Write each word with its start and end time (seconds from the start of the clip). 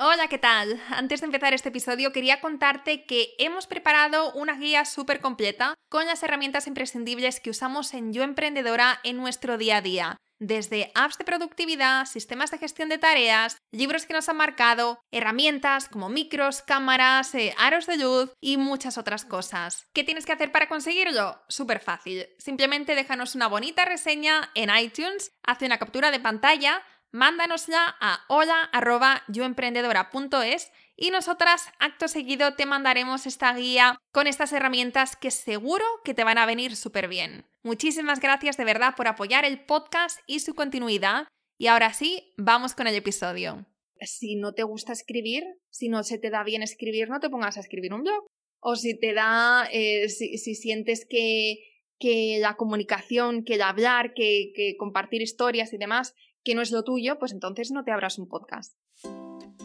Hola, 0.00 0.28
¿qué 0.28 0.38
tal? 0.38 0.80
Antes 0.90 1.22
de 1.22 1.26
empezar 1.26 1.54
este 1.54 1.70
episodio 1.70 2.12
quería 2.12 2.40
contarte 2.40 3.04
que 3.04 3.34
hemos 3.38 3.66
preparado 3.66 4.32
una 4.34 4.54
guía 4.54 4.84
súper 4.84 5.20
completa 5.20 5.74
con 5.88 6.06
las 6.06 6.22
herramientas 6.22 6.68
imprescindibles 6.68 7.40
que 7.40 7.50
usamos 7.50 7.92
en 7.94 8.12
Yo 8.12 8.22
Emprendedora 8.22 9.00
en 9.02 9.16
nuestro 9.16 9.58
día 9.58 9.78
a 9.78 9.80
día. 9.80 10.16
Desde 10.38 10.92
apps 10.94 11.18
de 11.18 11.24
productividad, 11.24 12.06
sistemas 12.06 12.52
de 12.52 12.58
gestión 12.58 12.88
de 12.88 12.98
tareas, 12.98 13.56
libros 13.72 14.06
que 14.06 14.14
nos 14.14 14.28
han 14.28 14.36
marcado, 14.36 15.00
herramientas 15.10 15.88
como 15.88 16.08
micros, 16.08 16.62
cámaras, 16.62 17.34
eh, 17.34 17.52
aros 17.58 17.86
de 17.86 17.96
luz 17.96 18.32
y 18.40 18.56
muchas 18.56 18.98
otras 18.98 19.24
cosas. 19.24 19.88
¿Qué 19.92 20.04
tienes 20.04 20.26
que 20.26 20.32
hacer 20.32 20.52
para 20.52 20.68
conseguirlo? 20.68 21.42
Súper 21.48 21.80
fácil. 21.80 22.28
Simplemente 22.38 22.94
déjanos 22.94 23.34
una 23.34 23.48
bonita 23.48 23.84
reseña 23.84 24.52
en 24.54 24.70
iTunes, 24.70 25.32
hace 25.42 25.66
una 25.66 25.78
captura 25.78 26.12
de 26.12 26.20
pantalla, 26.20 26.84
mándanosla 27.12 27.96
a 28.00 28.24
hola.yoemprendedora.es 28.28 30.72
y 30.96 31.10
nosotras 31.10 31.68
acto 31.78 32.08
seguido 32.08 32.54
te 32.54 32.64
mandaremos 32.66 33.26
esta 33.26 33.54
guía 33.54 33.98
con 34.12 34.26
estas 34.26 34.52
herramientas 34.52 35.16
que 35.16 35.30
seguro 35.30 35.84
que 36.04 36.12
te 36.14 36.24
van 36.24 36.38
a 36.38 36.46
venir 36.46 36.74
súper 36.76 37.08
bien. 37.08 37.44
Muchísimas 37.62 38.20
gracias 38.20 38.56
de 38.56 38.64
verdad 38.64 38.94
por 38.96 39.08
apoyar 39.08 39.44
el 39.44 39.64
podcast 39.64 40.20
y 40.26 40.40
su 40.40 40.54
continuidad 40.54 41.28
y 41.58 41.66
ahora 41.66 41.92
sí, 41.92 42.32
vamos 42.36 42.74
con 42.74 42.86
el 42.86 42.94
episodio. 42.94 43.66
Si 44.00 44.36
no 44.36 44.54
te 44.54 44.62
gusta 44.62 44.92
escribir, 44.92 45.42
si 45.70 45.88
no 45.88 46.04
se 46.04 46.18
te 46.18 46.30
da 46.30 46.44
bien 46.44 46.62
escribir, 46.62 47.08
no 47.08 47.18
te 47.18 47.30
pongas 47.30 47.56
a 47.56 47.60
escribir 47.60 47.92
un 47.92 48.04
blog. 48.04 48.26
O 48.60 48.76
si 48.76 48.96
te 48.96 49.12
da, 49.12 49.68
eh, 49.72 50.08
si, 50.08 50.38
sientes 50.38 51.04
que, 51.08 51.58
que 51.98 52.38
la 52.40 52.54
comunicación, 52.54 53.44
que 53.44 53.54
el 53.54 53.62
hablar, 53.62 54.14
que, 54.14 54.52
que 54.54 54.76
compartir 54.76 55.20
historias 55.20 55.72
y 55.72 55.78
demás 55.78 56.14
que 56.44 56.54
no 56.54 56.62
es 56.62 56.70
lo 56.70 56.84
tuyo, 56.84 57.18
pues 57.18 57.32
entonces 57.32 57.70
no 57.70 57.84
te 57.84 57.92
abras 57.92 58.18
un 58.18 58.28
podcast. 58.28 58.76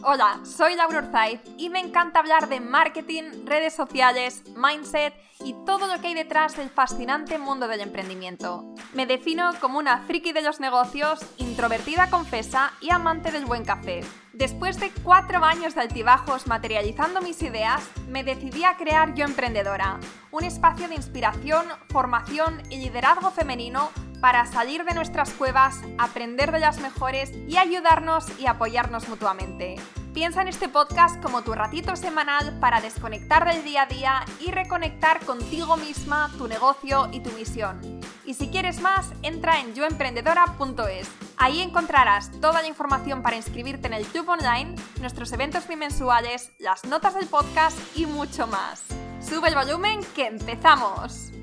Hola, 0.06 0.40
soy 0.44 0.74
Laura 0.74 0.98
Orzaiz 0.98 1.40
y 1.56 1.70
me 1.70 1.80
encanta 1.80 2.18
hablar 2.18 2.50
de 2.50 2.60
marketing, 2.60 3.46
redes 3.46 3.74
sociales, 3.74 4.42
mindset 4.54 5.14
y 5.40 5.54
todo 5.64 5.86
lo 5.86 5.98
que 6.02 6.08
hay 6.08 6.14
detrás 6.14 6.58
del 6.58 6.68
fascinante 6.68 7.38
mundo 7.38 7.68
del 7.68 7.80
emprendimiento. 7.80 8.74
Me 8.92 9.06
defino 9.06 9.52
como 9.62 9.78
una 9.78 10.02
friki 10.02 10.32
de 10.32 10.42
los 10.42 10.60
negocios, 10.60 11.20
introvertida 11.38 12.10
confesa 12.10 12.74
y 12.82 12.90
amante 12.90 13.32
del 13.32 13.46
buen 13.46 13.64
café. 13.64 14.02
Después 14.34 14.78
de 14.78 14.90
cuatro 15.02 15.42
años 15.42 15.74
de 15.74 15.80
altibajos 15.80 16.46
materializando 16.48 17.22
mis 17.22 17.40
ideas, 17.42 17.88
me 18.06 18.24
decidí 18.24 18.64
a 18.64 18.76
crear 18.76 19.14
Yo 19.14 19.24
Emprendedora, 19.24 20.00
un 20.32 20.44
espacio 20.44 20.86
de 20.86 20.96
inspiración, 20.96 21.64
formación 21.88 22.60
y 22.68 22.76
liderazgo 22.76 23.30
femenino 23.30 23.90
para 24.24 24.46
salir 24.46 24.86
de 24.86 24.94
nuestras 24.94 25.34
cuevas, 25.34 25.82
aprender 25.98 26.50
de 26.50 26.58
las 26.58 26.80
mejores 26.80 27.30
y 27.46 27.58
ayudarnos 27.58 28.24
y 28.40 28.46
apoyarnos 28.46 29.06
mutuamente. 29.10 29.76
Piensa 30.14 30.40
en 30.40 30.48
este 30.48 30.70
podcast 30.70 31.22
como 31.22 31.42
tu 31.42 31.52
ratito 31.52 31.94
semanal 31.94 32.58
para 32.58 32.80
desconectar 32.80 33.44
del 33.44 33.62
día 33.64 33.82
a 33.82 33.86
día 33.86 34.24
y 34.40 34.50
reconectar 34.50 35.22
contigo 35.26 35.76
misma, 35.76 36.32
tu 36.38 36.48
negocio 36.48 37.10
y 37.12 37.20
tu 37.20 37.32
misión. 37.32 38.00
Y 38.24 38.32
si 38.32 38.48
quieres 38.48 38.80
más, 38.80 39.12
entra 39.20 39.60
en 39.60 39.74
yoemprendedora.es. 39.74 41.10
Ahí 41.36 41.60
encontrarás 41.60 42.30
toda 42.40 42.62
la 42.62 42.68
información 42.68 43.22
para 43.22 43.36
inscribirte 43.36 43.88
en 43.88 43.92
el 43.92 44.06
Club 44.06 44.30
Online, 44.30 44.74
nuestros 45.02 45.34
eventos 45.34 45.68
bimensuales, 45.68 46.50
las 46.58 46.86
notas 46.86 47.14
del 47.14 47.26
podcast 47.26 47.78
y 47.94 48.06
mucho 48.06 48.46
más. 48.46 48.84
Sube 49.20 49.48
el 49.48 49.54
volumen 49.54 50.00
que 50.14 50.28
empezamos. 50.28 51.33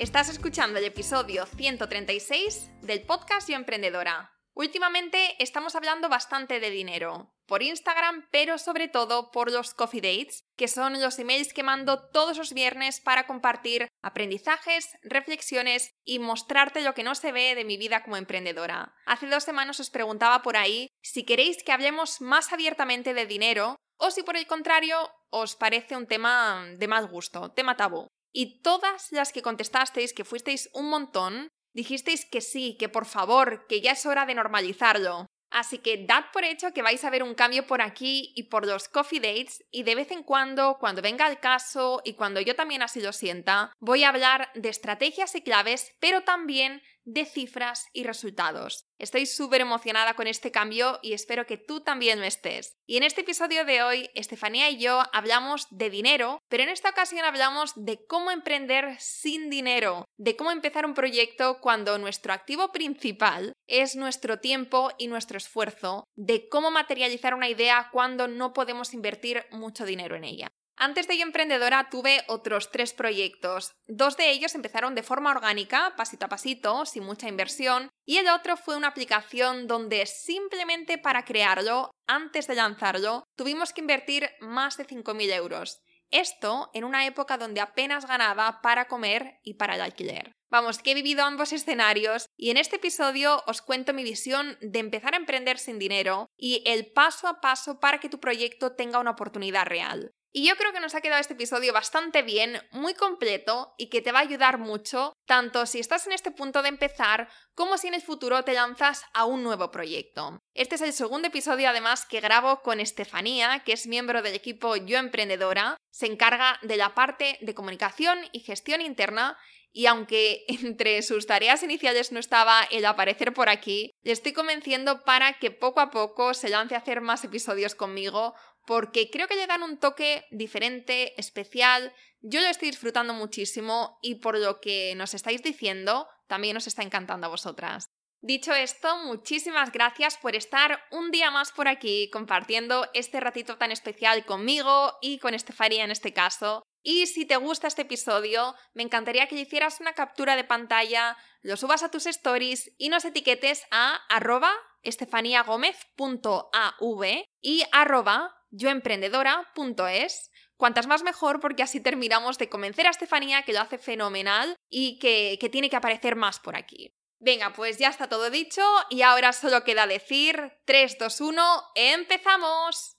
Estás 0.00 0.30
escuchando 0.30 0.78
el 0.78 0.86
episodio 0.86 1.44
136 1.44 2.70
del 2.80 3.02
podcast 3.02 3.50
Yo 3.50 3.56
Emprendedora. 3.56 4.32
Últimamente 4.54 5.36
estamos 5.38 5.76
hablando 5.76 6.08
bastante 6.08 6.58
de 6.58 6.70
dinero, 6.70 7.34
por 7.44 7.62
Instagram, 7.62 8.26
pero 8.30 8.56
sobre 8.56 8.88
todo 8.88 9.30
por 9.30 9.52
los 9.52 9.74
coffee 9.74 10.00
dates, 10.00 10.46
que 10.56 10.68
son 10.68 10.98
los 11.02 11.18
emails 11.18 11.52
que 11.52 11.62
mando 11.62 12.08
todos 12.08 12.38
los 12.38 12.54
viernes 12.54 13.02
para 13.02 13.26
compartir 13.26 13.88
aprendizajes, 14.00 14.88
reflexiones 15.02 15.92
y 16.02 16.18
mostrarte 16.18 16.80
lo 16.80 16.94
que 16.94 17.04
no 17.04 17.14
se 17.14 17.30
ve 17.30 17.54
de 17.54 17.66
mi 17.66 17.76
vida 17.76 18.02
como 18.02 18.16
emprendedora. 18.16 18.94
Hace 19.04 19.26
dos 19.26 19.44
semanas 19.44 19.80
os 19.80 19.90
preguntaba 19.90 20.40
por 20.40 20.56
ahí 20.56 20.88
si 21.02 21.24
queréis 21.26 21.62
que 21.62 21.72
hablemos 21.72 22.22
más 22.22 22.54
abiertamente 22.54 23.12
de 23.12 23.26
dinero 23.26 23.76
o 23.98 24.10
si 24.10 24.22
por 24.22 24.38
el 24.38 24.46
contrario 24.46 24.96
os 25.28 25.56
parece 25.56 25.94
un 25.94 26.06
tema 26.06 26.64
de 26.78 26.88
más 26.88 27.06
gusto, 27.10 27.50
tema 27.50 27.76
tabú. 27.76 28.08
Y 28.32 28.62
todas 28.62 29.10
las 29.12 29.32
que 29.32 29.42
contestasteis, 29.42 30.12
que 30.12 30.24
fuisteis 30.24 30.70
un 30.72 30.88
montón, 30.88 31.48
dijisteis 31.72 32.24
que 32.24 32.40
sí, 32.40 32.76
que 32.78 32.88
por 32.88 33.06
favor, 33.06 33.66
que 33.68 33.80
ya 33.80 33.92
es 33.92 34.06
hora 34.06 34.26
de 34.26 34.34
normalizarlo. 34.34 35.26
Así 35.50 35.78
que 35.78 36.06
dad 36.06 36.26
por 36.32 36.44
hecho 36.44 36.72
que 36.72 36.82
vais 36.82 37.04
a 37.04 37.10
ver 37.10 37.24
un 37.24 37.34
cambio 37.34 37.66
por 37.66 37.82
aquí 37.82 38.32
y 38.36 38.44
por 38.44 38.66
los 38.66 38.88
coffee 38.88 39.18
dates 39.18 39.64
y 39.72 39.82
de 39.82 39.96
vez 39.96 40.12
en 40.12 40.22
cuando, 40.22 40.76
cuando 40.78 41.02
venga 41.02 41.26
el 41.28 41.40
caso 41.40 42.00
y 42.04 42.14
cuando 42.14 42.40
yo 42.40 42.54
también 42.54 42.82
así 42.82 43.00
lo 43.00 43.12
sienta, 43.12 43.72
voy 43.80 44.04
a 44.04 44.10
hablar 44.10 44.50
de 44.54 44.68
estrategias 44.68 45.34
y 45.34 45.42
claves, 45.42 45.92
pero 45.98 46.22
también 46.22 46.82
de 47.04 47.24
cifras 47.24 47.86
y 47.92 48.04
resultados. 48.04 48.86
Estoy 48.98 49.26
súper 49.26 49.62
emocionada 49.62 50.14
con 50.14 50.26
este 50.26 50.50
cambio 50.50 50.98
y 51.02 51.14
espero 51.14 51.46
que 51.46 51.56
tú 51.56 51.80
también 51.80 52.20
lo 52.20 52.26
estés. 52.26 52.76
Y 52.86 52.96
en 52.96 53.02
este 53.02 53.22
episodio 53.22 53.64
de 53.64 53.82
hoy, 53.82 54.10
Estefanía 54.14 54.68
y 54.70 54.78
yo 54.78 55.02
hablamos 55.12 55.66
de 55.70 55.90
dinero, 55.90 56.38
pero 56.48 56.62
en 56.62 56.68
esta 56.68 56.90
ocasión 56.90 57.24
hablamos 57.24 57.72
de 57.76 58.04
cómo 58.06 58.30
emprender 58.30 58.96
sin 58.98 59.48
dinero, 59.48 60.04
de 60.18 60.36
cómo 60.36 60.50
empezar 60.50 60.84
un 60.84 60.94
proyecto 60.94 61.60
cuando 61.60 61.98
nuestro 61.98 62.32
activo 62.32 62.72
principal 62.72 63.54
es 63.66 63.96
nuestro 63.96 64.38
tiempo 64.38 64.90
y 64.98 65.06
nuestro 65.06 65.38
esfuerzo, 65.38 66.04
de 66.16 66.48
cómo 66.48 66.70
materializar 66.70 67.34
una 67.34 67.48
idea 67.48 67.88
cuando 67.92 68.28
no 68.28 68.52
podemos 68.52 68.92
invertir 68.92 69.44
mucho 69.50 69.84
dinero 69.84 70.16
en 70.16 70.24
ella. 70.24 70.48
Antes 70.82 71.06
de 71.06 71.18
Yo 71.18 71.24
Emprendedora 71.24 71.90
tuve 71.90 72.24
otros 72.26 72.70
tres 72.70 72.94
proyectos. 72.94 73.74
Dos 73.86 74.16
de 74.16 74.30
ellos 74.30 74.54
empezaron 74.54 74.94
de 74.94 75.02
forma 75.02 75.30
orgánica, 75.30 75.92
pasito 75.94 76.24
a 76.24 76.30
pasito, 76.30 76.86
sin 76.86 77.04
mucha 77.04 77.28
inversión, 77.28 77.90
y 78.06 78.16
el 78.16 78.30
otro 78.30 78.56
fue 78.56 78.78
una 78.78 78.88
aplicación 78.88 79.66
donde 79.66 80.06
simplemente 80.06 80.96
para 80.96 81.26
crearlo, 81.26 81.90
antes 82.06 82.46
de 82.46 82.54
lanzarlo, 82.54 83.24
tuvimos 83.36 83.74
que 83.74 83.82
invertir 83.82 84.30
más 84.40 84.78
de 84.78 84.86
5.000 84.86 85.34
euros. 85.34 85.82
Esto 86.10 86.70
en 86.72 86.84
una 86.84 87.04
época 87.04 87.36
donde 87.36 87.60
apenas 87.60 88.06
ganaba 88.06 88.62
para 88.62 88.88
comer 88.88 89.38
y 89.42 89.54
para 89.54 89.74
el 89.74 89.82
alquiler. 89.82 90.32
Vamos, 90.48 90.78
que 90.78 90.92
he 90.92 90.94
vivido 90.94 91.24
ambos 91.24 91.52
escenarios 91.52 92.24
y 92.38 92.48
en 92.48 92.56
este 92.56 92.76
episodio 92.76 93.42
os 93.46 93.60
cuento 93.60 93.92
mi 93.92 94.02
visión 94.02 94.56
de 94.62 94.78
empezar 94.78 95.12
a 95.12 95.18
emprender 95.18 95.58
sin 95.58 95.78
dinero 95.78 96.30
y 96.38 96.62
el 96.64 96.90
paso 96.90 97.28
a 97.28 97.42
paso 97.42 97.80
para 97.80 98.00
que 98.00 98.08
tu 98.08 98.18
proyecto 98.18 98.74
tenga 98.74 98.98
una 98.98 99.10
oportunidad 99.10 99.66
real. 99.66 100.14
Y 100.32 100.46
yo 100.46 100.54
creo 100.56 100.72
que 100.72 100.78
nos 100.78 100.94
ha 100.94 101.00
quedado 101.00 101.20
este 101.20 101.34
episodio 101.34 101.72
bastante 101.72 102.22
bien, 102.22 102.60
muy 102.70 102.94
completo 102.94 103.74
y 103.76 103.88
que 103.88 104.00
te 104.00 104.12
va 104.12 104.20
a 104.20 104.22
ayudar 104.22 104.58
mucho, 104.58 105.12
tanto 105.26 105.66
si 105.66 105.80
estás 105.80 106.06
en 106.06 106.12
este 106.12 106.30
punto 106.30 106.62
de 106.62 106.68
empezar 106.68 107.28
como 107.56 107.76
si 107.76 107.88
en 107.88 107.94
el 107.94 108.02
futuro 108.02 108.44
te 108.44 108.52
lanzas 108.52 109.02
a 109.12 109.24
un 109.24 109.42
nuevo 109.42 109.72
proyecto. 109.72 110.38
Este 110.54 110.76
es 110.76 110.82
el 110.82 110.92
segundo 110.92 111.26
episodio 111.26 111.68
además 111.68 112.06
que 112.06 112.20
grabo 112.20 112.62
con 112.62 112.78
Estefanía, 112.78 113.62
que 113.64 113.72
es 113.72 113.88
miembro 113.88 114.22
del 114.22 114.36
equipo 114.36 114.76
Yo 114.76 114.98
Emprendedora, 114.98 115.76
se 115.90 116.06
encarga 116.06 116.60
de 116.62 116.76
la 116.76 116.94
parte 116.94 117.36
de 117.40 117.54
comunicación 117.54 118.20
y 118.30 118.40
gestión 118.40 118.82
interna 118.82 119.36
y 119.72 119.86
aunque 119.86 120.44
entre 120.48 121.02
sus 121.02 121.26
tareas 121.26 121.62
iniciales 121.62 122.12
no 122.12 122.20
estaba 122.20 122.62
el 122.70 122.84
aparecer 122.84 123.32
por 123.32 123.48
aquí, 123.48 123.92
le 124.02 124.12
estoy 124.12 124.32
convenciendo 124.32 125.04
para 125.04 125.34
que 125.38 125.50
poco 125.50 125.80
a 125.80 125.90
poco 125.90 126.34
se 126.34 126.48
lance 126.48 126.74
a 126.74 126.78
hacer 126.78 127.00
más 127.00 127.24
episodios 127.24 127.74
conmigo 127.74 128.34
porque 128.70 129.10
creo 129.10 129.26
que 129.26 129.34
le 129.34 129.48
dan 129.48 129.64
un 129.64 129.80
toque 129.80 130.26
diferente, 130.30 131.20
especial. 131.20 131.92
Yo 132.20 132.40
lo 132.40 132.46
estoy 132.46 132.70
disfrutando 132.70 133.12
muchísimo 133.12 133.98
y 134.00 134.20
por 134.20 134.38
lo 134.38 134.60
que 134.60 134.94
nos 134.94 135.12
estáis 135.12 135.42
diciendo, 135.42 136.06
también 136.28 136.56
os 136.56 136.68
está 136.68 136.84
encantando 136.84 137.26
a 137.26 137.30
vosotras. 137.30 137.86
Dicho 138.20 138.54
esto, 138.54 138.96
muchísimas 138.98 139.72
gracias 139.72 140.16
por 140.18 140.36
estar 140.36 140.84
un 140.92 141.10
día 141.10 141.32
más 141.32 141.50
por 141.50 141.66
aquí 141.66 142.10
compartiendo 142.12 142.88
este 142.94 143.18
ratito 143.18 143.56
tan 143.56 143.72
especial 143.72 144.24
conmigo 144.24 144.96
y 145.02 145.18
con 145.18 145.34
Estefanía 145.34 145.82
en 145.82 145.90
este 145.90 146.12
caso. 146.12 146.62
Y 146.84 147.08
si 147.08 147.26
te 147.26 147.38
gusta 147.38 147.66
este 147.66 147.82
episodio, 147.82 148.54
me 148.72 148.84
encantaría 148.84 149.26
que 149.26 149.34
hicieras 149.34 149.80
una 149.80 149.94
captura 149.94 150.36
de 150.36 150.44
pantalla, 150.44 151.16
lo 151.42 151.56
subas 151.56 151.82
a 151.82 151.90
tus 151.90 152.06
stories 152.06 152.72
y 152.78 152.88
nos 152.88 153.04
etiquetes 153.04 153.64
a 153.72 153.96
arroba 154.08 154.52
estefaniagomez.av 154.82 157.04
y 157.42 157.64
arroba 157.72 158.36
yoemprendedora.es. 158.50 160.30
Cuantas 160.56 160.86
más 160.86 161.02
mejor 161.02 161.40
porque 161.40 161.62
así 161.62 161.80
terminamos 161.80 162.38
de 162.38 162.48
convencer 162.48 162.86
a 162.86 162.90
Estefanía 162.90 163.42
que 163.42 163.52
lo 163.52 163.60
hace 163.60 163.78
fenomenal 163.78 164.56
y 164.68 164.98
que, 164.98 165.38
que 165.40 165.48
tiene 165.48 165.70
que 165.70 165.76
aparecer 165.76 166.16
más 166.16 166.38
por 166.38 166.56
aquí. 166.56 166.94
Venga, 167.18 167.52
pues 167.54 167.78
ya 167.78 167.88
está 167.88 168.08
todo 168.08 168.30
dicho 168.30 168.62
y 168.88 169.02
ahora 169.02 169.32
solo 169.32 169.62
queda 169.62 169.86
decir 169.86 170.52
3, 170.64 170.96
2, 170.98 171.20
1, 171.20 171.42
¡empezamos! 171.74 172.96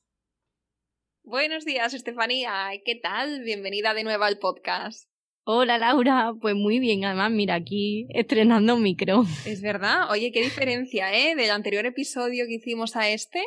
Buenos 1.23 1.65
días, 1.65 1.93
Estefanía. 1.93 2.69
¿Qué 2.83 2.95
tal? 2.95 3.41
Bienvenida 3.43 3.93
de 3.93 4.03
nuevo 4.03 4.23
al 4.23 4.39
podcast. 4.39 5.07
Hola 5.43 5.79
Laura, 5.79 6.33
pues 6.39 6.53
muy 6.55 6.79
bien, 6.79 7.03
además 7.03 7.31
mira 7.31 7.55
aquí 7.55 8.07
estrenando 8.09 8.75
un 8.75 8.83
micro. 8.83 9.23
Es 9.45 9.61
verdad, 9.61 10.09
oye, 10.11 10.31
qué 10.31 10.41
diferencia, 10.41 11.11
¿eh? 11.13 11.35
Del 11.35 11.49
anterior 11.49 11.85
episodio 11.87 12.45
que 12.45 12.55
hicimos 12.55 12.95
a 12.95 13.09
este. 13.09 13.43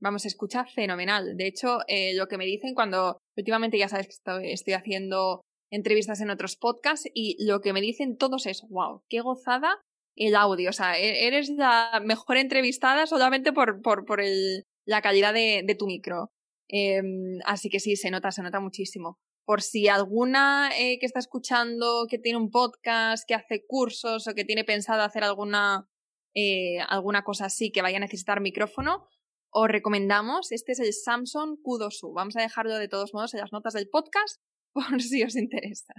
Vamos, 0.00 0.24
a 0.24 0.28
escuchar 0.28 0.70
fenomenal. 0.70 1.36
De 1.36 1.46
hecho, 1.46 1.80
eh, 1.88 2.14
lo 2.14 2.28
que 2.28 2.38
me 2.38 2.46
dicen 2.46 2.74
cuando 2.74 3.18
últimamente 3.36 3.78
ya 3.78 3.88
sabes 3.88 4.06
que 4.06 4.52
estoy, 4.52 4.74
haciendo 4.74 5.42
entrevistas 5.70 6.20
en 6.20 6.30
otros 6.30 6.56
podcasts 6.56 7.10
y 7.12 7.36
lo 7.44 7.60
que 7.60 7.72
me 7.72 7.80
dicen 7.80 8.16
todos 8.16 8.46
es, 8.46 8.62
wow, 8.68 9.02
qué 9.08 9.20
gozada 9.20 9.80
el 10.16 10.36
audio. 10.36 10.70
O 10.70 10.72
sea, 10.72 10.98
e-, 10.98 11.26
eres 11.26 11.50
la 11.50 12.00
mejor 12.04 12.36
entrevistada 12.36 13.06
solamente 13.06 13.52
por, 13.52 13.82
por, 13.82 14.04
por 14.04 14.20
el, 14.20 14.64
la 14.86 15.02
calidad 15.02 15.34
de, 15.34 15.62
de 15.66 15.74
tu 15.74 15.86
micro. 15.86 16.30
Em, 16.68 17.38
así 17.44 17.70
que 17.70 17.80
sí, 17.80 17.96
se 17.96 18.10
nota, 18.10 18.30
se 18.30 18.42
nota 18.42 18.60
muchísimo. 18.60 19.18
Por 19.44 19.62
si 19.62 19.88
alguna 19.88 20.70
eh, 20.78 20.98
que 20.98 21.06
está 21.06 21.18
escuchando, 21.18 22.06
que 22.08 22.18
tiene 22.18 22.38
un 22.38 22.50
podcast, 22.50 23.24
que 23.26 23.34
hace 23.34 23.64
cursos 23.66 24.28
o 24.28 24.34
que 24.34 24.44
tiene 24.44 24.64
pensado 24.64 25.02
hacer 25.02 25.24
alguna, 25.24 25.86
eh, 26.34 26.78
alguna 26.88 27.24
cosa 27.24 27.46
así 27.46 27.70
que 27.70 27.82
vaya 27.82 27.96
a 27.96 28.00
necesitar 28.00 28.40
micrófono, 28.40 29.08
os 29.50 29.68
recomendamos, 29.68 30.52
este 30.52 30.72
es 30.72 30.80
el 30.80 30.92
Samsung 30.92 31.58
Q2U. 31.62 32.14
Vamos 32.14 32.36
a 32.36 32.42
dejarlo 32.42 32.76
de 32.76 32.88
todos 32.88 33.14
modos 33.14 33.34
en 33.34 33.40
las 33.40 33.52
notas 33.52 33.74
del 33.74 33.88
podcast 33.88 34.40
por 34.72 35.00
si 35.02 35.22
os 35.22 35.36
interesa. 35.36 35.94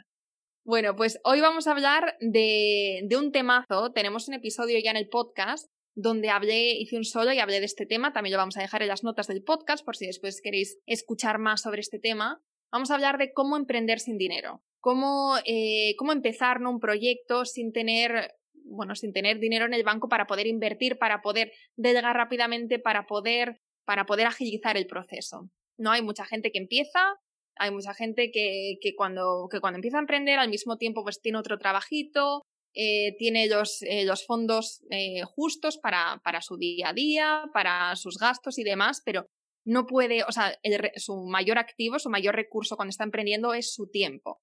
Bueno, 0.66 0.96
pues 0.96 1.20
hoy 1.24 1.42
vamos 1.42 1.68
a 1.68 1.72
hablar 1.72 2.16
de, 2.20 3.02
de 3.04 3.18
un 3.18 3.32
temazo. 3.32 3.92
Tenemos 3.92 4.28
un 4.28 4.36
episodio 4.36 4.78
ya 4.84 4.92
en 4.92 4.98
el 4.98 5.10
podcast 5.10 5.68
donde 5.96 6.30
hablé, 6.30 6.74
hice 6.74 6.98
un 6.98 7.04
solo 7.04 7.34
y 7.34 7.40
hablé 7.40 7.60
de 7.60 7.66
este 7.66 7.86
tema. 7.86 8.14
También 8.14 8.34
lo 8.34 8.38
vamos 8.38 8.58
a 8.58 8.62
dejar 8.62 8.82
en 8.82 8.88
las 8.88 9.04
notas 9.04 9.28
del 9.28 9.44
podcast 9.44 9.84
por 9.84 9.98
si 9.98 10.06
después 10.06 10.42
queréis 10.42 10.78
escuchar 10.86 11.40
más 11.40 11.62
sobre 11.62 11.82
este 11.82 12.00
tema. 12.00 12.42
Vamos 12.72 12.92
a 12.92 12.96
hablar 12.96 13.18
de 13.18 13.34
cómo 13.34 13.58
emprender 13.58 14.00
sin 14.00 14.18
dinero. 14.18 14.64
Cómo, 14.80 15.36
eh, 15.46 15.96
cómo 15.98 16.14
empezar 16.14 16.60
un 16.60 16.80
proyecto 16.80 17.46
sin 17.46 17.74
tener 17.74 18.32
bueno, 18.70 18.96
sin 18.96 19.14
tener 19.14 19.40
dinero 19.40 19.66
en 19.66 19.74
el 19.74 19.84
banco 19.84 20.08
para 20.10 20.28
poder 20.28 20.48
invertir, 20.48 20.98
para 20.98 21.22
poder 21.22 21.52
delegar 21.76 22.16
rápidamente, 22.16 22.80
para 22.80 23.06
poder, 23.06 23.60
para 23.86 24.06
poder 24.06 24.28
agilizar 24.28 24.78
el 24.78 24.88
proceso. 24.88 25.50
No 25.78 25.92
hay 25.92 26.02
mucha 26.02 26.26
gente 26.26 26.52
que 26.52 26.60
empieza, 26.60 27.16
hay 27.56 27.72
mucha 27.72 27.94
gente 27.94 28.32
que, 28.32 28.78
que, 28.82 28.96
cuando, 28.96 29.48
que 29.52 29.60
cuando 29.60 29.78
empieza 29.78 29.98
a 29.98 30.02
emprender 30.02 30.40
al 30.40 30.50
mismo 30.50 30.78
tiempo 30.78 31.04
pues 31.04 31.22
tiene 31.22 31.38
otro 31.38 31.58
trabajito, 31.58 32.44
eh, 32.76 33.16
tiene 33.18 33.48
los, 33.48 33.82
eh, 33.82 34.06
los 34.06 34.26
fondos 34.26 34.84
eh, 34.92 35.24
justos 35.24 35.78
para, 35.78 36.22
para, 36.24 36.42
su 36.42 36.58
día 36.58 36.90
a 36.90 36.94
día, 36.94 37.44
para 37.54 37.96
sus 37.96 38.18
gastos 38.18 38.60
y 38.60 38.64
demás, 38.64 39.02
pero 39.04 39.26
no 39.66 39.86
puede, 39.86 40.24
o 40.24 40.32
sea, 40.32 40.58
su 40.96 41.26
mayor 41.26 41.58
activo, 41.58 42.00
su 42.00 42.10
mayor 42.10 42.36
recurso 42.36 42.76
cuando 42.76 42.92
está 42.92 43.04
emprendiendo 43.04 43.54
es 43.54 43.74
su 43.74 43.90
tiempo, 43.90 44.40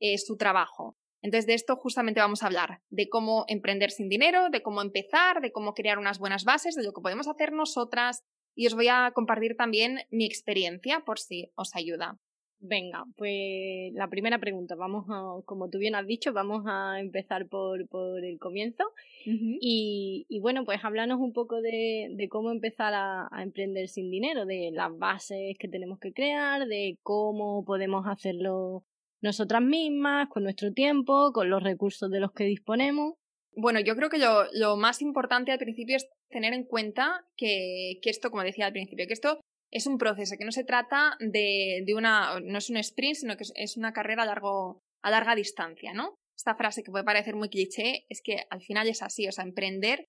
es 0.00 0.26
su 0.26 0.36
trabajo. 0.36 0.96
Entonces, 1.22 1.46
de 1.46 1.54
esto 1.54 1.76
justamente 1.76 2.20
vamos 2.20 2.42
a 2.42 2.46
hablar, 2.46 2.80
de 2.90 3.08
cómo 3.08 3.44
emprender 3.48 3.90
sin 3.90 4.08
dinero, 4.08 4.50
de 4.50 4.60
cómo 4.60 4.82
empezar, 4.82 5.40
de 5.40 5.52
cómo 5.52 5.72
crear 5.72 5.98
unas 5.98 6.18
buenas 6.18 6.44
bases, 6.44 6.74
de 6.74 6.82
lo 6.82 6.92
que 6.92 7.00
podemos 7.00 7.28
hacer 7.28 7.52
nosotras 7.52 8.24
y 8.54 8.66
os 8.66 8.74
voy 8.74 8.88
a 8.88 9.12
compartir 9.14 9.56
también 9.56 10.00
mi 10.10 10.26
experiencia 10.26 11.00
por 11.00 11.18
si 11.18 11.50
os 11.54 11.74
ayuda. 11.74 12.18
Venga, 12.64 13.04
pues 13.16 13.92
la 13.94 14.08
primera 14.08 14.38
pregunta, 14.38 14.76
vamos 14.76 15.06
a, 15.08 15.44
como 15.44 15.68
tú 15.68 15.78
bien 15.78 15.96
has 15.96 16.06
dicho, 16.06 16.32
vamos 16.32 16.62
a 16.68 17.00
empezar 17.00 17.48
por, 17.48 17.88
por 17.88 18.24
el 18.24 18.38
comienzo. 18.38 18.84
y, 19.24 20.26
y, 20.28 20.38
bueno, 20.38 20.64
pues 20.64 20.78
háblanos 20.84 21.18
un 21.18 21.32
poco 21.32 21.60
de, 21.60 22.08
de 22.12 22.28
cómo 22.28 22.52
empezar 22.52 22.94
a, 22.94 23.26
a, 23.32 23.42
emprender 23.42 23.88
sin 23.88 24.10
dinero, 24.10 24.46
de 24.46 24.70
las 24.72 24.96
bases 24.96 25.56
que 25.58 25.66
tenemos 25.66 25.98
que 25.98 26.12
crear, 26.12 26.68
de 26.68 26.98
cómo 27.02 27.64
podemos 27.64 28.06
hacerlo 28.06 28.84
nosotras 29.22 29.62
mismas, 29.62 30.28
con 30.28 30.44
nuestro 30.44 30.72
tiempo, 30.72 31.32
con 31.32 31.48
los 31.48 31.62
recursos 31.62 32.10
de 32.10 32.20
los 32.20 32.32
que 32.32 32.44
disponemos. 32.44 33.14
Bueno, 33.54 33.80
yo 33.80 33.94
creo 33.96 34.08
que 34.08 34.18
lo, 34.18 34.44
lo 34.52 34.76
más 34.76 35.02
importante 35.02 35.52
al 35.52 35.58
principio 35.58 35.96
es 35.96 36.08
tener 36.30 36.54
en 36.54 36.64
cuenta 36.64 37.24
que, 37.36 37.98
que, 38.02 38.10
esto, 38.10 38.30
como 38.30 38.42
decía 38.42 38.66
al 38.66 38.72
principio, 38.72 39.06
que 39.06 39.12
esto 39.12 39.40
es 39.70 39.86
un 39.86 39.98
proceso, 39.98 40.36
que 40.38 40.44
no 40.44 40.52
se 40.52 40.64
trata 40.64 41.16
de, 41.20 41.82
de 41.86 41.94
una, 41.94 42.40
no 42.40 42.58
es 42.58 42.70
un 42.70 42.78
sprint, 42.78 43.16
sino 43.16 43.36
que 43.36 43.44
es 43.54 43.76
una 43.76 43.92
carrera 43.92 44.22
a, 44.22 44.26
largo, 44.26 44.80
a 45.02 45.10
larga 45.10 45.34
distancia, 45.34 45.92
¿no? 45.92 46.16
Esta 46.36 46.54
frase 46.54 46.82
que 46.82 46.90
puede 46.90 47.04
parecer 47.04 47.36
muy 47.36 47.48
cliché 47.48 48.04
es 48.08 48.20
que 48.22 48.44
al 48.50 48.62
final 48.62 48.88
es 48.88 49.02
así, 49.02 49.28
o 49.28 49.32
sea, 49.32 49.44
emprender 49.44 50.06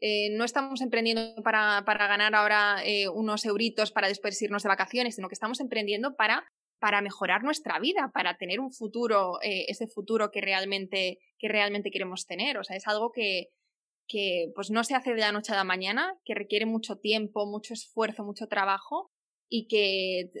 eh, 0.00 0.30
no 0.30 0.44
estamos 0.44 0.80
emprendiendo 0.80 1.42
para, 1.44 1.84
para 1.84 2.08
ganar 2.08 2.34
ahora 2.34 2.82
eh, 2.84 3.08
unos 3.08 3.44
euritos 3.44 3.92
para 3.92 4.08
después 4.08 4.40
irnos 4.42 4.64
de 4.64 4.68
vacaciones, 4.68 5.14
sino 5.14 5.28
que 5.28 5.34
estamos 5.34 5.60
emprendiendo 5.60 6.16
para 6.16 6.44
para 6.82 7.00
mejorar 7.00 7.44
nuestra 7.44 7.78
vida, 7.78 8.10
para 8.12 8.36
tener 8.38 8.58
un 8.58 8.72
futuro, 8.72 9.40
eh, 9.40 9.66
ese 9.68 9.86
futuro 9.86 10.32
que 10.32 10.40
realmente, 10.40 11.20
que 11.38 11.46
realmente 11.46 11.92
queremos 11.92 12.26
tener. 12.26 12.58
O 12.58 12.64
sea, 12.64 12.76
es 12.76 12.88
algo 12.88 13.12
que, 13.12 13.50
que 14.08 14.50
pues 14.52 14.72
no 14.72 14.82
se 14.82 14.96
hace 14.96 15.14
de 15.14 15.20
la 15.20 15.30
noche 15.30 15.52
a 15.52 15.56
la 15.56 15.62
mañana, 15.62 16.18
que 16.24 16.34
requiere 16.34 16.66
mucho 16.66 16.96
tiempo, 16.96 17.46
mucho 17.46 17.72
esfuerzo, 17.72 18.24
mucho 18.24 18.48
trabajo 18.48 19.12
y 19.48 19.68
que 19.68 20.32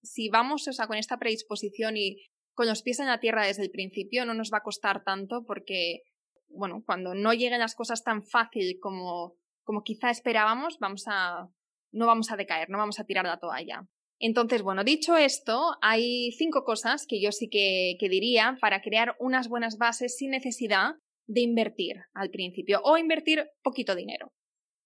si 0.00 0.28
vamos 0.28 0.68
o 0.68 0.72
sea, 0.72 0.86
con 0.86 0.98
esta 0.98 1.18
predisposición 1.18 1.96
y 1.96 2.18
con 2.54 2.68
los 2.68 2.82
pies 2.82 3.00
en 3.00 3.06
la 3.06 3.18
tierra 3.18 3.44
desde 3.44 3.64
el 3.64 3.72
principio 3.72 4.24
no 4.24 4.34
nos 4.34 4.52
va 4.52 4.58
a 4.58 4.62
costar 4.62 5.02
tanto 5.02 5.44
porque, 5.44 6.02
bueno, 6.46 6.84
cuando 6.86 7.16
no 7.16 7.32
lleguen 7.32 7.58
las 7.58 7.74
cosas 7.74 8.04
tan 8.04 8.22
fácil 8.22 8.78
como, 8.80 9.34
como 9.64 9.82
quizá 9.82 10.10
esperábamos, 10.10 10.78
vamos 10.78 11.06
a, 11.08 11.48
no 11.90 12.06
vamos 12.06 12.30
a 12.30 12.36
decaer, 12.36 12.70
no 12.70 12.78
vamos 12.78 13.00
a 13.00 13.04
tirar 13.04 13.24
la 13.24 13.40
toalla. 13.40 13.88
Entonces, 14.20 14.62
bueno, 14.62 14.82
dicho 14.82 15.16
esto, 15.16 15.76
hay 15.80 16.32
cinco 16.32 16.64
cosas 16.64 17.06
que 17.06 17.20
yo 17.20 17.30
sí 17.30 17.48
que, 17.48 17.96
diría 18.00 18.58
para 18.60 18.82
crear 18.82 19.14
unas 19.20 19.48
buenas 19.48 19.78
bases 19.78 20.16
sin 20.16 20.30
necesidad 20.30 20.94
de 21.26 21.42
invertir 21.42 21.96
al 22.14 22.30
principio 22.30 22.80
o 22.82 22.96
invertir 22.96 23.46
poquito 23.62 23.94
dinero. 23.94 24.32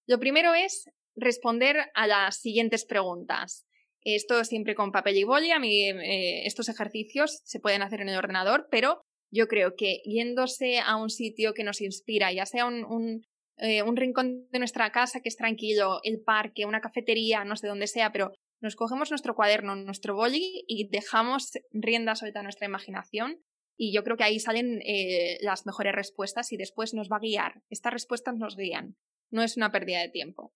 Lo 0.07 0.19
primero 0.19 0.53
es 0.53 0.89
responder 1.15 1.77
a 1.95 2.05
las 2.05 2.41
siguientes 2.41 2.85
preguntas. 2.85 3.65
Esto 4.01 4.43
siempre 4.43 4.75
con 4.75 4.91
papel 4.91 5.17
y 5.17 5.23
boli. 5.23 5.51
A 5.51 5.59
mí 5.59 5.89
eh, 5.89 6.45
estos 6.45 6.69
ejercicios 6.69 7.41
se 7.45 7.59
pueden 7.59 7.81
hacer 7.81 8.01
en 8.01 8.09
el 8.09 8.17
ordenador, 8.17 8.67
pero 8.69 9.01
yo 9.31 9.47
creo 9.47 9.75
que 9.75 10.01
yéndose 10.03 10.79
a 10.79 10.97
un 10.97 11.09
sitio 11.09 11.53
que 11.53 11.63
nos 11.63 11.81
inspira, 11.81 12.31
ya 12.31 12.45
sea 12.45 12.65
un, 12.65 13.25
eh, 13.57 13.81
un 13.81 13.95
rincón 13.95 14.47
de 14.51 14.59
nuestra 14.59 14.91
casa 14.91 15.21
que 15.21 15.29
es 15.29 15.37
tranquilo, 15.37 16.01
el 16.03 16.21
parque, 16.21 16.65
una 16.65 16.81
cafetería, 16.81 17.45
no 17.45 17.55
sé 17.55 17.67
dónde 17.67 17.87
sea, 17.87 18.11
pero 18.11 18.33
nos 18.63 18.77
cogemos 18.77 19.11
nuestro 19.11 19.35
cuaderno, 19.35 19.75
nuestro 19.75 20.15
boli 20.15 20.63
y 20.67 20.87
dejamos 20.87 21.51
rienda 21.71 22.15
suelta 22.15 22.39
a 22.39 22.43
nuestra 22.43 22.65
imaginación 22.65 23.43
y 23.77 23.93
yo 23.93 24.05
creo 24.05 24.15
que 24.15 24.23
ahí 24.23 24.39
salen 24.39 24.81
eh, 24.85 25.37
las 25.41 25.65
mejores 25.65 25.93
respuestas 25.93 26.53
y 26.53 26.57
después 26.57 26.93
nos 26.93 27.09
va 27.09 27.17
a 27.17 27.19
guiar. 27.19 27.61
Estas 27.69 27.91
respuestas 27.91 28.35
nos 28.37 28.55
guían, 28.55 28.95
no 29.31 29.43
es 29.43 29.57
una 29.57 29.73
pérdida 29.73 29.99
de 29.99 30.07
tiempo. 30.07 30.53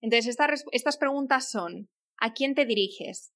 Entonces, 0.00 0.36
estas 0.72 0.96
preguntas 0.96 1.48
son, 1.48 1.88
¿a 2.18 2.32
quién 2.32 2.56
te 2.56 2.66
diriges? 2.66 3.32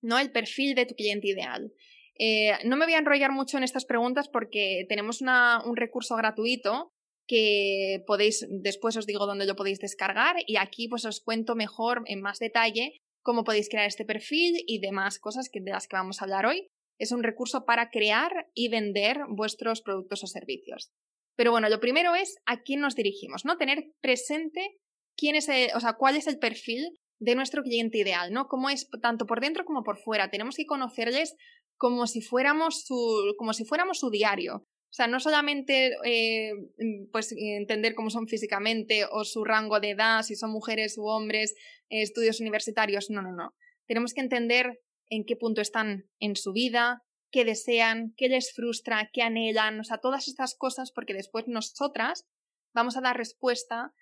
¿No? 0.00 0.18
El 0.20 0.30
perfil 0.30 0.76
de 0.76 0.86
tu 0.86 0.94
cliente 0.94 1.28
ideal. 1.28 1.72
Eh, 2.20 2.52
no 2.64 2.76
me 2.76 2.84
voy 2.84 2.94
a 2.94 2.98
enrollar 2.98 3.32
mucho 3.32 3.56
en 3.56 3.64
estas 3.64 3.84
preguntas 3.84 4.28
porque 4.28 4.86
tenemos 4.88 5.22
un 5.22 5.76
recurso 5.76 6.14
gratuito 6.14 6.92
que 7.26 8.04
podéis, 8.06 8.46
después 8.48 8.96
os 8.96 9.06
digo 9.06 9.26
dónde 9.26 9.46
lo 9.46 9.56
podéis 9.56 9.80
descargar 9.80 10.36
y 10.46 10.56
aquí 10.56 10.86
pues 10.86 11.04
os 11.04 11.20
cuento 11.20 11.56
mejor 11.56 12.02
en 12.06 12.20
más 12.20 12.38
detalle 12.38 13.00
cómo 13.22 13.44
podéis 13.44 13.68
crear 13.68 13.86
este 13.86 14.04
perfil 14.04 14.62
y 14.66 14.80
demás 14.80 15.18
cosas 15.18 15.48
que, 15.50 15.60
de 15.60 15.70
las 15.70 15.86
que 15.86 15.96
vamos 15.96 16.20
a 16.20 16.24
hablar 16.24 16.46
hoy. 16.46 16.68
Es 16.98 17.12
un 17.12 17.22
recurso 17.22 17.64
para 17.64 17.90
crear 17.90 18.48
y 18.54 18.68
vender 18.68 19.18
vuestros 19.28 19.80
productos 19.80 20.22
o 20.22 20.26
servicios. 20.26 20.92
Pero 21.36 21.50
bueno, 21.52 21.68
lo 21.68 21.80
primero 21.80 22.14
es 22.14 22.36
a 22.44 22.62
quién 22.62 22.80
nos 22.80 22.94
dirigimos, 22.94 23.44
¿no? 23.44 23.56
Tener 23.56 23.92
presente 24.02 24.76
quién 25.16 25.36
es 25.36 25.48
o 25.74 25.80
sea, 25.80 25.94
cuál 25.94 26.16
es 26.16 26.26
el 26.26 26.38
perfil 26.38 26.98
de 27.18 27.34
nuestro 27.34 27.62
cliente 27.62 27.98
ideal, 27.98 28.32
¿no? 28.32 28.46
Cómo 28.48 28.70
es 28.70 28.88
tanto 29.02 29.26
por 29.26 29.40
dentro 29.40 29.64
como 29.64 29.82
por 29.82 29.98
fuera. 29.98 30.30
Tenemos 30.30 30.56
que 30.56 30.66
conocerles 30.66 31.36
como 31.78 32.06
si 32.06 32.20
fuéramos 32.20 32.84
su, 32.84 33.34
como 33.38 33.54
si 33.54 33.64
fuéramos 33.64 33.98
su 34.00 34.10
diario. 34.10 34.66
O 34.90 34.92
sea, 34.92 35.06
no 35.06 35.20
solamente 35.20 35.96
eh, 36.04 36.52
mm, 36.78 37.10
pues 37.12 37.32
entender 37.36 37.94
cómo 37.94 38.10
son 38.10 38.26
físicamente 38.26 39.04
o 39.10 39.24
su 39.24 39.44
rango 39.44 39.78
de 39.78 39.90
edad, 39.90 40.22
si 40.22 40.34
son 40.34 40.50
mujeres 40.50 40.98
u 40.98 41.06
hombres, 41.06 41.54
eh, 41.90 42.02
estudios 42.02 42.40
universitarios, 42.40 43.08
no, 43.08 43.22
no, 43.22 43.32
no. 43.32 43.54
Tenemos 43.86 44.14
que 44.14 44.20
entender 44.20 44.80
en 45.08 45.24
qué 45.24 45.36
punto 45.36 45.60
están 45.60 46.08
en 46.18 46.34
su 46.34 46.52
vida, 46.52 47.04
qué 47.30 47.44
desean, 47.44 48.14
qué 48.16 48.28
les 48.28 48.52
frustra, 48.52 49.10
qué 49.12 49.22
anhelan, 49.22 49.78
o 49.78 49.84
sea, 49.84 49.98
todas 49.98 50.26
estas 50.26 50.56
cosas, 50.56 50.90
porque 50.90 51.14
después 51.14 51.46
nosotras 51.46 52.26
vamos 52.74 52.96
a 52.96 53.00
dar 53.00 53.16
respuesta 53.16 53.92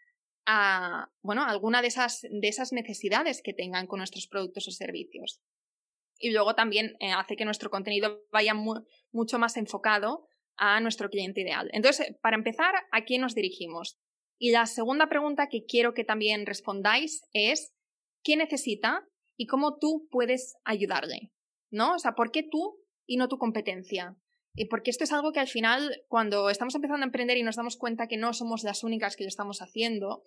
a, 0.47 1.11
bueno, 1.21 1.45
alguna 1.45 1.83
de 1.83 1.89
esas, 1.89 2.23
de 2.23 2.49
esas 2.49 2.73
necesidades 2.73 3.43
que 3.43 3.53
tengan 3.53 3.87
con 3.87 3.99
nuestros 3.99 4.27
productos 4.27 4.67
o 4.69 4.71
servicios. 4.71 5.43
Y 6.19 6.31
luego 6.31 6.55
también 6.55 6.97
eh, 7.01 7.13
hace 7.13 7.37
que 7.37 7.45
nuestro 7.45 7.71
contenido 7.71 8.23
vaya 8.33 8.55
mucho 8.55 9.39
más 9.39 9.59
enfocado 9.59 10.27
a 10.59 10.81
nuestro 10.81 11.09
cliente 11.09 11.41
ideal. 11.41 11.71
Entonces, 11.73 12.15
para 12.21 12.37
empezar, 12.37 12.75
¿a 12.93 13.05
quién 13.05 13.23
nos 13.23 13.35
dirigimos? 13.35 13.99
Y 14.39 14.51
la 14.51 14.67
segunda 14.67 15.09
pregunta 15.09 15.49
que 15.49 15.65
quiero 15.65 15.95
que 15.95 16.05
también 16.05 16.47
respondáis 16.47 17.23
es, 17.33 17.73
¿qué 18.23 18.37
necesita 18.37 19.07
y 19.37 19.47
cómo 19.47 19.79
tú 19.79 20.07
puedes 20.11 20.57
ayudarle? 20.65 21.33
¿No? 21.71 21.95
O 21.95 21.99
sea, 21.99 22.13
¿por 22.13 22.31
qué 22.31 22.43
tú 22.43 22.79
y 23.07 23.17
no 23.17 23.29
tu 23.29 23.39
competencia? 23.39 24.17
Y 24.55 24.67
porque 24.67 24.91
esto 24.91 25.05
es 25.05 25.13
algo 25.13 25.33
que 25.33 25.41
al 25.41 25.49
final, 25.49 26.03
cuando 26.09 26.51
estamos 26.51 26.75
empezando 26.75 27.05
a 27.05 27.07
emprender 27.07 27.37
y 27.37 27.43
nos 27.43 27.57
damos 27.57 27.77
cuenta 27.77 28.09
que 28.09 28.17
no 28.17 28.33
somos 28.33 28.65
las 28.65 28.83
únicas 28.83 29.17
que 29.17 29.25
lo 29.25 29.29
estamos 29.29 29.63
haciendo, 29.63 30.23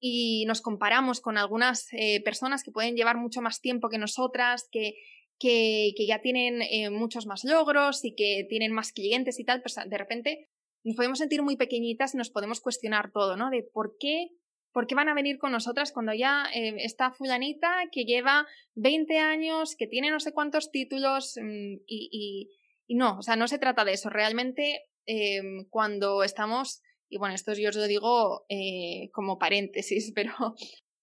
y 0.00 0.44
nos 0.46 0.60
comparamos 0.60 1.20
con 1.20 1.38
algunas 1.38 1.88
eh, 1.92 2.22
personas 2.22 2.62
que 2.62 2.70
pueden 2.70 2.94
llevar 2.94 3.16
mucho 3.16 3.42
más 3.42 3.60
tiempo 3.60 3.88
que 3.88 3.98
nosotras, 3.98 4.68
que, 4.70 4.94
que, 5.38 5.92
ya 6.06 6.20
tienen 6.20 6.62
eh, 6.62 6.90
muchos 6.90 7.26
más 7.26 7.44
logros 7.44 8.04
y 8.04 8.14
que 8.14 8.46
tienen 8.48 8.72
más 8.72 8.92
clientes 8.92 9.38
y 9.38 9.44
tal, 9.44 9.62
pues 9.62 9.76
de 9.76 9.98
repente 9.98 10.48
nos 10.84 10.96
podemos 10.96 11.18
sentir 11.18 11.42
muy 11.42 11.56
pequeñitas 11.56 12.14
y 12.14 12.16
nos 12.16 12.30
podemos 12.30 12.60
cuestionar 12.60 13.10
todo, 13.12 13.36
¿no? 13.36 13.50
De 13.50 13.62
por 13.62 13.96
qué, 13.98 14.30
por 14.72 14.86
qué 14.86 14.94
van 14.94 15.08
a 15.08 15.14
venir 15.14 15.38
con 15.38 15.52
nosotras 15.52 15.92
cuando 15.92 16.12
ya 16.14 16.46
eh, 16.54 16.76
está 16.78 17.12
fulanita 17.12 17.84
que 17.92 18.04
lleva 18.04 18.46
20 18.74 19.18
años, 19.18 19.76
que 19.76 19.86
tiene 19.86 20.10
no 20.10 20.20
sé 20.20 20.32
cuántos 20.32 20.70
títulos 20.70 21.34
mm, 21.40 21.82
y, 21.86 22.48
y, 22.86 22.94
no, 22.94 23.18
o 23.18 23.22
sea, 23.22 23.36
no 23.36 23.48
se 23.48 23.58
trata 23.58 23.84
de 23.84 23.92
eso. 23.92 24.08
Realmente 24.08 24.86
em, 25.06 25.66
cuando 25.68 26.22
estamos, 26.22 26.80
y 27.08 27.18
bueno, 27.18 27.34
esto 27.34 27.52
yo 27.54 27.70
os 27.70 27.76
lo 27.76 27.86
digo 27.86 28.44
eh, 28.48 29.10
como 29.12 29.38
paréntesis, 29.38 30.12
pero 30.14 30.32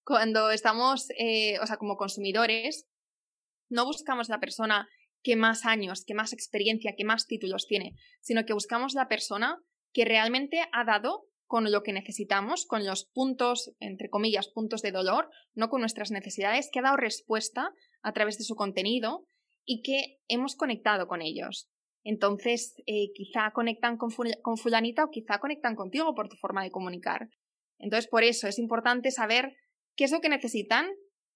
cuando 0.04 0.52
estamos, 0.52 1.08
eh, 1.18 1.60
o 1.60 1.68
sea, 1.68 1.78
como 1.78 1.98
consumidores, 1.98 2.88
no 3.70 3.86
buscamos 3.86 4.30
la 4.30 4.40
persona 4.40 4.88
que 5.24 5.36
más 5.36 5.66
años, 5.66 6.06
que 6.06 6.14
más 6.14 6.34
experiencia, 6.34 6.94
que 6.96 7.04
más 7.04 7.26
títulos 7.26 7.66
tiene, 7.68 7.96
sino 8.22 8.46
que 8.46 8.54
buscamos 8.54 8.94
la 8.94 9.08
persona 9.08 9.58
que 9.92 10.06
realmente 10.06 10.62
ha 10.72 10.84
dado 10.84 11.24
con 11.48 11.72
lo 11.72 11.84
que 11.84 11.94
necesitamos, 11.94 12.66
con 12.66 12.86
los 12.86 13.06
puntos, 13.06 13.72
entre 13.80 14.10
comillas, 14.10 14.50
puntos 14.50 14.82
de 14.82 14.92
dolor, 14.92 15.30
no 15.54 15.70
con 15.70 15.82
nuestras 15.82 16.12
necesidades, 16.12 16.70
que 16.72 16.80
ha 16.80 16.84
dado 16.84 16.98
respuesta 16.98 17.72
a 18.02 18.14
través 18.14 18.38
de 18.38 18.44
su 18.44 18.56
contenido 18.56 19.26
y 19.64 19.82
que 19.82 20.18
hemos 20.28 20.56
conectado 20.56 21.08
con 21.08 21.22
ellos. 21.22 21.70
Entonces, 22.04 22.76
eh, 22.86 23.12
quizá 23.16 23.52
conectan 23.52 23.98
con, 23.98 24.12
con 24.42 24.58
fulanita 24.58 25.04
o 25.04 25.10
quizá 25.10 25.40
conectan 25.40 25.76
contigo 25.76 26.14
por 26.14 26.30
tu 26.30 26.36
forma 26.36 26.64
de 26.64 26.72
comunicar. 26.72 27.30
Entonces, 27.80 28.08
por 28.08 28.24
eso 28.24 28.48
es 28.48 28.60
importante 28.60 29.12
saber 29.12 29.56
qué 29.96 30.04
es 30.04 30.12
lo 30.12 30.22
que 30.22 30.30
necesitan 30.30 30.88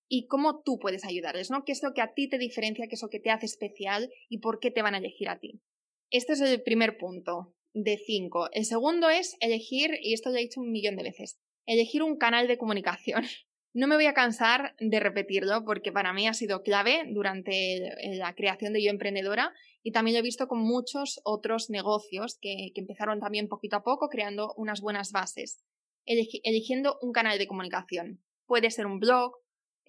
y 0.10 0.25
cómo 0.25 0.62
tú 0.63 0.80
puedes 0.80 1.06
ayudarles, 1.06 1.51
¿no? 1.51 1.63
¿Qué 1.63 1.72
es 1.72 1.84
lo 1.84 1.94
que 1.94 2.01
a 2.01 2.13
ti 2.13 2.28
te 2.28 2.39
diferencia, 2.39 2.88
qué 2.88 2.96
es 2.96 3.01
lo 3.01 3.10
que 3.10 3.20
te 3.20 3.30
hace 3.30 3.46
especial 3.46 4.12
y 4.28 4.39
por 4.39 4.60
qué 4.60 4.72
te 4.72 4.82
van 4.82 4.96
a 4.96 4.98
elegir 4.98 5.30
a 5.30 5.39
ti? 5.39 5.62
Este 6.10 6.34
es 6.34 6.42
el 6.42 6.63
primer 6.63 6.98
punto 6.98 7.54
de 7.74 7.98
cinco. 7.98 8.50
El 8.51 8.66
segundo 8.66 9.10
es 9.10 9.38
elegir, 9.39 9.92
y 10.01 10.13
esto 10.13 10.32
ya 10.32 10.39
he 10.39 10.42
dicho 10.42 10.60
un 10.60 10.72
millón 10.72 10.96
de 10.96 11.04
veces, 11.04 11.39
elegir 11.68 12.01
un 12.01 12.18
canal 12.18 12.48
de 12.48 12.58
comunicación. 12.58 13.24
No 13.72 13.86
me 13.86 13.94
voy 13.94 14.08
a 14.08 14.16
cansar 14.16 14.75
de 14.80 15.00
repetirlo 15.00 15.63
porque 15.63 15.92
para 15.92 16.12
mí 16.12 16.28
ha 16.28 16.34
sido 16.34 16.63
clave 16.63 17.04
durante 17.12 17.80
la 18.16 18.34
creación 18.34 18.74
de 18.74 18.84
Yo 18.84 18.89
Emprendedora 18.89 19.54
y 19.84 19.92
también 19.92 20.16
lo 20.16 20.22
he 20.22 20.24
visto 20.24 20.48
con 20.48 20.58
muchos 20.58 21.22
otros 21.24 21.70
negocios 21.70 22.39
que, 22.42 22.72
empezaron 22.74 23.20
también 23.20 23.48
poquito 23.48 23.75
a 23.75 23.84
poco 23.84 24.10
creando 24.10 24.56
unas 24.58 24.82
buenas 24.82 25.12
bases. 25.12 25.63
eligiendo 26.08 26.98
un 27.04 27.12
canal 27.12 27.38
de 27.38 27.46
comunicación. 27.46 28.24
Puede 28.48 28.72
ser 28.72 28.88
un 28.88 29.00
blog, 29.00 29.36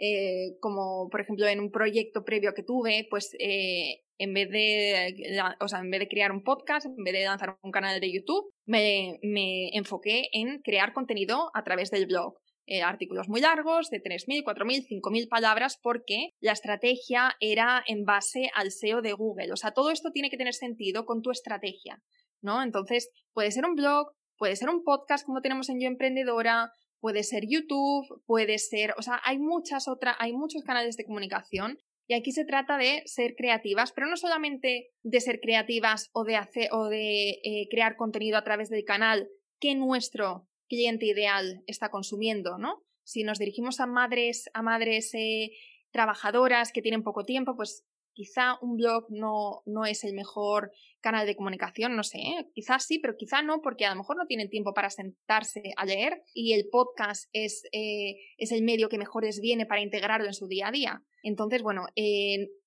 eh, 0.02 0.56
como 0.60 1.10
por 1.10 1.20
ejemplo 1.20 1.46
en 1.46 1.60
un 1.60 1.70
proyecto 1.70 2.24
previo 2.24 2.54
que 2.54 2.62
tuve, 2.62 3.06
pues 3.10 3.36
eh, 3.38 4.00
en 4.16 4.32
vez 4.32 4.48
de, 4.48 5.38
o 5.60 5.68
sea, 5.68 5.80
en 5.80 5.90
vez 5.90 6.00
de 6.00 6.08
crear 6.08 6.32
un 6.32 6.42
podcast, 6.42 6.86
en 6.86 7.04
vez 7.04 7.12
de 7.12 7.24
lanzar 7.24 7.58
un 7.62 7.70
canal 7.70 8.00
de 8.00 8.10
YouTube, 8.10 8.50
me, 8.64 9.18
me 9.22 9.68
enfoqué 9.76 10.30
en 10.32 10.62
crear 10.62 10.94
contenido 10.94 11.50
a 11.52 11.64
través 11.64 11.90
del 11.90 12.06
blog. 12.06 12.38
Eh, 12.66 12.82
artículos 12.82 13.28
muy 13.28 13.40
largos, 13.40 13.90
de 13.90 14.00
3.000, 14.00 14.44
4.000, 14.44 14.86
5.000 14.88 15.28
palabras, 15.28 15.78
porque 15.82 16.30
la 16.40 16.52
estrategia 16.52 17.34
era 17.40 17.82
en 17.86 18.04
base 18.04 18.50
al 18.54 18.70
SEO 18.70 19.02
de 19.02 19.12
Google. 19.12 19.52
O 19.52 19.56
sea, 19.56 19.72
todo 19.72 19.90
esto 19.90 20.12
tiene 20.12 20.30
que 20.30 20.36
tener 20.38 20.54
sentido 20.54 21.04
con 21.04 21.20
tu 21.20 21.30
estrategia, 21.30 22.00
¿no? 22.40 22.62
Entonces, 22.62 23.10
puede 23.34 23.50
ser 23.50 23.66
un 23.66 23.74
blog, 23.74 24.12
puede 24.38 24.56
ser 24.56 24.70
un 24.70 24.84
podcast 24.84 25.26
como 25.26 25.42
tenemos 25.42 25.68
en 25.68 25.80
Yo 25.80 25.88
Emprendedora, 25.88 26.72
puede 27.00 27.22
ser 27.22 27.44
YouTube, 27.48 28.22
puede 28.26 28.58
ser, 28.58 28.94
o 28.98 29.02
sea, 29.02 29.20
hay 29.24 29.38
muchas 29.38 29.88
otras, 29.88 30.16
hay 30.18 30.32
muchos 30.32 30.62
canales 30.62 30.96
de 30.96 31.04
comunicación 31.04 31.78
y 32.06 32.14
aquí 32.14 32.32
se 32.32 32.44
trata 32.44 32.76
de 32.76 33.02
ser 33.06 33.34
creativas, 33.36 33.92
pero 33.92 34.08
no 34.08 34.16
solamente 34.16 34.90
de 35.02 35.20
ser 35.20 35.40
creativas 35.40 36.10
o 36.12 36.24
de 36.24 36.36
hacer 36.36 36.68
o 36.72 36.88
de 36.88 37.40
eh, 37.44 37.68
crear 37.70 37.96
contenido 37.96 38.36
a 38.36 38.44
través 38.44 38.68
del 38.68 38.84
canal 38.84 39.28
que 39.60 39.74
nuestro 39.74 40.48
cliente 40.68 41.06
ideal 41.06 41.62
está 41.66 41.90
consumiendo, 41.90 42.58
¿no? 42.58 42.82
Si 43.04 43.24
nos 43.24 43.38
dirigimos 43.38 43.80
a 43.80 43.86
madres, 43.86 44.50
a 44.54 44.62
madres 44.62 45.14
eh, 45.14 45.52
trabajadoras 45.90 46.72
que 46.72 46.82
tienen 46.82 47.02
poco 47.02 47.24
tiempo, 47.24 47.56
pues 47.56 47.84
quizá 48.20 48.58
un 48.60 48.76
blog 48.76 49.06
no, 49.08 49.62
no 49.64 49.86
es 49.86 50.04
el 50.04 50.12
mejor 50.12 50.72
canal 51.00 51.26
de 51.26 51.34
comunicación, 51.34 51.96
no 51.96 52.02
sé, 52.02 52.18
¿eh? 52.18 52.50
quizás 52.54 52.84
sí, 52.84 52.98
pero 52.98 53.16
quizá 53.16 53.40
no, 53.40 53.62
porque 53.62 53.86
a 53.86 53.90
lo 53.90 53.96
mejor 53.96 54.18
no 54.18 54.26
tienen 54.26 54.50
tiempo 54.50 54.74
para 54.74 54.90
sentarse 54.90 55.62
a 55.78 55.86
leer 55.86 56.22
y 56.34 56.52
el 56.52 56.68
podcast 56.70 57.30
es, 57.32 57.62
eh, 57.72 58.16
es 58.36 58.52
el 58.52 58.62
medio 58.62 58.90
que 58.90 58.98
mejor 58.98 59.24
les 59.24 59.40
viene 59.40 59.64
para 59.64 59.80
integrarlo 59.80 60.26
en 60.26 60.34
su 60.34 60.48
día 60.48 60.68
a 60.68 60.70
día. 60.70 61.02
Entonces, 61.22 61.62
bueno, 61.62 61.86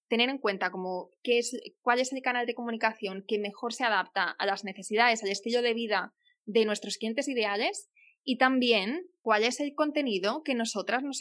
tener 0.08 0.30
en 0.30 0.40
cuenta 0.40 0.72
como 0.72 1.12
qué 1.22 1.38
es, 1.38 1.56
cuál 1.84 2.00
es 2.00 2.12
el 2.14 2.24
canal 2.24 2.48
de 2.48 2.56
comunicación 2.56 3.24
que 3.28 3.38
mejor 3.38 3.74
se 3.74 3.84
adapta 3.84 4.32
a 4.32 4.46
las 4.48 4.64
necesidades, 4.64 5.22
al 5.22 5.30
estilo 5.30 5.62
de 5.62 5.76
vida 5.76 6.16
de 6.46 6.66
nuestros 6.66 6.98
clientes 6.98 7.28
ideales 7.28 7.92
y 8.24 8.38
también 8.38 9.06
cuál 9.22 9.44
es 9.44 9.60
el 9.60 9.74
contenido 9.74 10.44
que 10.44 10.56
nosotras 10.56 11.04
nos, 11.04 11.18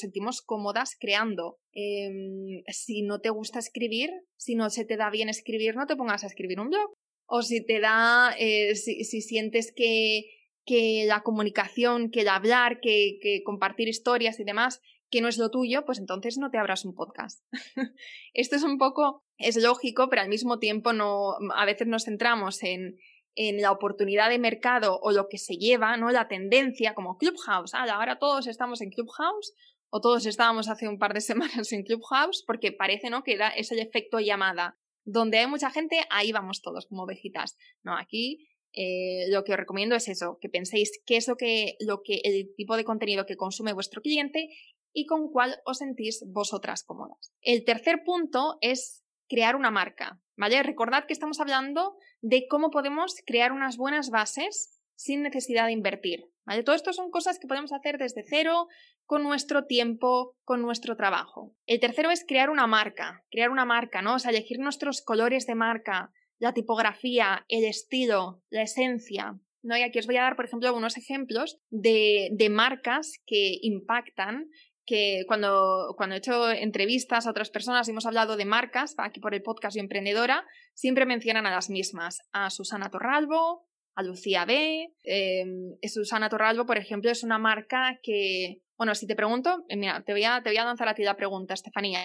sentimos 0.00 0.42
cómodas 0.42 0.96
creando. 0.98 1.58
Em, 1.72 2.62
si 2.68 3.02
no 3.02 3.20
te 3.20 3.30
gusta 3.30 3.58
escribir, 3.58 4.10
si 4.36 4.54
no 4.54 4.70
se 4.70 4.84
te 4.84 4.96
da 4.96 5.10
bien 5.10 5.28
escribir, 5.28 5.74
no 5.74 5.86
te 5.86 5.96
pongas 5.96 6.24
a 6.24 6.26
escribir 6.26 6.60
un 6.60 6.68
blog. 6.68 6.92
O 7.26 7.42
si 7.42 7.64
te 7.64 7.80
da, 7.80 8.34
eh, 8.38 8.74
si, 8.74 9.04
sientes 9.20 9.72
que, 9.74 10.24
que, 10.64 11.04
la 11.06 11.22
comunicación, 11.22 12.10
que 12.10 12.22
el 12.22 12.28
hablar, 12.28 12.80
que, 12.80 13.18
que 13.20 13.42
compartir 13.44 13.88
historias 13.88 14.40
y 14.40 14.44
demás, 14.44 14.80
que 15.10 15.20
no 15.20 15.28
es 15.28 15.38
lo 15.38 15.50
tuyo, 15.50 15.84
pues 15.84 15.98
entonces 15.98 16.38
no 16.38 16.50
te 16.50 16.58
abras 16.58 16.84
un 16.84 16.94
podcast. 16.94 17.42
Esto 18.32 18.56
es 18.56 18.62
un 18.62 18.78
poco, 18.78 19.22
es 19.36 19.56
lógico, 19.56 20.08
pero 20.08 20.22
al 20.22 20.28
mismo 20.28 20.58
tiempo 20.58 20.92
no, 20.92 21.34
a 21.54 21.64
veces 21.66 21.86
nos 21.86 22.04
centramos 22.04 22.62
en, 22.62 22.96
en 23.38 23.62
la 23.62 23.70
oportunidad 23.70 24.30
de 24.30 24.40
mercado 24.40 24.98
o 25.00 25.12
lo 25.12 25.28
que 25.28 25.38
se 25.38 25.54
lleva, 25.54 25.96
¿no? 25.96 26.10
La 26.10 26.26
tendencia, 26.26 26.94
como 26.94 27.16
Clubhouse. 27.16 27.72
Ah, 27.72 27.86
ahora 27.88 28.18
todos 28.18 28.48
estamos 28.48 28.80
en 28.80 28.90
Clubhouse 28.90 29.54
o 29.90 30.00
todos 30.00 30.26
estábamos 30.26 30.68
hace 30.68 30.88
un 30.88 30.98
par 30.98 31.14
de 31.14 31.20
semanas 31.30 31.72
en 31.72 31.84
Clubhouse 31.84 32.42
porque 32.44 32.72
parece, 32.72 33.10
¿no? 33.10 33.22
Que 33.22 33.36
da, 33.36 33.50
es 33.50 33.70
el 33.70 33.78
efecto 33.78 34.18
llamada. 34.18 34.76
Donde 35.04 35.38
hay 35.38 35.46
mucha 35.46 35.70
gente, 35.70 36.00
ahí 36.10 36.32
vamos 36.32 36.62
todos 36.62 36.86
como 36.86 37.04
ovejitas. 37.04 37.56
No, 37.84 37.96
aquí 37.96 38.48
eh, 38.72 39.26
lo 39.30 39.44
que 39.44 39.52
os 39.52 39.58
recomiendo 39.58 39.94
es 39.94 40.08
eso, 40.08 40.38
que 40.40 40.48
penséis 40.48 41.00
qué 41.06 41.16
es 41.16 41.28
lo 41.28 41.36
que, 41.36 41.76
lo 41.78 42.02
que, 42.02 42.20
el 42.24 42.52
tipo 42.56 42.76
de 42.76 42.84
contenido 42.84 43.24
que 43.24 43.36
consume 43.36 43.72
vuestro 43.72 44.02
cliente 44.02 44.48
y 44.92 45.06
con 45.06 45.30
cuál 45.30 45.60
os 45.64 45.78
sentís 45.78 46.24
vosotras 46.26 46.82
cómodas. 46.82 47.32
El 47.40 47.64
tercer 47.64 48.02
punto 48.04 48.58
es 48.60 49.04
crear 49.28 49.54
una 49.54 49.70
marca, 49.70 50.20
¿vale? 50.38 50.62
Recordad 50.62 51.04
que 51.04 51.12
estamos 51.12 51.40
hablando 51.40 51.96
de 52.22 52.46
cómo 52.48 52.70
podemos 52.70 53.16
crear 53.26 53.52
unas 53.52 53.76
buenas 53.76 54.08
bases 54.08 54.80
sin 54.94 55.22
necesidad 55.22 55.66
de 55.66 55.72
invertir, 55.72 56.24
¿vale? 56.46 56.62
Todo 56.62 56.74
esto 56.74 56.92
son 56.92 57.10
cosas 57.10 57.38
que 57.38 57.46
podemos 57.46 57.72
hacer 57.72 57.98
desde 57.98 58.24
cero, 58.26 58.68
con 59.04 59.22
nuestro 59.22 59.64
tiempo, 59.64 60.36
con 60.44 60.60
nuestro 60.62 60.96
trabajo. 60.96 61.54
El 61.66 61.80
tercero 61.80 62.10
es 62.10 62.24
crear 62.26 62.50
una 62.50 62.66
marca, 62.66 63.24
crear 63.30 63.50
una 63.50 63.64
marca, 63.64 64.02
¿no? 64.02 64.14
O 64.14 64.18
sea, 64.18 64.30
elegir 64.30 64.58
nuestros 64.58 65.02
colores 65.02 65.46
de 65.46 65.54
marca, 65.54 66.12
la 66.38 66.52
tipografía, 66.52 67.44
el 67.48 67.64
estilo, 67.64 68.42
la 68.50 68.62
esencia, 68.62 69.38
¿no? 69.62 69.76
Y 69.76 69.82
aquí 69.82 69.98
os 69.98 70.06
voy 70.06 70.16
a 70.16 70.22
dar, 70.22 70.36
por 70.36 70.44
ejemplo, 70.44 70.68
algunos 70.68 70.96
ejemplos 70.96 71.60
de, 71.70 72.28
de 72.32 72.50
marcas 72.50 73.20
que 73.26 73.58
impactan 73.62 74.50
que 74.88 75.24
cuando, 75.26 75.92
cuando 75.98 76.14
he 76.14 76.18
hecho 76.18 76.50
entrevistas 76.50 77.26
a 77.26 77.30
otras 77.30 77.50
personas 77.50 77.86
y 77.86 77.90
hemos 77.90 78.06
hablado 78.06 78.38
de 78.38 78.46
marcas, 78.46 78.94
aquí 78.96 79.20
por 79.20 79.34
el 79.34 79.42
podcast 79.42 79.76
y 79.76 79.80
emprendedora, 79.80 80.46
siempre 80.72 81.04
mencionan 81.04 81.44
a 81.44 81.50
las 81.50 81.68
mismas, 81.68 82.22
a 82.32 82.48
Susana 82.48 82.88
Torralbo, 82.88 83.68
a 83.94 84.02
Lucía 84.02 84.46
B. 84.46 84.94
Em, 85.04 85.76
Susana 85.82 86.30
Torralbo, 86.30 86.64
por 86.64 86.78
ejemplo, 86.78 87.10
es 87.10 87.22
una 87.22 87.38
marca 87.38 88.00
que, 88.02 88.62
bueno, 88.78 88.94
si 88.94 89.06
te 89.06 89.14
pregunto, 89.14 89.62
eh, 89.68 89.76
mira, 89.76 90.02
te 90.04 90.12
voy 90.12 90.24
a, 90.24 90.42
te 90.42 90.48
voy 90.48 90.56
a 90.56 90.64
lanzar 90.64 90.88
a 90.88 90.94
ti 90.94 91.02
la 91.02 91.16
pregunta, 91.16 91.52
Estefanía. 91.52 92.00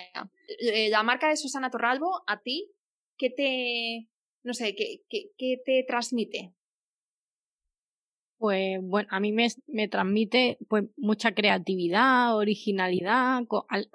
Eh, 0.59 0.89
la 0.89 1.03
marca 1.03 1.29
de 1.29 1.37
Susana 1.37 1.69
Torralbo, 1.69 2.23
a 2.27 2.41
ti, 2.41 2.69
¿qué 3.17 3.29
te, 3.29 4.09
no 4.43 4.53
sé, 4.53 4.75
qué, 4.75 5.03
qué, 5.09 5.29
qué 5.37 5.55
te 5.63 5.85
transmite? 5.87 6.53
Pues 8.43 8.79
bueno, 8.81 9.07
a 9.09 9.21
mí 9.21 9.31
me, 9.31 9.47
me, 9.67 9.88
transmite 9.88 10.57
pues 10.67 10.83
mucha 10.97 11.33
creatividad, 11.33 12.35
originalidad, 12.35 13.41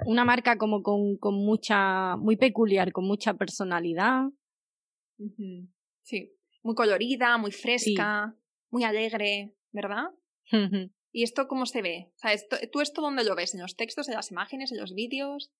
una 0.07 0.25
marca 0.25 0.57
como 0.57 0.83
con, 0.83 1.19
con 1.19 1.35
mucha, 1.35 2.17
muy 2.17 2.37
peculiar, 2.39 2.91
con 2.93 3.05
mucha 3.05 3.35
personalidad. 3.35 4.23
Sí, 6.01 6.35
muy 6.63 6.75
colorida, 6.75 7.37
muy 7.37 7.53
fresca, 7.53 8.35
muy 8.71 8.85
alegre, 8.85 9.55
¿verdad? 9.71 10.13
¿Y 11.13 11.25
esto 11.25 11.47
cómo 11.47 11.67
se 11.67 11.83
ve? 11.83 12.11
O 12.15 12.19
sea, 12.19 12.31
¿Tú 12.73 12.81
esto 12.81 13.03
dónde 13.03 13.25
lo 13.25 13.37
ves? 13.37 13.53
¿En 13.53 13.61
los 13.61 13.77
textos, 13.77 14.09
en 14.09 14.15
las 14.15 14.31
imágenes, 14.31 14.73
en 14.73 14.79
los 14.79 14.95
vídeos? 14.95 15.53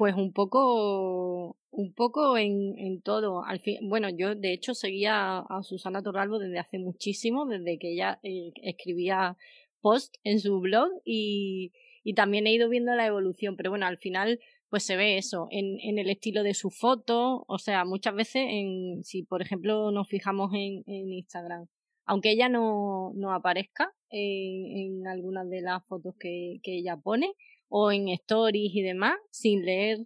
Pues 0.00 0.14
un 0.14 0.32
poco, 0.32 1.58
un 1.70 1.92
poco 1.92 2.38
en, 2.38 2.72
en 2.78 3.02
todo. 3.02 3.44
Al 3.44 3.60
fin, 3.60 3.86
bueno, 3.86 4.08
yo 4.08 4.34
de 4.34 4.54
hecho 4.54 4.72
seguía 4.72 5.40
a 5.40 5.62
Susana 5.62 6.02
Torralbo 6.02 6.38
desde 6.38 6.58
hace 6.58 6.78
muchísimo, 6.78 7.44
desde 7.44 7.78
que 7.78 7.92
ella 7.92 8.18
eh, 8.22 8.50
escribía 8.62 9.36
posts 9.82 10.18
en 10.24 10.40
su 10.40 10.58
blog 10.58 10.88
y, 11.04 11.72
y 12.02 12.14
también 12.14 12.46
he 12.46 12.54
ido 12.54 12.70
viendo 12.70 12.94
la 12.94 13.04
evolución, 13.04 13.56
pero 13.56 13.68
bueno, 13.68 13.84
al 13.84 13.98
final 13.98 14.40
pues 14.70 14.84
se 14.84 14.96
ve 14.96 15.18
eso 15.18 15.48
en, 15.50 15.78
en 15.80 15.98
el 15.98 16.08
estilo 16.08 16.44
de 16.44 16.54
su 16.54 16.70
foto, 16.70 17.44
o 17.46 17.58
sea, 17.58 17.84
muchas 17.84 18.14
veces 18.14 18.46
en, 18.48 19.04
si 19.04 19.24
por 19.24 19.42
ejemplo 19.42 19.90
nos 19.90 20.08
fijamos 20.08 20.50
en, 20.54 20.82
en 20.86 21.12
Instagram, 21.12 21.66
aunque 22.06 22.30
ella 22.30 22.48
no, 22.48 23.12
no 23.16 23.34
aparezca 23.34 23.92
en, 24.08 24.78
en, 24.78 25.06
algunas 25.08 25.46
de 25.50 25.60
las 25.60 25.84
fotos 25.84 26.14
que, 26.18 26.58
que 26.62 26.78
ella 26.78 26.96
pone 26.96 27.34
o 27.70 27.90
en 27.92 28.08
stories 28.08 28.74
y 28.74 28.82
demás, 28.82 29.16
sin 29.30 29.64
leer 29.64 29.98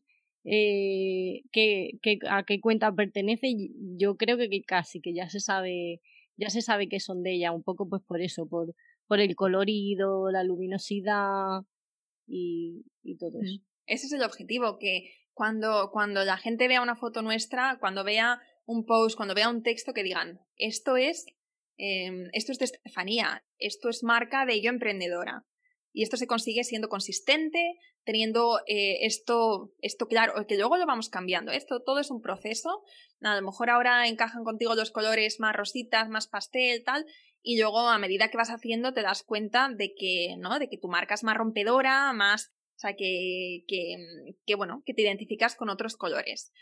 eh, 0.44 1.42
a 2.28 2.44
qué 2.44 2.60
cuenta 2.60 2.92
pertenece, 2.92 3.56
yo 3.96 4.16
creo 4.16 4.36
que, 4.36 4.62
casi 4.62 5.00
que 5.00 5.14
ya 5.14 5.28
se 5.30 5.40
sabe, 5.40 6.00
ya 6.36 6.50
se 6.50 6.60
sabe 6.60 6.88
que 6.88 7.00
son 7.00 7.22
de 7.22 7.32
ella, 7.34 7.52
un 7.52 7.62
poco 7.62 7.88
pues 7.88 8.02
por 8.06 8.20
eso, 8.20 8.46
por, 8.46 8.74
por 9.08 9.20
el 9.20 9.34
colorido, 9.34 10.30
la 10.30 10.44
luminosidad 10.44 11.62
y, 12.26 12.84
y 13.02 13.16
todo 13.16 13.40
eso. 13.42 13.60
Ese 13.86 14.06
es 14.06 14.12
el 14.12 14.22
objetivo, 14.22 14.78
que 14.78 15.10
cuando, 15.32 15.90
cuando 15.90 16.24
la 16.24 16.36
gente 16.36 16.68
vea 16.68 16.82
una 16.82 16.96
foto 16.96 17.22
nuestra, 17.22 17.78
cuando 17.80 18.04
vea 18.04 18.40
un 18.66 18.84
post, 18.84 19.16
cuando 19.16 19.34
vea 19.34 19.48
un 19.48 19.62
texto, 19.62 19.94
que 19.94 20.02
digan, 20.02 20.40
esto 20.56 20.96
es, 20.96 21.24
eh, 21.78 22.28
esto 22.32 22.52
es 22.52 22.58
de 22.58 22.66
Estefanía, 22.66 23.44
esto 23.58 23.88
es 23.88 24.02
marca 24.02 24.44
de 24.44 24.60
yo 24.62 24.70
emprendedora. 24.70 25.44
Y 25.94 26.02
esto 26.02 26.16
se 26.16 26.26
consigue 26.26 26.64
siendo 26.64 26.88
consistente, 26.88 27.78
teniendo 28.02 28.58
eh, 28.66 29.06
esto, 29.06 29.72
esto 29.80 30.08
claro, 30.08 30.44
que 30.46 30.56
luego 30.56 30.76
lo 30.76 30.86
vamos 30.86 31.08
cambiando. 31.08 31.52
Esto 31.52 31.82
todo 31.82 32.00
es 32.00 32.10
un 32.10 32.20
proceso. 32.20 32.82
A 33.22 33.36
lo 33.36 33.42
mejor 33.42 33.70
ahora 33.70 34.08
encajan 34.08 34.42
contigo 34.42 34.74
los 34.74 34.90
colores 34.90 35.38
más 35.38 35.54
rositas, 35.54 36.08
más 36.08 36.26
pastel, 36.26 36.82
tal, 36.82 37.06
y 37.42 37.60
luego 37.60 37.78
a 37.78 37.98
medida 37.98 38.28
que 38.28 38.36
vas 38.36 38.50
haciendo 38.50 38.92
te 38.92 39.02
das 39.02 39.22
cuenta 39.22 39.68
de 39.68 39.94
que, 39.94 40.34
¿no? 40.36 40.58
De 40.58 40.68
que 40.68 40.78
tu 40.78 40.88
marca 40.88 41.14
es 41.14 41.22
más 41.22 41.36
rompedora, 41.36 42.12
más, 42.12 42.52
o 42.74 42.78
sea, 42.78 42.96
que, 42.96 43.62
que, 43.68 44.34
que 44.44 44.56
bueno, 44.56 44.82
que 44.84 44.94
te 44.94 45.02
identificas 45.02 45.54
con 45.54 45.68
otros 45.68 45.96
colores. 45.96 46.52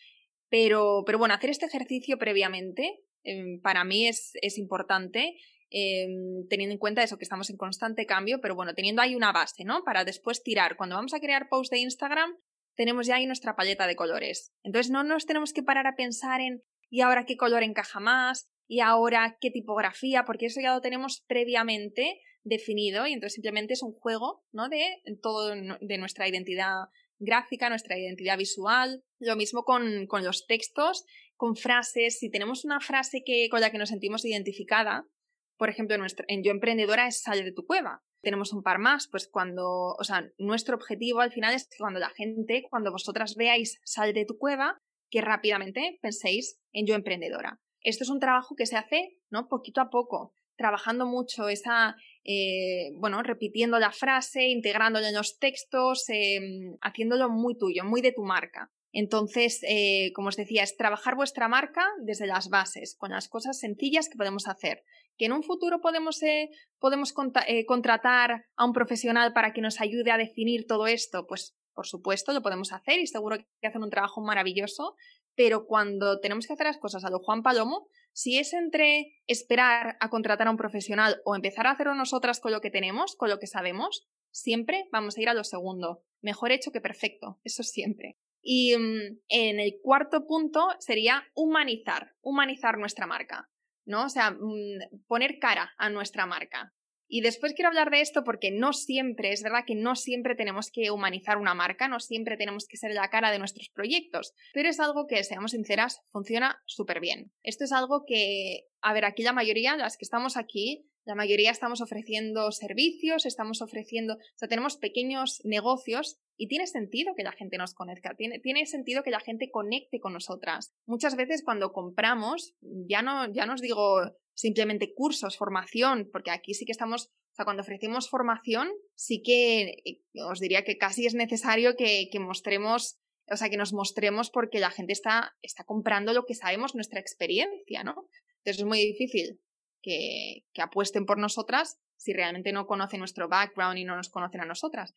Pero, 0.50 1.04
pero 1.06 1.18
bueno, 1.18 1.32
hacer 1.32 1.48
este 1.48 1.64
ejercicio 1.64 2.18
previamente 2.18 3.00
em, 3.22 3.62
para 3.62 3.84
mí 3.84 4.06
es, 4.06 4.32
es 4.42 4.58
importante 4.58 5.36
Em, 5.75 6.47
teniendo 6.50 6.75
en 6.75 6.79
cuenta 6.79 7.02
eso, 7.02 7.17
que 7.17 7.25
estamos 7.25 7.49
en 7.49 7.57
constante 7.57 8.05
cambio, 8.05 8.43
pero 8.43 8.55
bueno, 8.55 8.75
teniendo 8.75 9.00
ahí 9.00 9.14
una 9.14 9.33
base, 9.33 9.64
¿no? 9.64 9.85
Para 9.85 10.05
después 10.05 10.43
tirar. 10.43 10.76
Cuando 10.76 10.97
vamos 10.97 11.14
a 11.14 11.21
crear 11.21 11.49
posts 11.49 11.71
de 11.71 11.79
Instagram, 11.79 12.37
tenemos 12.76 13.07
ya 13.07 13.14
ahí 13.14 13.25
nuestra 13.25 13.57
paleta 13.57 13.87
de 13.87 13.97
colores. 13.97 14.52
Entonces 14.64 14.91
no 14.91 15.02
nos 15.02 15.25
tenemos 15.25 15.55
que 15.55 15.62
parar 15.62 15.87
a 15.87 15.97
pensar 15.97 16.43
en 16.43 16.62
¿y 16.91 17.00
ahora 17.00 17.25
qué 17.25 17.38
color 17.38 17.62
encaja 17.62 18.00
más? 18.00 18.50
¿Y 18.67 18.81
ahora 18.81 19.38
qué 19.41 19.50
tipografía? 19.50 20.26
Porque 20.26 20.47
eso 20.47 20.61
ya 20.61 20.75
lo 20.75 20.83
tenemos 20.83 21.25
previamente 21.26 22.21
definido 22.43 23.07
y 23.07 23.14
entonces 23.14 23.35
simplemente 23.35 23.73
es 23.73 23.83
un 23.83 23.95
juego, 23.95 24.45
¿no? 24.52 24.69
De 24.69 24.85
todo 25.23 25.55
de 25.81 25.99
nuestra 25.99 26.29
identidad 26.29 26.88
gráfica, 27.19 27.71
nuestra 27.71 27.99
identidad 27.99 28.37
visual. 28.37 29.02
Lo 29.19 29.37
mismo 29.37 29.64
con, 29.64 30.07
con 30.07 30.23
los 30.23 30.45
textos, 30.47 31.07
con 31.37 31.57
frases. 31.57 32.19
Si 32.19 32.31
tenemos 32.31 32.67
una 32.67 32.81
frase 32.81 33.23
que, 33.25 33.49
con 33.49 33.62
la 33.62 33.71
que 33.71 33.79
nos 33.79 33.88
sentimos 33.88 34.26
identificada, 34.26 35.07
por 35.56 35.68
ejemplo, 35.68 35.97
en 36.28 36.42
Yo 36.42 36.50
Emprendedora 36.50 37.06
es 37.06 37.21
Sale 37.21 37.44
de 37.44 37.52
tu 37.52 37.66
cueva. 37.66 38.02
Tenemos 38.23 38.52
un 38.52 38.62
par 38.62 38.78
más, 38.78 39.09
pues 39.09 39.28
cuando, 39.28 39.94
o 39.99 40.04
sea, 40.04 40.30
nuestro 40.38 40.76
objetivo 40.76 41.21
al 41.21 41.32
final 41.32 41.54
es 41.54 41.68
que 41.68 41.78
cuando 41.78 42.00
la 42.00 42.11
gente, 42.11 42.64
cuando 42.71 42.92
vosotras 42.92 43.35
veáis 43.37 43.80
Sal 43.85 44.12
de 44.12 44.25
tu 44.25 44.38
cueva, 44.38 44.80
que 45.11 45.21
rápidamente 45.21 45.99
penséis 46.00 46.59
en 46.73 46.87
Yo 46.87 46.94
Emprendedora. 46.94 47.61
Esto 47.80 48.04
es 48.04 48.11
un 48.11 48.21
trabajo 48.21 48.54
que 48.56 48.66
se 48.66 48.76
hace, 48.76 49.18
¿no? 49.30 49.49
Poquito 49.49 49.80
a 49.80 49.90
poco, 49.90 50.32
trabajando 50.56 51.06
mucho 51.06 51.49
esa, 51.49 51.97
eh, 52.25 52.92
bueno, 52.97 53.23
repitiendo 53.23 53.78
la 53.78 53.90
frase, 53.90 54.49
integrándolo 54.49 55.06
en 55.06 55.14
los 55.14 55.38
textos, 55.38 56.04
em, 56.09 56.76
haciéndolo 56.80 57.28
muy 57.28 57.59
tuyo, 57.59 57.85
muy 57.85 58.00
de 58.00 58.12
tu 58.12 58.23
marca. 58.23 58.71
Entonces, 58.92 59.61
eh, 59.66 60.12
como 60.14 60.28
os 60.28 60.37
decía, 60.37 60.62
es 60.62 60.76
trabajar 60.76 61.14
vuestra 61.16 61.49
marca 61.49 61.86
desde 62.02 62.26
las 62.26 62.49
bases, 62.50 62.95
con 62.97 63.10
las 63.10 63.28
cosas 63.28 63.58
sencillas 63.58 64.08
que 64.08 64.19
podemos 64.19 64.47
hacer 64.47 64.84
que 65.23 65.26
en 65.26 65.32
un 65.32 65.45
futuro 65.45 65.80
podemos, 65.80 66.21
eh, 66.25 66.50
podemos 66.80 67.15
eh, 67.47 67.65
contratar 67.65 68.45
a 68.56 68.65
un 68.65 68.73
profesional 68.73 69.32
para 69.32 69.52
que 69.52 69.61
nos 69.61 69.80
ayude 69.80 70.11
a 70.11 70.19
definir 70.19 70.67
todo 70.67 70.89
esto, 70.89 71.28
pues 71.28 71.56
por 71.75 71.87
supuesto 71.87 72.32
lo 72.32 72.43
podemos 72.43 72.73
hacer 72.73 72.99
y 72.99 73.06
seguro 73.06 73.37
que 73.39 73.69
hacen 73.69 73.85
un 73.85 73.91
trabajo 73.91 74.21
maravilloso, 74.21 74.97
pero 75.37 75.65
cuando 75.69 76.19
tenemos 76.19 76.49
que 76.49 76.54
hacer 76.54 76.67
las 76.67 76.78
cosas 76.78 77.04
a 77.04 77.11
lo 77.11 77.21
Juan 77.21 77.45
Palomo, 77.45 77.87
si 78.13 78.37
es 78.41 78.52
entre 78.52 79.15
esperar 79.28 79.97
a 80.00 80.11
contratar 80.11 80.49
a 80.49 80.50
un 80.50 80.56
profesional 80.56 81.23
o 81.25 81.37
empezar 81.37 81.69
a 81.69 81.71
hacerlo 81.71 81.95
nosotras 81.95 82.41
con 82.41 82.50
lo 82.50 82.61
que 82.61 82.73
tenemos, 82.73 83.15
con 83.15 83.30
lo 83.30 83.39
que 83.39 83.47
sabemos, 83.47 84.08
siempre 84.32 84.89
vamos 84.91 85.17
a 85.17 85.23
ir 85.23 85.28
a 85.28 85.35
lo 85.35 85.45
segundo. 85.45 86.02
Mejor 86.21 86.50
hecho 86.50 86.73
que 86.73 86.80
perfecto, 86.80 87.39
eso 87.45 87.63
siempre. 87.63 88.19
Y 88.43 88.76
mm, 88.76 89.21
en 89.28 89.61
el 89.61 89.78
cuarto 89.80 90.26
punto 90.26 90.67
sería 90.80 91.23
humanizar, 91.37 92.11
humanizar 92.23 92.76
nuestra 92.76 93.06
marca. 93.06 93.51
¿No? 93.84 94.04
O 94.04 94.08
sea, 94.08 94.32
mm, 94.32 95.06
poner 95.06 95.38
cara 95.38 95.73
a 95.76 95.90
nuestra 95.90 96.26
marca. 96.26 96.73
Y 97.14 97.21
después 97.21 97.52
quiero 97.52 97.68
hablar 97.68 97.90
de 97.90 98.00
esto 98.00 98.25
porque 98.25 98.50
no 98.50 98.73
siempre, 98.73 99.34
es 99.34 99.42
verdad 99.42 99.64
que 99.66 99.75
no 99.75 99.97
siempre 99.97 100.34
tenemos 100.34 100.71
que 100.71 100.90
humanizar 100.90 101.36
una 101.36 101.52
marca, 101.52 101.86
no 101.86 102.00
siempre 102.00 102.38
tenemos 102.38 102.66
que 102.66 102.78
ser 102.78 102.92
la 102.95 103.10
cara 103.10 103.30
de 103.30 103.38
nuestros 103.38 103.68
proyectos, 103.68 104.32
pero 104.54 104.71
es 104.71 104.80
algo 104.80 105.06
que, 105.06 105.23
seamos 105.23 105.50
sinceras, 105.50 106.00
funciona 106.10 106.62
súper 106.64 107.00
bien. 107.00 107.30
Esto 107.42 107.64
es 107.64 107.73
algo 107.73 108.04
que, 108.06 108.64
a 108.80 108.95
ver, 108.95 109.04
aquí 109.04 109.23
la 109.23 109.34
mayoría, 109.34 109.76
las 109.76 109.99
que 109.99 110.06
estamos 110.06 110.38
aquí, 110.38 110.88
la 111.04 111.14
mayoría 111.14 111.50
estamos 111.50 111.82
ofreciendo 111.82 112.50
servicios, 112.50 113.26
estamos 113.26 113.60
ofreciendo, 113.60 114.14
o 114.14 114.36
sea, 114.36 114.49
tenemos 114.49 114.78
pequeños 114.78 115.42
negocios 115.45 116.18
y 116.36 116.49
tiene 116.49 116.66
sentido 116.66 117.14
que 117.14 117.23
la 117.23 117.32
gente 117.32 117.58
nos 117.58 117.75
conozca, 117.75 118.14
tiene, 118.14 118.38
tiene 118.40 118.66
sentido 118.66 119.02
que 119.02 119.10
la 119.10 119.21
gente 119.21 119.50
conecte 119.50 120.00
con 120.00 120.12
nosotras. 120.12 120.73
Muchas 120.86 121.16
veces 121.16 121.42
cuando 121.45 121.73
compramos, 121.73 122.54
ya 122.60 123.02
no, 123.02 123.32
ya 123.32 123.47
no 123.47 123.54
digo 123.56 124.00
simplemente 124.34 124.95
cursos, 124.95 125.36
formación, 125.36 126.08
porque 126.10 126.30
aquí 126.30 126.54
sí 126.54 126.64
que 126.64 126.73
estamos, 126.73 127.06
o 127.06 127.34
sea, 127.34 127.45
cuando 127.45 127.62
ofrecemos 127.62 128.08
formación, 128.08 128.68
sí 128.95 129.23
que 129.23 129.82
eh, 129.84 130.00
os 130.26 130.40
diría 130.40 130.64
que 130.64 130.78
casi 130.78 131.06
es 131.06 131.14
necesario 131.14 131.76
que, 131.76 132.08
que 132.10 132.18
mostremos 132.18 132.99
o 133.30 133.36
sea, 133.36 133.49
que 133.49 133.56
nos 133.56 133.73
mostremos 133.73 134.30
porque 134.30 134.58
la 134.58 134.71
gente 134.71 134.92
está, 134.92 135.36
está 135.42 135.64
comprando 135.64 136.12
lo 136.12 136.25
que 136.25 136.34
sabemos, 136.34 136.75
nuestra 136.75 137.00
experiencia, 137.00 137.84
¿no? 137.84 138.08
Entonces 138.38 138.58
es 138.58 138.64
muy 138.64 138.78
difícil 138.78 139.40
que, 139.80 140.45
apuesten 140.58 141.06
por 141.06 141.18
nosotras 141.18 141.80
si 141.97 142.12
realmente 142.12 142.52
no 142.52 142.66
conocen 142.66 142.99
nuestro 142.99 143.28
background 143.28 143.78
y 143.78 143.84
no 143.84 143.97
nos 143.97 144.10
conocen 144.10 144.40
a 144.40 144.47
nosotras. 144.47 144.95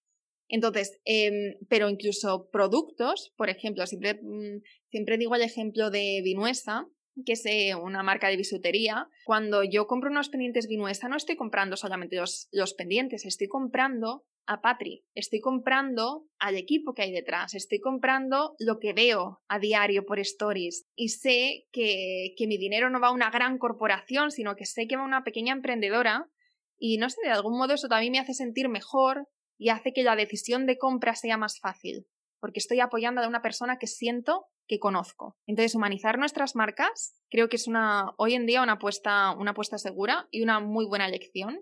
Entonces, 0.47 0.99
em, 1.05 1.55
pero 1.69 1.89
incluso 1.89 2.49
productos, 2.51 3.33
por 3.35 3.49
ejemplo, 3.49 3.85
siempre, 3.87 4.15
mm, 4.15 4.61
siempre 4.89 5.17
digo 5.17 5.35
el 5.35 5.41
ejemplo 5.41 5.89
de 5.89 6.21
Vinuesa, 6.23 6.87
que 7.25 7.33
es 7.33 7.45
eh, 7.45 7.75
una 7.75 8.03
marca 8.03 8.27
de 8.27 8.37
bisutería. 8.37 9.07
Cuando 9.25 9.63
yo 9.63 9.87
compro 9.87 10.09
unos 10.09 10.29
pendientes 10.29 10.67
Vinuesa, 10.67 11.07
no 11.07 11.15
estoy 11.15 11.35
comprando 11.35 11.77
solamente 11.77 12.17
los, 12.17 12.49
los 12.51 12.73
pendientes, 12.73 13.25
estoy 13.25 13.47
comprando 13.47 14.25
a 14.47 14.61
Patri, 14.61 15.03
estoy 15.15 15.39
comprando 15.39 16.27
al 16.37 16.55
equipo 16.55 16.93
que 16.93 17.01
hay 17.01 17.11
detrás, 17.11 17.55
estoy 17.55 17.79
comprando 17.79 18.55
lo 18.59 18.77
que 18.77 18.93
veo 18.93 19.41
a 19.47 19.57
diario 19.57 20.05
por 20.05 20.19
stories 20.19 20.85
y 20.95 21.09
sé 21.09 21.65
que, 21.71 22.35
que 22.37 22.45
mi 22.45 22.57
dinero 22.57 22.91
no 22.91 22.99
va 22.99 23.07
a 23.07 23.13
una 23.13 23.31
gran 23.31 23.57
corporación, 23.57 24.29
sino 24.29 24.55
que 24.55 24.65
sé 24.65 24.87
que 24.87 24.97
va 24.97 25.01
a 25.01 25.07
una 25.07 25.23
pequeña 25.23 25.53
emprendedora 25.53 26.29
y 26.77 26.97
no 26.97 27.09
sé, 27.09 27.21
de 27.23 27.31
algún 27.31 27.57
modo 27.57 27.73
eso 27.73 27.87
también 27.87 28.11
me 28.11 28.19
hace 28.19 28.33
sentir 28.33 28.69
mejor 28.69 29.27
y 29.57 29.69
hace 29.69 29.93
que 29.93 30.03
la 30.03 30.15
decisión 30.15 30.65
de 30.65 30.77
compra 30.77 31.15
sea 31.15 31.37
más 31.37 31.59
fácil, 31.59 32.07
porque 32.39 32.59
estoy 32.59 32.79
apoyando 32.79 33.21
a 33.21 33.27
una 33.27 33.41
persona 33.41 33.77
que 33.77 33.87
siento 33.87 34.47
que 34.67 34.79
conozco. 34.79 35.37
Entonces, 35.45 35.75
humanizar 35.75 36.17
nuestras 36.17 36.55
marcas 36.55 37.21
creo 37.29 37.49
que 37.49 37.55
es 37.55 37.67
una, 37.67 38.13
hoy 38.17 38.33
en 38.33 38.45
día 38.45 38.61
una 38.61 38.73
apuesta, 38.73 39.31
una 39.31 39.51
apuesta 39.51 39.77
segura 39.77 40.27
y 40.31 40.41
una 40.41 40.59
muy 40.59 40.85
buena 40.85 41.07
elección. 41.07 41.61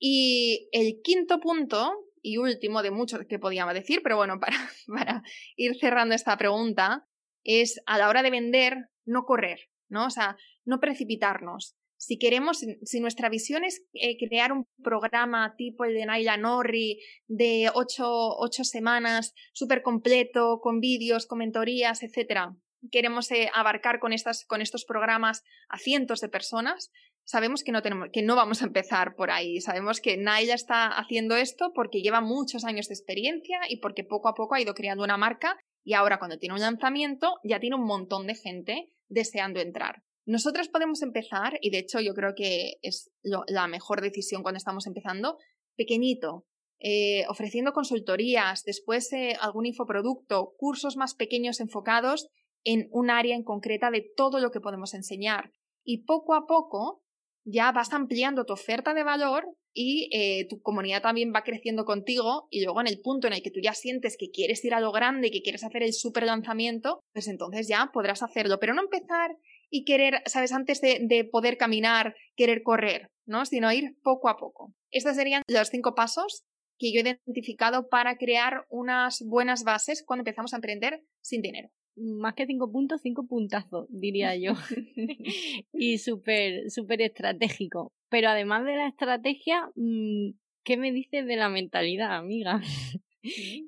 Y 0.00 0.68
el 0.72 1.00
quinto 1.02 1.40
punto, 1.40 1.92
y 2.22 2.38
último 2.38 2.82
de 2.82 2.90
muchos 2.90 3.20
que 3.28 3.38
podíamos 3.38 3.74
decir, 3.74 4.00
pero 4.02 4.16
bueno, 4.16 4.38
para, 4.40 4.56
para 4.86 5.22
ir 5.56 5.78
cerrando 5.78 6.14
esta 6.14 6.36
pregunta, 6.36 7.06
es 7.44 7.80
a 7.86 7.98
la 7.98 8.08
hora 8.08 8.22
de 8.22 8.30
vender, 8.30 8.88
no 9.04 9.24
correr, 9.24 9.60
¿no? 9.88 10.06
O 10.06 10.10
sea, 10.10 10.36
no 10.64 10.80
precipitarnos. 10.80 11.77
Si 11.98 12.16
queremos, 12.16 12.64
si 12.82 13.00
nuestra 13.00 13.28
visión 13.28 13.64
es 13.64 13.82
eh, 13.92 14.16
crear 14.16 14.52
un 14.52 14.66
programa 14.82 15.54
tipo 15.56 15.84
el 15.84 15.94
de 15.94 16.06
Naila 16.06 16.36
Norri 16.36 17.00
de 17.26 17.70
ocho, 17.74 18.06
ocho 18.38 18.62
semanas, 18.64 19.34
súper 19.52 19.82
completo, 19.82 20.60
con 20.62 20.80
vídeos, 20.80 21.26
con 21.26 21.38
mentorías, 21.38 22.02
etc., 22.02 22.52
queremos 22.92 23.30
eh, 23.32 23.50
abarcar 23.52 23.98
con, 23.98 24.12
estas, 24.12 24.44
con 24.44 24.62
estos 24.62 24.84
programas 24.84 25.42
a 25.68 25.78
cientos 25.78 26.20
de 26.20 26.28
personas, 26.28 26.92
sabemos 27.24 27.62
que 27.62 27.72
no, 27.72 27.82
tenemos, 27.82 28.08
que 28.12 28.22
no 28.22 28.36
vamos 28.36 28.62
a 28.62 28.66
empezar 28.66 29.14
por 29.14 29.30
ahí. 29.30 29.60
Sabemos 29.60 30.00
que 30.00 30.16
Naila 30.16 30.54
está 30.54 30.86
haciendo 30.86 31.36
esto 31.36 31.72
porque 31.74 32.00
lleva 32.00 32.20
muchos 32.20 32.64
años 32.64 32.88
de 32.88 32.94
experiencia 32.94 33.58
y 33.68 33.80
porque 33.80 34.04
poco 34.04 34.28
a 34.28 34.34
poco 34.34 34.54
ha 34.54 34.60
ido 34.60 34.74
creando 34.74 35.04
una 35.04 35.16
marca 35.16 35.58
y 35.84 35.94
ahora 35.94 36.18
cuando 36.18 36.38
tiene 36.38 36.54
un 36.54 36.60
lanzamiento 36.60 37.38
ya 37.44 37.60
tiene 37.60 37.76
un 37.76 37.84
montón 37.84 38.26
de 38.26 38.34
gente 38.34 38.92
deseando 39.08 39.60
entrar. 39.60 40.02
Nosotras 40.28 40.68
podemos 40.68 41.00
empezar, 41.00 41.58
y 41.62 41.70
de 41.70 41.78
hecho 41.78 42.00
yo 42.00 42.12
creo 42.12 42.34
que 42.36 42.74
es 42.82 43.10
la 43.22 43.66
mejor 43.66 44.02
decisión 44.02 44.42
cuando 44.42 44.58
estamos 44.58 44.86
empezando, 44.86 45.38
pequeñito, 45.74 46.44
eh, 46.80 47.24
ofreciendo 47.28 47.72
consultorías, 47.72 48.62
después 48.64 49.10
eh, 49.14 49.38
algún 49.40 49.64
infoproducto, 49.64 50.52
cursos 50.58 50.98
más 50.98 51.14
pequeños 51.14 51.60
enfocados 51.60 52.28
en 52.62 52.88
un 52.90 53.08
área 53.08 53.34
en 53.34 53.42
concreta 53.42 53.90
de 53.90 54.04
todo 54.16 54.38
lo 54.38 54.50
que 54.50 54.60
podemos 54.60 54.92
enseñar. 54.92 55.50
Y 55.82 56.04
poco 56.04 56.34
a 56.34 56.46
poco 56.46 57.02
ya 57.46 57.72
vas 57.72 57.94
ampliando 57.94 58.44
tu 58.44 58.52
oferta 58.52 58.92
de 58.92 59.04
valor 59.04 59.46
y 59.72 60.10
eh, 60.12 60.46
tu 60.50 60.60
comunidad 60.60 61.00
también 61.00 61.32
va 61.34 61.42
creciendo 61.42 61.86
contigo 61.86 62.48
y 62.50 62.62
luego 62.62 62.82
en 62.82 62.88
el 62.88 63.00
punto 63.00 63.28
en 63.28 63.32
el 63.32 63.42
que 63.42 63.50
tú 63.50 63.60
ya 63.62 63.72
sientes 63.72 64.18
que 64.18 64.28
quieres 64.30 64.62
ir 64.62 64.74
a 64.74 64.80
lo 64.80 64.92
grande 64.92 65.28
y 65.28 65.30
que 65.30 65.40
quieres 65.40 65.64
hacer 65.64 65.82
el 65.82 65.94
super 65.94 66.24
lanzamiento, 66.24 67.00
pues 67.14 67.28
entonces 67.28 67.66
ya 67.66 67.88
podrás 67.94 68.22
hacerlo, 68.22 68.58
pero 68.60 68.74
no 68.74 68.82
empezar 68.82 69.38
y 69.70 69.84
querer, 69.84 70.22
sabes, 70.26 70.52
antes 70.52 70.80
de, 70.80 70.98
de 71.02 71.24
poder 71.24 71.56
caminar, 71.56 72.14
querer 72.36 72.62
correr, 72.62 73.10
¿no? 73.26 73.44
Sino 73.46 73.72
ir 73.72 73.96
poco 74.02 74.28
a 74.28 74.36
poco. 74.36 74.74
Estos 74.90 75.16
serían 75.16 75.42
los 75.48 75.68
cinco 75.68 75.94
pasos 75.94 76.44
que 76.78 76.92
yo 76.92 77.00
he 77.00 77.20
identificado 77.26 77.88
para 77.88 78.16
crear 78.16 78.64
unas 78.70 79.22
buenas 79.26 79.64
bases 79.64 80.04
cuando 80.06 80.22
empezamos 80.22 80.52
a 80.52 80.56
emprender 80.56 81.02
sin 81.20 81.42
dinero 81.42 81.70
más 81.98 82.34
que 82.34 82.46
cinco 82.46 82.70
puntos, 82.70 83.00
cinco 83.02 83.26
puntazos, 83.26 83.86
diría 83.90 84.36
yo. 84.36 84.52
y 85.72 85.98
súper, 85.98 86.70
súper 86.70 87.02
estratégico. 87.02 87.92
Pero 88.08 88.28
además 88.28 88.64
de 88.64 88.76
la 88.76 88.88
estrategia, 88.88 89.70
mm, 89.74 90.30
¿qué 90.64 90.76
me 90.76 90.92
dices 90.92 91.26
de 91.26 91.36
la 91.36 91.48
mentalidad, 91.48 92.16
amiga? 92.16 92.60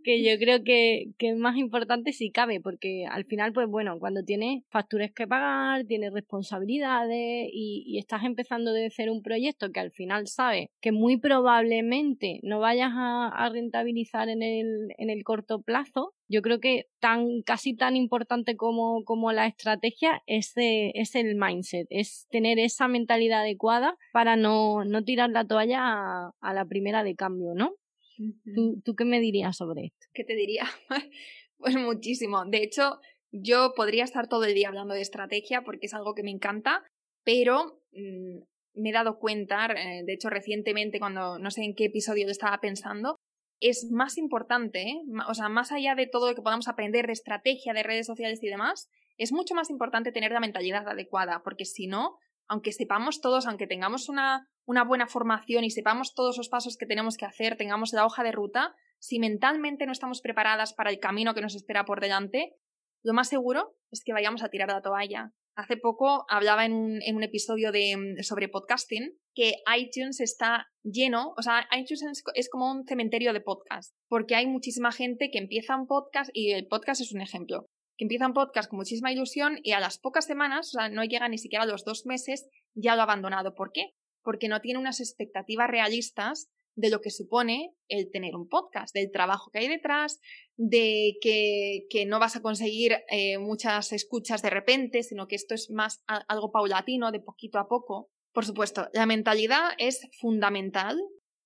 Que 0.04 0.22
yo 0.22 0.38
creo 0.38 0.62
que, 0.62 1.10
que, 1.18 1.30
es 1.30 1.36
más 1.36 1.56
importante 1.56 2.12
si 2.12 2.30
cabe, 2.30 2.60
porque 2.60 3.06
al 3.10 3.24
final, 3.24 3.52
pues 3.52 3.68
bueno, 3.68 3.98
cuando 3.98 4.22
tienes 4.22 4.62
facturas 4.68 5.10
que 5.12 5.26
pagar, 5.26 5.84
tienes 5.84 6.12
responsabilidades 6.12 7.48
y, 7.52 7.84
y 7.86 7.98
estás 7.98 8.24
empezando 8.24 8.72
de 8.72 8.86
hacer 8.86 9.10
un 9.10 9.22
proyecto 9.22 9.70
que 9.72 9.80
al 9.80 9.90
final 9.90 10.26
sabes 10.28 10.68
que 10.80 10.92
muy 10.92 11.18
probablemente 11.18 12.40
no 12.42 12.60
vayas 12.60 12.90
a, 12.94 13.48
rentabilizar 13.50 14.28
en 14.28 14.42
el, 14.42 14.94
en 14.96 15.10
el 15.10 15.24
corto 15.24 15.60
plazo, 15.62 16.14
yo 16.28 16.42
creo 16.42 16.60
que 16.60 16.86
tan, 17.00 17.42
casi 17.42 17.74
tan 17.74 17.96
importante 17.96 18.56
como, 18.56 19.02
como 19.04 19.32
la 19.32 19.46
estrategia 19.46 20.22
es, 20.26 20.52
es 20.56 21.14
el 21.16 21.34
mindset, 21.34 21.86
es 21.90 22.26
tener 22.30 22.58
esa 22.58 22.86
mentalidad 22.86 23.40
adecuada 23.40 23.96
para 24.12 24.36
no, 24.36 24.84
no 24.84 25.02
tirar 25.02 25.30
la 25.30 25.44
toalla 25.44 25.80
a, 25.82 26.30
a 26.40 26.54
la 26.54 26.64
primera 26.64 27.02
de 27.02 27.16
cambio, 27.16 27.54
¿no? 27.54 27.74
¿Tú, 28.84 28.94
qué 28.94 29.04
me 29.04 29.20
dirías 29.20 29.56
sobre 29.56 29.86
esto? 29.86 30.06
¿Qué 30.12 30.24
te 30.24 30.34
diría? 30.34 30.64
pues 31.58 31.76
muchísimo. 31.76 32.44
De 32.44 32.62
hecho, 32.62 33.00
yo 33.32 33.72
podría 33.74 34.04
estar 34.04 34.28
todo 34.28 34.44
el 34.44 34.54
día 34.54 34.68
hablando 34.68 34.94
de 34.94 35.00
estrategia 35.00 35.62
porque 35.62 35.86
es 35.86 35.94
algo 35.94 36.14
que 36.14 36.22
me 36.22 36.30
encanta, 36.30 36.84
pero 37.24 37.80
mm, 37.92 38.38
me 38.74 38.90
he 38.90 38.92
dado 38.92 39.18
cuenta, 39.18 39.66
eh, 39.66 40.02
de 40.04 40.12
hecho 40.12 40.30
recientemente 40.30 40.98
cuando 40.98 41.38
no 41.38 41.50
sé 41.50 41.62
en 41.62 41.74
qué 41.74 41.86
episodio 41.86 42.26
lo 42.26 42.32
estaba 42.32 42.60
pensando, 42.60 43.16
es 43.60 43.90
más 43.90 44.16
importante, 44.16 44.82
¿eh? 44.82 45.02
o 45.28 45.34
sea, 45.34 45.48
más 45.48 45.70
allá 45.70 45.94
de 45.94 46.06
todo 46.06 46.28
lo 46.28 46.34
que 46.34 46.42
podamos 46.42 46.66
aprender 46.66 47.06
de 47.06 47.12
estrategia, 47.12 47.74
de 47.74 47.82
redes 47.82 48.06
sociales 48.06 48.42
y 48.42 48.48
demás, 48.48 48.88
es 49.18 49.32
mucho 49.32 49.54
más 49.54 49.68
importante 49.68 50.12
tener 50.12 50.32
la 50.32 50.40
mentalidad 50.40 50.88
adecuada, 50.88 51.42
porque 51.44 51.66
si 51.66 51.86
no, 51.86 52.16
aunque 52.50 52.72
sepamos 52.72 53.20
todos, 53.20 53.46
aunque 53.46 53.68
tengamos 53.68 54.08
una, 54.08 54.48
una 54.66 54.82
buena 54.82 55.06
formación 55.06 55.62
y 55.62 55.70
sepamos 55.70 56.14
todos 56.14 56.36
los 56.36 56.48
pasos 56.48 56.76
que 56.76 56.84
tenemos 56.84 57.16
que 57.16 57.24
hacer, 57.24 57.56
tengamos 57.56 57.92
la 57.92 58.04
hoja 58.04 58.24
de 58.24 58.32
ruta, 58.32 58.74
si 58.98 59.20
mentalmente 59.20 59.86
no 59.86 59.92
estamos 59.92 60.20
preparadas 60.20 60.74
para 60.74 60.90
el 60.90 60.98
camino 60.98 61.32
que 61.32 61.42
nos 61.42 61.54
espera 61.54 61.84
por 61.84 62.00
delante, 62.00 62.56
lo 63.04 63.14
más 63.14 63.28
seguro 63.28 63.76
es 63.92 64.02
que 64.04 64.12
vayamos 64.12 64.42
a 64.42 64.48
tirar 64.48 64.68
la 64.68 64.82
toalla. 64.82 65.30
Hace 65.54 65.76
poco 65.76 66.24
hablaba 66.28 66.64
en 66.64 66.72
un, 66.72 67.00
en 67.02 67.14
un 67.14 67.22
episodio 67.22 67.70
de, 67.70 68.16
sobre 68.22 68.48
podcasting 68.48 69.16
que 69.32 69.54
iTunes 69.78 70.20
está 70.20 70.66
lleno, 70.82 71.34
o 71.38 71.42
sea, 71.42 71.68
iTunes 71.70 72.24
es 72.34 72.50
como 72.50 72.68
un 72.68 72.84
cementerio 72.84 73.32
de 73.32 73.40
podcast, 73.40 73.94
porque 74.08 74.34
hay 74.34 74.48
muchísima 74.48 74.90
gente 74.90 75.30
que 75.30 75.38
empieza 75.38 75.76
un 75.76 75.86
podcast 75.86 76.30
y 76.32 76.50
el 76.50 76.66
podcast 76.66 77.00
es 77.00 77.12
un 77.12 77.20
ejemplo 77.20 77.68
que 78.00 78.04
empieza 78.04 78.26
un 78.26 78.32
podcast 78.32 78.70
con 78.70 78.78
muchísima 78.78 79.12
ilusión 79.12 79.58
y 79.62 79.72
a 79.72 79.78
las 79.78 79.98
pocas 79.98 80.24
semanas, 80.24 80.68
o 80.68 80.78
sea, 80.78 80.88
no 80.88 81.04
llega 81.04 81.28
ni 81.28 81.36
siquiera 81.36 81.64
a 81.64 81.66
los 81.66 81.84
dos 81.84 82.06
meses, 82.06 82.48
ya 82.72 82.94
lo 82.94 83.02
ha 83.02 83.04
abandonado. 83.04 83.54
¿Por 83.54 83.72
qué? 83.72 83.90
Porque 84.22 84.48
no 84.48 84.62
tiene 84.62 84.78
unas 84.78 85.00
expectativas 85.00 85.68
realistas 85.68 86.48
de 86.76 86.88
lo 86.88 87.02
que 87.02 87.10
supone 87.10 87.74
el 87.88 88.10
tener 88.10 88.36
un 88.36 88.48
podcast, 88.48 88.94
del 88.94 89.10
trabajo 89.12 89.50
que 89.50 89.58
hay 89.58 89.68
detrás, 89.68 90.18
de 90.56 91.18
que, 91.20 91.80
que 91.90 92.06
no 92.06 92.18
vas 92.18 92.36
a 92.36 92.40
conseguir 92.40 92.96
eh, 93.10 93.36
muchas 93.36 93.92
escuchas 93.92 94.40
de 94.40 94.48
repente, 94.48 95.02
sino 95.02 95.28
que 95.28 95.36
esto 95.36 95.54
es 95.54 95.68
más 95.68 96.02
algo 96.06 96.50
paulatino, 96.50 97.12
de 97.12 97.20
poquito 97.20 97.58
a 97.58 97.68
poco. 97.68 98.08
Por 98.32 98.46
supuesto, 98.46 98.88
la 98.94 99.04
mentalidad 99.04 99.72
es 99.76 100.08
fundamental. 100.18 100.98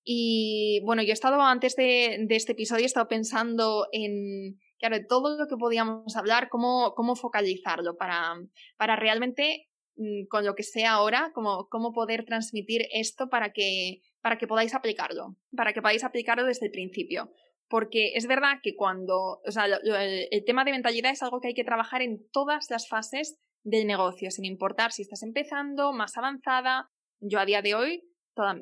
Y 0.05 0.79
bueno, 0.85 1.03
yo 1.03 1.09
he 1.09 1.13
estado 1.13 1.41
antes 1.41 1.75
de, 1.75 2.17
de 2.25 2.35
este 2.37 2.53
episodio, 2.53 2.83
he 2.83 2.85
estado 2.85 3.09
pensando 3.09 3.87
en, 3.91 4.57
claro, 4.85 5.01
de 5.01 5.07
todo 5.07 5.37
lo 5.37 5.47
que 5.47 5.57
podíamos 5.57 6.15
hablar, 6.15 6.49
cómo, 6.49 6.93
cómo 6.95 7.15
focalizarlo 7.15 7.97
para, 7.97 8.35
para 8.77 8.95
realmente, 8.95 9.67
mm, 9.95 10.27
con 10.29 10.45
lo 10.45 10.55
que 10.55 10.63
sea 10.63 10.93
ahora, 10.93 11.31
cómo, 11.33 11.67
cómo 11.69 11.91
poder 11.91 12.25
transmitir 12.25 12.87
esto 12.91 13.29
para 13.29 13.51
que, 13.51 14.01
para 14.21 14.37
que 14.37 14.47
podáis 14.47 14.75
aplicarlo, 14.75 15.35
para 15.55 15.73
que 15.73 15.81
podáis 15.81 16.03
aplicarlo 16.03 16.45
desde 16.45 16.67
el 16.67 16.71
principio. 16.71 17.31
Porque 17.67 18.13
es 18.13 18.27
verdad 18.27 18.59
que 18.61 18.75
cuando, 18.75 19.41
o 19.43 19.51
sea, 19.51 19.65
el, 19.65 20.27
el 20.29 20.45
tema 20.45 20.63
de 20.63 20.71
mentalidad 20.71 21.11
es 21.11 21.23
algo 21.23 21.41
que 21.41 21.47
hay 21.47 21.53
que 21.55 21.63
trabajar 21.63 22.03
en 22.03 22.19
todas 22.31 22.69
las 22.69 22.87
fases 22.87 23.39
del 23.63 23.87
negocio, 23.87 24.29
sin 24.29 24.45
importar 24.45 24.91
si 24.91 25.01
estás 25.01 25.23
empezando, 25.23 25.91
más 25.91 26.15
avanzada. 26.15 26.91
Yo 27.19 27.39
a 27.39 27.45
día 27.45 27.63
de 27.63 27.73
hoy 27.73 28.03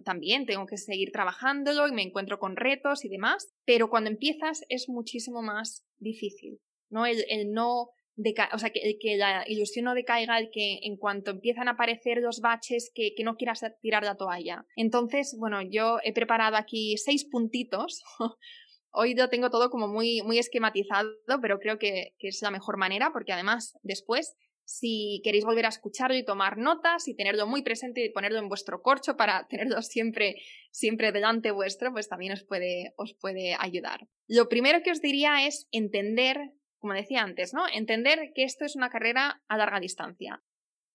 también 0.04 0.46
tengo 0.46 0.66
que 0.66 0.78
seguir 0.78 1.12
trabajándolo 1.12 1.88
y 1.88 1.92
me 1.92 2.04
encuentro 2.04 2.40
con 2.40 2.56
retos 2.56 3.04
y 3.06 3.10
demás, 3.10 3.54
pero 3.66 3.90
cuando 3.90 4.10
empiezas 4.10 4.64
es 4.70 4.88
muchísimo 4.88 5.42
más 5.42 5.86
difícil, 5.98 6.60
¿no? 6.90 7.06
El, 7.06 7.52
no 7.52 7.90
o 8.54 8.60
sea, 8.60 8.70
que, 8.70 8.98
que, 9.00 9.18
la 9.18 9.44
ilusión 9.48 9.86
no 9.86 9.96
decaiga, 9.96 10.38
el 10.38 10.52
que 10.52 10.80
en 10.84 10.98
cuanto 10.98 11.32
empiezan 11.32 11.68
a 11.68 11.72
aparecer 11.72 12.20
los 12.20 12.42
baches, 12.42 12.92
que, 12.94 13.16
que, 13.16 13.24
no 13.24 13.36
quieras 13.36 13.66
tirar 13.82 14.04
la 14.04 14.16
toalla. 14.18 14.66
Entonces, 14.76 15.36
bueno, 15.40 15.62
yo 15.64 15.98
he 16.04 16.14
preparado 16.14 16.56
aquí 16.56 16.96
seis 16.98 17.26
puntitos. 17.26 18.04
Hoy 18.92 19.16
lo 19.16 19.30
tengo 19.30 19.50
todo 19.50 19.72
como 19.72 19.88
muy, 19.88 20.22
muy 20.22 20.38
esquematizado, 20.38 21.10
pero 21.42 21.58
creo 21.58 21.80
que, 21.80 22.14
que 22.20 22.28
es 22.28 22.40
la 22.44 22.52
mejor 22.52 22.78
manera, 22.78 23.10
porque 23.12 23.34
además 23.34 23.80
después 23.82 24.36
si 24.65 25.21
queréis 25.23 25.45
volver 25.45 25.65
a 25.65 25.69
escucharlo 25.69 26.15
y 26.15 26.26
tomar 26.26 26.58
notas 26.58 27.08
y 27.08 27.15
tenerlo 27.15 27.47
muy 27.47 27.63
presente 27.63 28.04
y 28.04 28.10
ponerlo 28.10 28.39
en 28.39 28.49
vuestro 28.49 28.82
corcho 28.82 29.15
para 29.17 29.47
tenerlo 29.49 29.82
siempre, 29.82 30.38
siempre 30.71 31.12
delante 31.12 31.52
vuestro, 31.52 31.91
pues 31.91 32.10
también 32.10 32.34
os 32.34 32.43
puede, 32.43 32.93
os 32.97 33.13
puede 33.13 33.56
ayudar. 33.60 34.08
Lo 34.28 34.49
primero 34.49 34.82
que 34.84 34.91
os 34.91 35.02
diría 35.02 35.45
es 35.45 35.67
entender, 35.71 36.52
como 36.78 36.93
decía 36.93 37.21
antes, 37.21 37.54
¿no? 37.54 37.63
Entender 37.73 38.32
que 38.34 38.43
esto 38.43 38.65
es 38.65 38.76
una 38.76 38.89
carrera 38.89 39.41
a 39.47 39.58
larga 39.58 39.80
distancia 39.80 40.43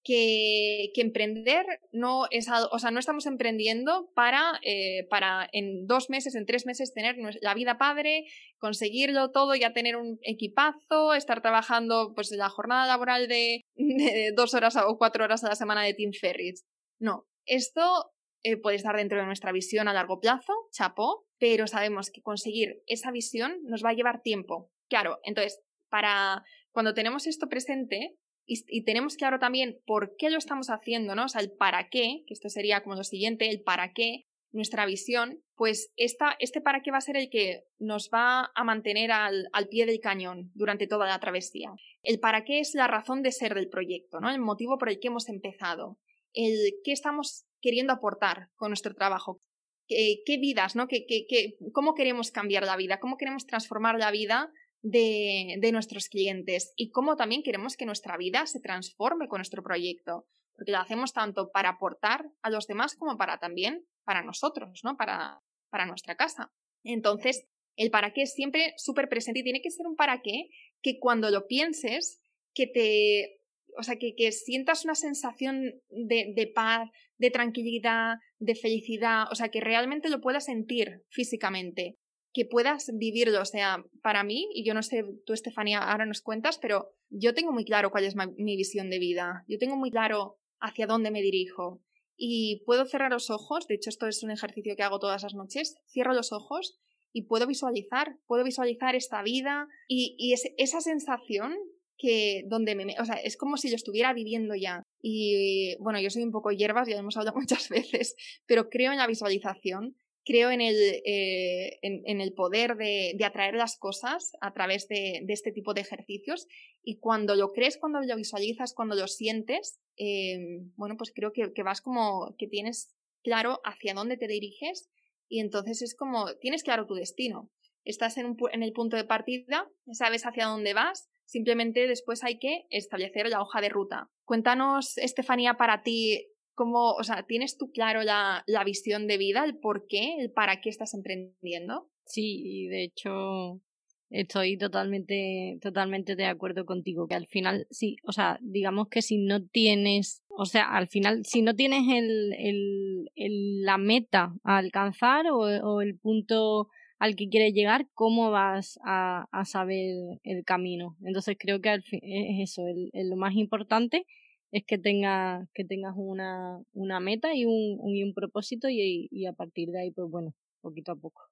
que, 0.09 1.03
emprender 1.03 1.67
no 1.93 2.25
es 2.31 2.49
o 2.49 2.79
sea, 2.79 2.91
no 2.91 2.99
estamos 2.99 3.27
emprendiendo 3.27 4.11
para, 4.15 4.59
eh, 4.63 5.07
para 5.11 5.49
en 5.53 5.87
dos 5.87 6.09
meses, 6.09 6.35
en 6.35 6.47
tres 6.47 6.65
meses 6.65 6.95
tener 6.95 7.17
la 7.43 7.53
vida 7.53 7.77
padre, 7.77 8.25
conseguirlo 8.57 9.31
todo, 9.31 9.55
ya 9.55 9.75
tener 9.75 9.97
un 9.97 10.19
equipazo, 10.23 11.13
estar 11.13 11.43
trabajando 11.43 12.15
pues 12.15 12.31
la 12.31 12.49
jornada 12.49 12.87
laboral 12.87 13.29
de, 13.29 13.67
dos 14.35 14.55
horas 14.55 14.77
o 14.77 14.97
cuatro 14.97 15.25
horas 15.25 15.45
a 15.45 15.51
la 15.51 15.57
semana 15.57 15.83
de 15.83 15.93
Team 15.93 16.13
Ferris. 16.19 16.65
No, 16.99 17.27
esto 17.45 18.11
eh, 18.43 18.57
puede 18.57 18.77
estar 18.77 18.97
dentro 18.97 19.19
de 19.19 19.27
nuestra 19.27 19.53
visión 19.53 19.89
a 19.89 19.93
largo 19.93 20.21
plazo, 20.21 20.55
chapo, 20.73 21.27
pero 21.39 21.67
sabemos 21.67 22.11
que 22.11 22.23
conseguir 22.23 22.83
esa 22.87 23.11
visión 23.11 23.59
nos 23.65 23.85
va 23.85 23.91
a 23.91 23.95
llevar 23.95 24.23
tiempo. 24.23 24.71
Claro, 24.89 25.19
entonces, 25.25 25.61
para 25.91 26.45
cuando 26.73 26.95
tenemos 26.95 27.27
esto 27.27 27.49
presente, 27.49 28.17
y, 28.49 28.83
tenemos 28.83 29.17
claro 29.17 29.39
también 29.39 29.79
por 29.87 30.17
qué 30.17 30.31
lo 30.31 30.39
estamos 30.39 30.71
haciendo, 30.71 31.15
¿no? 31.15 31.27
O 31.27 31.29
sea, 31.29 31.43
el 31.43 31.53
para 31.53 31.91
qué, 31.91 32.25
que 32.27 32.33
esto 32.33 32.49
sería 32.49 32.83
como 32.83 32.97
lo 32.97 33.05
siguiente, 33.05 33.51
el 33.51 33.61
para 33.61 33.93
qué, 33.93 34.25
nuestra 34.51 34.87
visión, 34.87 35.43
pues 35.55 35.93
esta, 35.97 36.35
este 36.39 36.63
para 36.63 36.81
qué 36.81 36.91
va 36.91 36.97
a 36.97 37.03
ser 37.03 37.19
el 37.19 37.29
que 37.29 37.65
nos 37.79 38.09
va 38.09 38.51
a 38.55 38.65
mantener 38.65 39.13
al, 39.13 39.51
al, 39.53 39.69
pie 39.69 39.85
del 39.85 40.01
cañón 40.01 40.51
durante 40.55 40.87
toda 40.87 41.07
la 41.07 41.21
travesía. 41.21 41.75
El 42.03 42.19
para 42.19 42.45
qué 42.45 42.61
es 42.61 42.75
la 42.75 42.87
razón 42.87 43.23
de 43.23 43.33
ser 43.33 43.55
del 43.55 43.69
proyecto, 43.69 44.21
¿no? 44.21 44.31
El 44.31 44.41
motivo 44.41 44.79
por 44.79 44.89
el 44.89 44.99
que 44.99 45.09
hemos 45.09 45.29
empezado. 45.29 45.99
El 46.33 46.57
qué 46.83 46.93
estamos 46.93 47.45
queriendo 47.61 47.93
aportar 47.93 48.49
con 48.57 48.71
nuestro 48.71 48.95
trabajo. 48.95 49.43
¿Qué, 49.87 50.23
qué 50.25 50.39
vidas, 50.39 50.75
¿no? 50.75 50.89
¿Qué, 50.89 51.05
qué, 51.07 51.57
¿Cómo 51.73 51.95
queremos 51.95 52.31
cambiar 52.31 52.65
la 52.65 52.77
vida? 52.77 52.99
¿Cómo 52.99 53.19
queremos 53.19 53.47
transformar 53.47 53.99
la 53.99 54.11
vida 54.11 54.51
de, 54.83 55.71
nuestros 55.73 56.09
clientes 56.09 56.73
y 56.77 56.91
cómo 56.91 57.17
también 57.17 57.43
queremos 57.43 57.77
que 57.77 57.87
nuestra 57.87 58.17
vida 58.17 58.47
se 58.47 58.61
transforme 58.61 59.29
con 59.29 59.39
nuestro 59.39 59.63
proyecto, 59.63 60.27
porque 60.57 60.73
lo 60.73 60.79
hacemos 60.79 61.13
tanto 61.13 61.51
para 61.53 61.71
aportar 61.71 62.31
a 62.43 62.51
los 62.51 62.67
demás 62.67 62.97
como 62.97 63.17
para 63.17 63.39
también 63.39 63.87
para 64.05 64.23
nosotros, 64.23 64.81
¿no? 64.85 64.97
Para, 64.97 65.41
para 65.71 65.87
nuestra 65.87 66.17
casa. 66.17 66.53
Entonces, 66.85 67.47
el 67.77 67.91
para 67.91 68.13
qué 68.13 68.23
es 68.23 68.35
siempre 68.35 68.75
súper 68.77 69.09
presente 69.09 69.41
y 69.41 69.45
tiene 69.45 69.61
que 69.61 69.71
ser 69.71 69.87
un 69.87 69.97
para 69.97 70.21
qué 70.23 70.49
que 70.83 70.99
cuando 70.99 71.31
lo 71.31 71.47
pienses, 71.47 72.21
que 72.55 72.67
te, 72.67 73.41
o 73.77 73.83
sea, 73.83 73.97
que, 73.97 74.15
que 74.17 74.33
sientas 74.33 74.85
una 74.85 74.95
sensación 74.95 75.81
de, 75.89 76.33
de, 76.35 76.47
paz, 76.47 76.89
de 77.19 77.31
tranquilidad, 77.31 78.17
de 78.39 78.55
felicidad, 78.55 79.25
o 79.31 79.35
sea, 79.35 79.49
que 79.49 79.61
realmente 79.61 80.09
lo 80.09 80.21
puedas 80.21 80.47
sentir 80.47 81.05
físicamente, 81.11 81.98
que 82.39 82.45
puedas 82.45 82.89
vivirlo. 82.95 83.43
O 83.43 83.45
sea, 83.45 83.85
para 84.01 84.23
mí, 84.23 84.49
y 84.55 84.65
yo 84.65 84.73
no 84.73 84.85
sé, 84.85 85.05
tú, 85.27 85.33
Estefanía, 85.33 85.81
ahora 85.81 86.07
nos 86.07 86.23
cuentas, 86.23 86.57
pero 86.59 86.95
yo 87.11 87.35
tengo 87.35 87.51
muy 87.53 87.65
claro 87.65 87.91
cuál 87.91 88.05
es 88.05 88.15
mi 88.15 88.57
visión 88.57 88.91
de 88.91 89.01
vida. 89.01 89.45
Yo 89.49 89.59
tengo 89.59 89.77
muy 89.77 89.91
claro 89.91 90.39
hacia 90.61 90.87
dónde 90.87 91.11
me 91.11 91.21
dirijo. 91.21 91.83
Y 92.17 92.63
puedo 92.65 92.85
cerrar 92.85 93.11
los 93.11 93.29
ojos, 93.31 93.67
de 93.67 93.75
hecho 93.75 93.91
esto 93.91 94.07
es 94.07 94.23
un 94.23 94.31
ejercicio 94.31 94.77
que 94.77 94.85
hago 94.85 95.01
todas 95.01 95.25
las 95.25 95.35
noches, 95.35 95.75
cierro 95.91 96.15
los 96.15 96.33
ojos 96.33 96.79
y 97.13 97.23
puedo 97.23 97.45
visualizar, 97.49 98.17
puedo 98.29 98.45
visualizar 98.45 98.95
esta 98.95 99.21
vida 99.23 99.67
y, 99.89 100.15
y 100.17 100.33
es, 100.33 100.45
esa 100.59 100.81
sensación 100.81 101.57
que 101.97 102.45
donde 102.47 102.77
me, 102.77 102.95
o 103.01 103.05
sea, 103.05 103.17
es 103.17 103.37
como 103.37 103.57
si 103.57 103.69
yo 103.69 103.75
estuviera 103.75 104.15
viviendo 104.15 104.55
ya. 104.55 104.85
Y 105.03 105.77
bueno, 105.81 106.01
yo 106.01 106.11
soy 106.11 106.23
un 106.23 106.31
poco 106.31 106.53
hierbas, 106.53 106.89
ya 106.89 106.97
hemos 106.97 107.17
hablado 107.17 107.37
muchas 107.41 107.69
veces, 107.69 108.15
pero 108.47 108.71
creo 108.71 108.93
en 108.93 108.99
la 108.99 109.09
visualización, 109.09 109.97
creo 110.29 110.51
en 110.51 110.61
el, 110.61 110.77
eh, 111.07 111.79
en, 111.81 112.21
el 112.21 112.35
poder 112.35 112.77
de, 112.77 113.15
de, 113.17 113.25
atraer 113.25 113.55
las 113.55 113.79
cosas 113.79 114.33
a 114.43 114.53
través 114.53 114.87
de, 114.87 115.23
de, 115.25 115.33
este 115.33 115.53
tipo 115.53 115.73
de 115.73 115.81
ejercicios. 115.81 116.47
Y 116.83 116.99
cuando 116.99 117.35
lo 117.35 117.53
crees, 117.55 117.79
cuando 117.79 117.99
lo 118.01 118.15
visualizas, 118.15 118.75
cuando 118.75 118.95
lo 118.95 119.09
sientes, 119.09 119.81
eh, 119.97 120.61
bueno, 120.77 120.99
pues 120.99 121.13
creo 121.15 121.33
que, 121.33 121.55
que 121.55 121.63
vas 121.63 121.81
como 121.81 122.35
que 122.37 122.47
tienes 122.47 122.95
claro 123.23 123.61
hacia 123.65 123.95
dónde 123.95 124.19
te 124.19 124.29
diriges 124.29 124.91
y 125.29 125.41
entonces 125.41 125.81
es 125.81 125.97
como, 125.97 126.35
tienes 126.37 126.63
claro 126.63 126.87
tu 126.87 126.95
destino. 126.95 127.51
Estás 127.85 128.19
en, 128.19 128.27
un, 128.27 128.37
en 128.53 128.63
el 128.63 128.73
punto 128.73 128.99
de 128.99 129.05
partida, 129.05 129.67
sabes 129.93 130.27
hacia 130.27 130.45
dónde 130.45 130.75
vas, 130.75 131.09
simplemente 131.25 131.87
después 131.87 132.23
hay 132.23 132.39
que 132.39 132.67
establecer 132.69 133.29
la 133.31 133.41
hoja 133.41 133.63
de 133.63 133.71
ruta. 133.71 134.11
Cuéntanos, 134.27 134.99
Estefanía, 134.99 135.55
para 135.55 135.83
ti, 135.83 136.29
cómo, 136.59 136.93
o 136.93 137.05
sea, 137.05 137.23
¿tienes 137.23 137.57
tú 137.57 137.71
claro 137.71 138.03
la, 138.03 138.43
la 138.47 138.65
visión 138.65 139.07
de 139.07 139.17
vida, 139.17 139.45
el 139.45 139.57
por 139.57 139.87
qué, 139.87 140.17
el 140.19 140.33
para 140.33 140.61
qué 140.61 140.69
estás 140.69 140.93
emprendiendo? 140.93 141.89
Sí, 142.05 142.43
y 142.45 142.67
de 142.67 142.83
hecho 142.83 143.63
Estoy 144.11 144.57
totalmente, 144.57 145.59
totalmente 145.61 146.17
de 146.17 146.25
acuerdo 146.25 146.65
contigo, 146.65 147.07
que 147.07 147.15
al 147.15 147.27
final, 147.27 147.67
sí, 147.71 147.97
o 148.05 148.13
sea, 148.13 148.39
digamos 148.41 148.89
que 148.89 149.03
si 149.03 149.19
no 149.19 149.45
tienes, 149.45 150.23
o 150.31 150.47
sea, 150.47 150.65
al 150.65 150.89
final, 150.89 151.27
si 151.27 151.43
no 151.43 151.55
tienes 151.55 151.83
el, 151.89 152.33
el, 152.39 153.11
el 153.17 153.63
la 153.65 153.77
meta 153.77 154.33
a 154.45 154.57
alcanzar 154.57 155.27
o, 155.31 155.83
el 155.83 155.99
punto 155.99 156.69
al 156.99 157.17
que 157.17 157.29
quieres 157.29 157.53
llegar, 157.53 157.87
¿cómo 157.93 158.31
vas 158.31 158.79
a, 158.83 159.27
a 159.31 159.45
saber 159.45 159.95
el 160.23 160.43
camino? 160.45 160.97
Entonces 161.05 161.37
creo 161.39 161.61
que 161.61 161.69
al 161.69 161.83
fin, 161.83 162.01
es 162.03 162.51
eso, 162.51 162.63
el, 162.67 163.11
lo 163.11 163.17
más 163.17 163.35
importante 163.35 164.07
es 164.51 164.65
que, 164.67 164.79
tenga, 164.79 165.47
que 165.55 165.65
tengas 165.65 165.95
una, 165.97 166.61
una 166.73 167.01
meta 167.01 167.35
y 167.35 167.45
un, 167.45 167.95
y 167.95 168.03
un 168.03 168.15
propósito 168.15 168.69
y, 168.69 169.09
y 169.11 169.27
a 169.27 169.33
partir 169.33 169.71
de 169.71 169.81
ahí, 169.81 169.91
pues 169.91 170.09
bueno, 170.11 170.35
poquito 170.61 170.93
a 170.93 170.97
poco. 170.97 171.23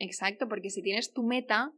Exacto, 0.00 0.48
porque 0.48 0.70
si 0.70 0.82
tienes 0.82 1.12
tu 1.12 1.22
meta, 1.22 1.72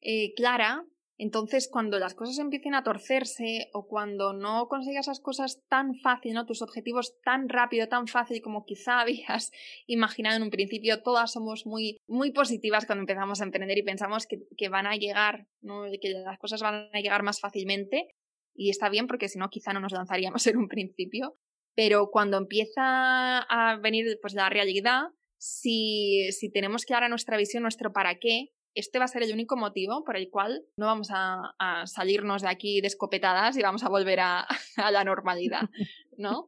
eh, 0.00 0.32
clara, 0.34 0.84
entonces 1.18 1.68
cuando 1.70 1.98
las 1.98 2.14
cosas 2.14 2.38
empiecen 2.38 2.74
a 2.74 2.82
torcerse 2.82 3.68
o 3.72 3.86
cuando 3.86 4.32
no 4.32 4.66
consigas 4.66 5.06
esas 5.06 5.20
cosas 5.20 5.62
tan 5.68 5.94
fácil, 5.94 6.32
¿no? 6.32 6.46
tus 6.46 6.62
objetivos 6.62 7.14
tan 7.22 7.48
rápido, 7.48 7.86
tan 7.86 8.08
fácil 8.08 8.40
como 8.42 8.64
quizá 8.64 9.00
habías 9.00 9.52
imaginado 9.86 10.36
en 10.36 10.42
un 10.42 10.50
principio, 10.50 11.02
todas 11.02 11.32
somos 11.32 11.66
muy, 11.66 11.98
muy 12.08 12.32
positivas 12.32 12.86
cuando 12.86 13.02
empezamos 13.02 13.40
a 13.40 13.44
emprender 13.44 13.78
y 13.78 13.82
pensamos 13.82 14.26
que, 14.26 14.40
que 14.56 14.68
van 14.68 14.86
a 14.86 14.96
llegar, 14.96 15.46
¿no? 15.60 15.84
que 16.00 16.10
las 16.10 16.38
cosas 16.38 16.62
van 16.62 16.88
a 16.92 17.00
llegar 17.00 17.22
más 17.22 17.40
fácilmente 17.40 18.08
y 18.54 18.70
está 18.70 18.88
bien 18.88 19.06
porque 19.06 19.28
si 19.28 19.38
no 19.38 19.48
quizá 19.50 19.72
no 19.72 19.80
nos 19.80 19.92
lanzaríamos 19.92 20.46
en 20.46 20.56
un 20.56 20.68
principio, 20.68 21.36
pero 21.74 22.10
cuando 22.10 22.36
empieza 22.36 23.38
a 23.38 23.76
venir 23.76 24.18
pues 24.20 24.34
la 24.34 24.50
realidad, 24.50 25.04
si, 25.38 26.30
si 26.32 26.50
tenemos 26.50 26.84
clara 26.84 27.08
nuestra 27.08 27.36
visión, 27.36 27.62
nuestro 27.62 27.92
para 27.92 28.18
qué, 28.18 28.50
este 28.74 28.98
va 28.98 29.04
a 29.04 29.08
ser 29.08 29.22
el 29.22 29.32
único 29.32 29.56
motivo 29.56 30.04
por 30.04 30.16
el 30.16 30.30
cual 30.30 30.64
no 30.76 30.86
vamos 30.86 31.08
a, 31.10 31.54
salirnos 31.86 32.42
de 32.42 32.48
aquí 32.48 32.80
descopetadas 32.80 33.56
y 33.56 33.62
vamos 33.62 33.82
a 33.84 33.88
volver 33.88 34.20
a, 34.20 34.46
la 34.76 35.04
normalidad, 35.04 35.68
¿no? 36.16 36.46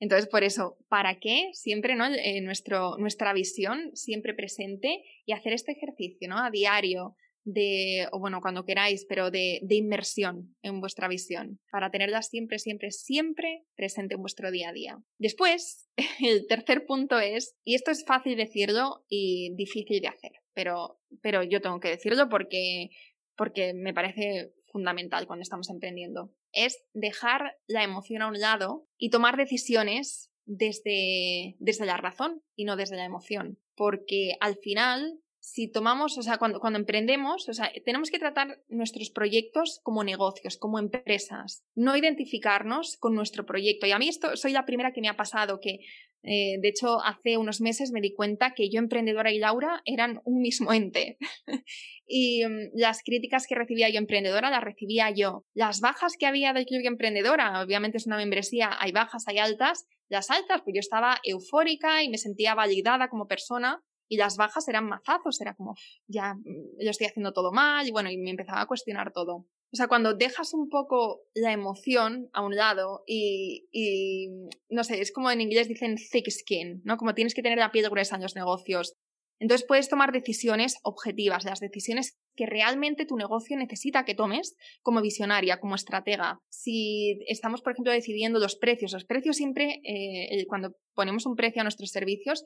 Entonces, 0.00 0.28
por 0.28 0.42
eso, 0.42 0.78
¿para 0.88 1.20
qué? 1.20 1.50
Siempre, 1.52 1.94
¿no? 1.94 2.06
Eh, 2.06 2.40
nuestro, 2.40 2.96
nuestra 2.98 3.32
visión 3.32 3.92
siempre 3.94 4.34
presente 4.34 5.04
y 5.24 5.32
hacer 5.32 5.52
este 5.52 5.72
ejercicio, 5.72 6.28
¿no? 6.28 6.38
A 6.38 6.50
diario, 6.50 7.14
de, 7.44 8.08
o 8.12 8.18
bueno, 8.18 8.40
cuando 8.40 8.64
queráis, 8.64 9.04
pero 9.08 9.30
de, 9.30 9.60
de, 9.62 9.74
inmersión 9.74 10.54
en 10.62 10.80
vuestra 10.80 11.08
visión, 11.08 11.58
para 11.70 11.90
tenerla 11.90 12.22
siempre, 12.22 12.58
siempre, 12.58 12.90
siempre 12.90 13.64
presente 13.74 14.14
en 14.14 14.20
vuestro 14.20 14.50
día 14.50 14.70
a 14.70 14.72
día. 14.72 14.98
Después, 15.18 15.88
el 16.20 16.46
tercer 16.46 16.86
punto 16.86 17.18
es, 17.18 17.56
y 17.64 17.74
esto 17.74 17.90
es 17.90 18.04
fácil 18.04 18.36
decirlo 18.36 19.04
y 19.08 19.54
difícil 19.56 20.00
de 20.00 20.08
hacer, 20.08 20.32
pero, 20.54 21.00
pero 21.20 21.42
yo 21.42 21.60
tengo 21.60 21.80
que 21.80 21.88
decirlo 21.88 22.28
porque, 22.28 22.90
porque 23.36 23.74
me 23.74 23.94
parece 23.94 24.52
fundamental 24.72 25.26
cuando 25.26 25.42
estamos 25.42 25.68
emprendiendo, 25.68 26.32
es 26.52 26.82
dejar 26.92 27.58
la 27.66 27.84
emoción 27.84 28.22
a 28.22 28.28
un 28.28 28.40
lado 28.40 28.88
y 28.98 29.10
tomar 29.10 29.36
decisiones 29.36 30.30
desde, 30.44 31.56
desde 31.58 31.86
la 31.86 31.96
razón 31.96 32.42
y 32.56 32.64
no 32.64 32.76
desde 32.76 32.96
la 32.96 33.04
emoción. 33.04 33.58
Porque 33.74 34.36
al 34.40 34.56
final 34.56 35.21
si 35.42 35.66
tomamos, 35.66 36.16
o 36.18 36.22
sea, 36.22 36.38
cuando, 36.38 36.60
cuando 36.60 36.78
emprendemos, 36.78 37.48
o 37.48 37.52
sea, 37.52 37.72
tenemos 37.84 38.12
que 38.12 38.20
tratar 38.20 38.62
nuestros 38.68 39.10
proyectos 39.10 39.80
como 39.82 40.04
negocios, 40.04 40.56
como 40.56 40.78
empresas, 40.78 41.64
no 41.74 41.96
identificarnos 41.96 42.96
con 42.96 43.16
nuestro 43.16 43.44
proyecto. 43.44 43.88
Y 43.88 43.90
a 43.90 43.98
mí 43.98 44.08
esto 44.08 44.36
soy 44.36 44.52
la 44.52 44.64
primera 44.64 44.92
que 44.92 45.00
me 45.00 45.08
ha 45.08 45.16
pasado, 45.16 45.58
que 45.60 45.80
eh, 46.22 46.58
de 46.60 46.68
hecho 46.68 47.02
hace 47.04 47.38
unos 47.38 47.60
meses 47.60 47.90
me 47.90 48.00
di 48.00 48.14
cuenta 48.14 48.54
que 48.54 48.70
yo 48.70 48.78
emprendedora 48.78 49.32
y 49.32 49.40
Laura 49.40 49.82
eran 49.84 50.20
un 50.24 50.42
mismo 50.42 50.72
ente. 50.72 51.18
y 52.06 52.46
mm, 52.46 52.70
las 52.74 53.02
críticas 53.02 53.48
que 53.48 53.56
recibía 53.56 53.88
yo 53.88 53.98
emprendedora 53.98 54.48
las 54.48 54.62
recibía 54.62 55.10
yo. 55.10 55.44
Las 55.54 55.80
bajas 55.80 56.16
que 56.16 56.26
había 56.26 56.52
del 56.52 56.66
club 56.66 56.82
emprendedora, 56.84 57.60
obviamente 57.62 57.96
es 57.96 58.06
una 58.06 58.16
membresía, 58.16 58.70
hay 58.78 58.92
bajas, 58.92 59.26
hay 59.26 59.38
altas. 59.38 59.88
Las 60.08 60.30
altas, 60.30 60.62
pues 60.62 60.74
yo 60.74 60.80
estaba 60.80 61.18
eufórica 61.24 62.04
y 62.04 62.10
me 62.10 62.18
sentía 62.18 62.54
validada 62.54 63.08
como 63.08 63.26
persona 63.26 63.82
y 64.08 64.16
las 64.16 64.36
bajas 64.36 64.68
eran 64.68 64.86
mazazos, 64.86 65.40
era 65.40 65.54
como, 65.54 65.74
ya, 66.06 66.36
yo 66.44 66.90
estoy 66.90 67.06
haciendo 67.06 67.32
todo 67.32 67.52
mal, 67.52 67.86
y 67.86 67.90
bueno, 67.90 68.10
y 68.10 68.18
me 68.18 68.30
empezaba 68.30 68.62
a 68.62 68.66
cuestionar 68.66 69.12
todo. 69.12 69.46
O 69.72 69.76
sea, 69.76 69.88
cuando 69.88 70.12
dejas 70.12 70.52
un 70.52 70.68
poco 70.68 71.22
la 71.34 71.52
emoción 71.52 72.28
a 72.34 72.44
un 72.44 72.56
lado 72.56 73.04
y, 73.06 73.68
y, 73.72 74.28
no 74.68 74.84
sé, 74.84 75.00
es 75.00 75.12
como 75.12 75.30
en 75.30 75.40
inglés 75.40 75.66
dicen 75.66 75.96
thick 75.96 76.28
skin, 76.30 76.82
¿no? 76.84 76.98
Como 76.98 77.14
tienes 77.14 77.34
que 77.34 77.42
tener 77.42 77.58
la 77.58 77.72
piel 77.72 77.88
gruesa 77.88 78.16
en 78.16 78.22
los 78.22 78.36
negocios. 78.36 78.94
Entonces 79.42 79.66
puedes 79.66 79.88
tomar 79.88 80.12
decisiones 80.12 80.76
objetivas, 80.84 81.44
las 81.44 81.58
decisiones 81.58 82.16
que 82.36 82.46
realmente 82.46 83.06
tu 83.06 83.16
negocio 83.16 83.56
necesita 83.56 84.04
que 84.04 84.14
tomes 84.14 84.54
como 84.82 85.02
visionaria, 85.02 85.58
como 85.58 85.74
estratega. 85.74 86.38
Si 86.48 87.18
estamos, 87.26 87.60
por 87.60 87.72
ejemplo, 87.72 87.92
decidiendo 87.92 88.38
los 88.38 88.54
precios, 88.54 88.92
los 88.92 89.04
precios 89.04 89.36
siempre, 89.36 89.80
eh, 89.82 90.46
cuando 90.46 90.76
ponemos 90.94 91.26
un 91.26 91.34
precio 91.34 91.60
a 91.60 91.64
nuestros 91.64 91.90
servicios, 91.90 92.44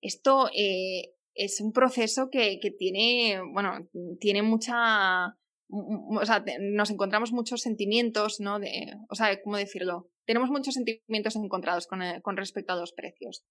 esto 0.00 0.48
eh, 0.54 1.14
es 1.34 1.60
un 1.60 1.72
proceso 1.72 2.30
que, 2.30 2.58
que, 2.60 2.70
tiene, 2.70 3.40
bueno, 3.52 3.88
tiene 4.20 4.42
mucha, 4.42 5.36
o 5.68 6.24
sea, 6.24 6.44
nos 6.60 6.90
encontramos 6.90 7.32
muchos 7.32 7.60
sentimientos, 7.60 8.40
¿no? 8.40 8.58
De, 8.58 8.94
o 9.08 9.14
sea, 9.14 9.40
¿cómo 9.42 9.56
decirlo? 9.56 10.10
Tenemos 10.26 10.50
muchos 10.50 10.74
sentimientos 10.74 11.36
encontrados 11.36 11.86
con, 11.86 12.02
eh, 12.02 12.20
con 12.22 12.36
respecto 12.36 12.72
a 12.72 12.76
los 12.76 12.92
precios. 12.92 13.44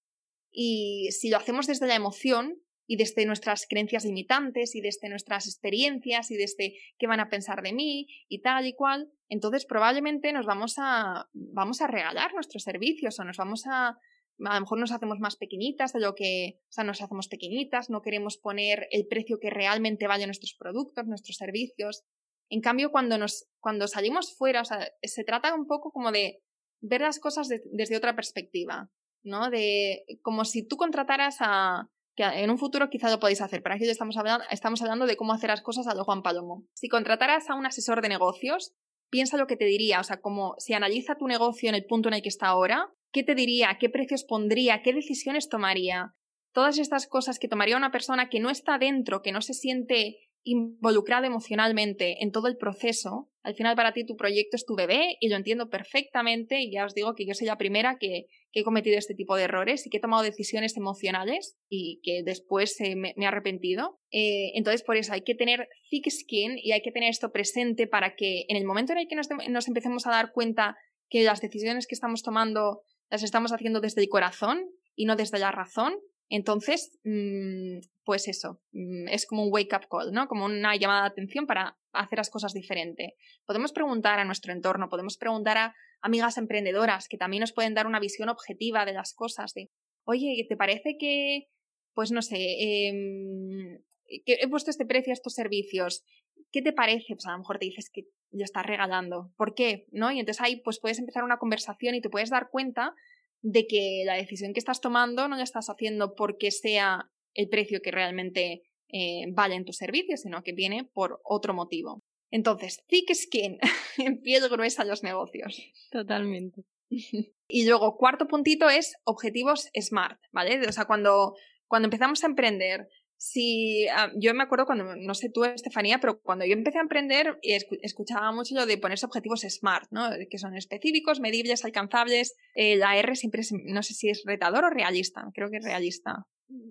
Y 0.51 1.09
si 1.11 1.29
lo 1.29 1.37
hacemos 1.37 1.67
desde 1.67 1.87
la 1.87 1.95
emoción 1.95 2.61
y 2.87 2.97
desde 2.97 3.25
nuestras 3.25 3.67
creencias 3.67 4.05
limitantes 4.05 4.75
y 4.75 4.81
desde 4.81 5.09
nuestras 5.09 5.45
experiencias 5.45 6.31
y 6.31 6.37
desde 6.37 6.75
qué 6.97 7.07
van 7.07 7.19
a 7.19 7.29
pensar 7.29 7.61
de 7.61 7.73
mí 7.73 8.07
y 8.29 8.41
tal 8.41 8.65
y 8.65 8.73
cual, 8.73 9.11
entonces 9.29 9.65
probablemente 9.65 10.31
nos 10.31 10.45
vamos 10.45 10.75
a, 10.77 11.29
vamos 11.33 11.81
a 11.81 11.87
regalar 11.87 12.33
nuestros 12.33 12.63
servicios 12.63 13.19
o 13.19 13.23
nos 13.23 13.37
vamos 13.37 13.65
a, 13.67 13.97
a 14.45 14.55
lo 14.55 14.61
mejor 14.61 14.79
nos 14.79 14.91
hacemos 14.91 15.19
más 15.19 15.35
pequeñitas 15.35 15.93
de 15.93 15.99
lo 15.99 16.15
que, 16.15 16.59
o 16.63 16.71
sea, 16.71 16.83
nos 16.83 17.01
hacemos 17.01 17.27
pequeñitas, 17.27 17.89
no 17.89 18.01
queremos 18.01 18.37
poner 18.37 18.87
el 18.91 19.07
precio 19.07 19.39
que 19.39 19.49
realmente 19.49 20.07
vale 20.07 20.25
nuestros 20.25 20.55
productos, 20.57 21.07
nuestros 21.07 21.37
servicios. 21.37 22.03
En 22.49 22.61
cambio, 22.61 22.91
cuando 22.91 23.17
nos, 23.17 23.47
cuando 23.59 23.87
salimos 23.87 24.35
fuera, 24.35 24.61
o 24.61 24.65
sea, 24.65 24.87
se 25.01 25.23
trata 25.23 25.53
un 25.53 25.65
poco 25.65 25.91
como 25.91 26.11
de 26.11 26.41
ver 26.81 27.01
las 27.01 27.19
cosas 27.19 27.47
desde 27.49 27.97
otra 27.97 28.15
perspectiva, 28.15 28.89
¿no? 29.23 29.49
De, 29.49 30.05
como 30.21 30.45
si 30.45 30.65
tú 30.65 30.77
contrataras 30.77 31.37
a, 31.39 31.89
que 32.15 32.23
en 32.23 32.49
un 32.49 32.57
futuro 32.57 32.89
quizá 32.89 33.09
lo 33.09 33.19
podéis 33.19 33.41
hacer, 33.41 33.61
pero 33.61 33.75
aquí 33.75 33.87
estamos 33.87 34.17
hablando, 34.17 34.45
estamos 34.49 34.81
hablando 34.81 35.05
de 35.05 35.17
cómo 35.17 35.33
hacer 35.33 35.49
las 35.49 35.61
cosas 35.61 35.87
a 35.87 35.95
lo 35.95 36.03
Juan 36.03 36.23
Palomo. 36.23 36.65
Si 36.73 36.89
contrataras 36.89 37.49
a 37.49 37.55
un 37.55 37.65
asesor 37.65 38.01
de 38.01 38.09
negocios, 38.09 38.73
piensa 39.09 39.37
lo 39.37 39.47
que 39.47 39.55
te 39.55 39.65
diría, 39.65 39.99
o 39.99 40.03
sea, 40.03 40.19
como 40.19 40.55
si 40.57 40.73
analiza 40.73 41.17
tu 41.17 41.27
negocio 41.27 41.69
en 41.69 41.75
el 41.75 41.85
punto 41.85 42.09
en 42.09 42.15
el 42.15 42.21
que 42.21 42.29
está 42.29 42.47
ahora, 42.47 42.91
¿Qué 43.11 43.23
te 43.23 43.35
diría? 43.35 43.77
¿Qué 43.79 43.89
precios 43.89 44.23
pondría? 44.23 44.81
¿Qué 44.81 44.93
decisiones 44.93 45.49
tomaría? 45.49 46.13
Todas 46.53 46.77
estas 46.77 47.07
cosas 47.07 47.39
que 47.39 47.47
tomaría 47.47 47.77
una 47.77 47.91
persona 47.91 48.29
que 48.29 48.39
no 48.39 48.49
está 48.49 48.77
dentro, 48.77 49.21
que 49.21 49.31
no 49.31 49.41
se 49.41 49.53
siente 49.53 50.17
involucrado 50.43 51.25
emocionalmente 51.25 52.23
en 52.23 52.31
todo 52.31 52.47
el 52.47 52.57
proceso, 52.57 53.29
al 53.43 53.55
final 53.55 53.75
para 53.75 53.93
ti 53.93 54.05
tu 54.05 54.15
proyecto 54.15 54.55
es 54.55 54.65
tu 54.65 54.75
bebé 54.75 55.17
y 55.19 55.27
lo 55.29 55.35
entiendo 55.35 55.69
perfectamente 55.69 56.61
y 56.61 56.71
ya 56.71 56.85
os 56.85 56.93
digo 56.93 57.15
que 57.15 57.25
yo 57.25 57.33
soy 57.33 57.47
la 57.47 57.57
primera 57.57 57.97
que, 57.99 58.27
he 58.53 58.63
cometido 58.63 58.97
este 58.97 59.13
tipo 59.13 59.35
de 59.35 59.43
errores 59.43 59.85
y 59.85 59.91
que 59.91 59.97
he 59.97 60.01
tomado 60.01 60.23
decisiones 60.23 60.75
emocionales 60.77 61.59
y 61.69 61.99
que 62.01 62.23
después 62.23 62.75
me, 62.95 63.13
he 63.15 63.25
arrepentido. 63.27 63.99
Eh, 64.09 64.51
entonces 64.55 64.81
por 64.81 64.97
eso 64.97 65.13
hay 65.13 65.21
que 65.21 65.35
tener 65.35 65.69
thick 65.91 66.09
skin 66.09 66.57
y 66.57 66.71
hay 66.71 66.81
que 66.81 66.91
tener 66.91 67.11
esto 67.11 67.31
presente 67.31 67.85
para 67.85 68.15
que 68.15 68.45
en 68.47 68.57
el 68.57 68.65
momento 68.65 68.93
en 68.93 68.99
el 68.99 69.07
que 69.07 69.15
nos, 69.15 69.27
nos 69.47 69.67
empecemos 69.67 70.07
a 70.07 70.11
dar 70.11 70.31
cuenta 70.31 70.75
que 71.07 71.23
las 71.23 71.39
decisiones 71.39 71.85
que 71.85 71.93
estamos 71.93 72.23
tomando 72.23 72.81
las 73.09 73.23
estamos 73.23 73.51
haciendo 73.51 73.81
desde 73.81 74.01
el 74.01 74.09
corazón 74.09 74.69
y 74.95 75.05
no 75.05 75.15
desde 75.15 75.39
la 75.39 75.51
razón, 75.51 75.95
entonces, 76.29 76.97
mm, 77.03 77.79
pues 78.03 78.27
eso, 78.27 78.61
mm, 78.71 79.07
es 79.09 79.25
como 79.25 79.43
un 79.43 79.53
wake-up 79.53 79.87
call, 79.89 80.11
¿no? 80.11 80.27
Como 80.27 80.45
una 80.45 80.75
llamada 80.75 81.03
de 81.03 81.07
atención 81.07 81.45
para 81.45 81.77
hacer 81.93 82.17
las 82.17 82.29
cosas 82.29 82.53
diferente. 82.53 83.15
Podemos 83.45 83.71
preguntar 83.71 84.19
a 84.19 84.25
nuestro 84.25 84.51
entorno, 84.51 84.89
podemos 84.89 85.17
preguntar 85.17 85.57
a 85.57 85.75
amigas 86.01 86.37
emprendedoras 86.37 87.07
que 87.07 87.17
también 87.17 87.41
nos 87.41 87.53
pueden 87.53 87.73
dar 87.73 87.87
una 87.87 87.99
visión 87.99 88.29
objetiva 88.29 88.85
de 88.85 88.93
las 88.93 89.13
cosas, 89.13 89.53
de, 89.53 89.69
oye, 90.03 90.45
¿te 90.47 90.57
parece 90.57 90.97
que, 90.99 91.47
pues 91.93 92.11
no 92.11 92.21
sé, 92.21 92.37
em, 92.37 93.81
que 94.25 94.37
he 94.41 94.47
puesto 94.49 94.69
este 94.69 94.85
precio 94.85 95.11
a 95.11 95.13
estos 95.13 95.33
servicios? 95.33 96.03
¿Qué 96.51 96.61
te 96.61 96.73
parece? 96.73 97.15
Pues 97.15 97.25
a 97.25 97.31
lo 97.31 97.39
mejor 97.39 97.57
te 97.57 97.65
dices 97.65 97.89
que 97.91 98.03
ya 98.31 98.45
estás 98.45 98.65
regalando. 98.65 99.31
¿Por 99.37 99.53
qué? 99.55 99.85
¿No? 99.91 100.11
Y 100.11 100.19
entonces 100.19 100.41
ahí 100.41 100.61
pues 100.61 100.79
puedes 100.79 100.99
empezar 100.99 101.23
una 101.23 101.37
conversación 101.37 101.95
y 101.95 102.01
te 102.01 102.09
puedes 102.09 102.29
dar 102.29 102.49
cuenta 102.49 102.93
de 103.41 103.67
que 103.67 104.03
la 104.05 104.15
decisión 104.15 104.53
que 104.53 104.59
estás 104.59 104.81
tomando 104.81 105.27
no 105.27 105.35
la 105.35 105.43
estás 105.43 105.69
haciendo 105.69 106.15
porque 106.15 106.51
sea 106.51 107.09
el 107.33 107.49
precio 107.49 107.81
que 107.81 107.91
realmente 107.91 108.63
eh, 108.89 109.25
vale 109.31 109.55
en 109.55 109.65
tu 109.65 109.73
servicio, 109.73 110.17
sino 110.17 110.43
que 110.43 110.53
viene 110.53 110.83
por 110.83 111.21
otro 111.23 111.53
motivo. 111.53 112.03
Entonces, 112.31 112.83
thick 112.87 113.13
skin, 113.13 113.57
en 113.97 114.21
piel 114.21 114.47
gruesa 114.49 114.83
los 114.83 115.03
negocios. 115.03 115.61
Totalmente. 115.91 116.63
y 116.89 117.67
luego, 117.67 117.97
cuarto 117.97 118.27
puntito 118.27 118.69
es 118.69 118.95
objetivos 119.03 119.69
SMART, 119.79 120.19
¿vale? 120.31 120.67
O 120.67 120.71
sea, 120.71 120.85
cuando, 120.85 121.35
cuando 121.67 121.87
empezamos 121.87 122.23
a 122.23 122.27
emprender, 122.27 122.89
si 123.17 123.87
ah, 123.87 124.11
yo 124.15 124.33
me 124.33 124.43
acuerdo 124.43 124.65
cuando, 124.65 124.95
no 124.95 125.13
sé 125.15 125.29
tú, 125.29 125.43
Estefanía, 125.43 125.99
pero 125.99 126.21
cuando 126.21 126.45
yo 126.45 126.53
empecé 126.53 126.77
a 126.77 126.81
emprender, 126.81 127.39
escuchaba 127.41 128.31
mucho 128.31 128.55
lo 128.55 128.65
de 128.65 128.77
ponerse 128.77 129.05
objetivos 129.05 129.41
SMART, 129.41 129.91
¿no? 129.91 130.09
Que 130.29 130.37
son 130.37 130.55
específicos, 130.55 131.19
medibles, 131.19 131.65
alcanzables. 131.65 132.35
Eh, 132.55 132.75
la 132.75 132.97
R 132.97 133.15
siempre 133.15 133.41
no 133.65 133.81
sé 133.83 133.93
si 133.93 134.09
es 134.09 134.23
retador 134.25 134.63
o 134.65 134.69
realista, 134.69 135.29
creo 135.33 135.49
que 135.49 135.57
es 135.57 135.63
realista. 135.63 136.27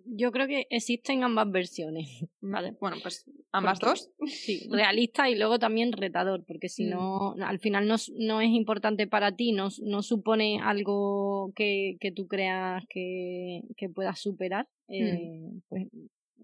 Yo 0.07 0.33
creo 0.33 0.47
que 0.47 0.67
existen 0.71 1.23
ambas 1.23 1.51
versiones. 1.51 2.09
Vale, 2.41 2.75
bueno, 2.81 2.97
pues 3.03 3.29
ambas 3.53 3.79
dos. 3.81 4.11
Sí, 4.27 4.69
realista 4.71 5.29
y 5.29 5.37
luego 5.37 5.59
también 5.59 5.93
retador, 5.93 6.45
porque 6.47 6.69
si 6.69 6.85
mm. 6.85 6.91
no, 6.91 7.35
al 7.45 7.59
final 7.59 7.87
no, 7.87 7.97
no, 8.19 8.41
es 8.41 8.51
importante 8.51 9.07
para 9.07 9.35
ti, 9.35 9.53
no, 9.53 9.69
no 9.83 10.03
supone 10.03 10.61
algo 10.63 11.53
que, 11.55 11.97
que 12.01 12.13
tú 12.13 12.27
creas 12.27 12.85
que, 12.89 13.63
que 13.77 13.89
puedas 13.89 14.21
superar, 14.21 14.67
mm. 14.89 14.95
eh, 14.95 15.61
pues 15.69 15.89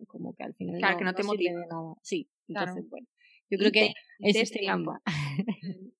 como 0.07 0.35
que 0.35 0.45
al 0.45 0.55
final 0.55 0.79
claro, 0.79 0.99
que 0.99 1.05
no 1.05 1.15
te 1.15 1.23
motive 1.23 1.53
nada. 1.53 1.95
Sí, 2.03 2.29
entonces, 2.49 2.89
bueno, 2.89 3.07
yo 3.51 3.59
creo 3.59 3.73
que 3.73 3.93
existen 4.21 4.69
ambas. 4.69 5.01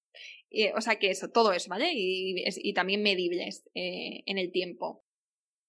o 0.75 0.81
sea 0.81 0.97
que 0.97 1.11
eso, 1.11 1.31
todo 1.31 1.53
eso, 1.53 1.69
¿vale? 1.69 1.93
Y, 1.95 2.45
y 2.47 2.75
también 2.75 3.03
medibles 3.03 3.69
eh, 3.75 4.23
en 4.27 4.39
el 4.39 4.51
tiempo. 4.53 5.05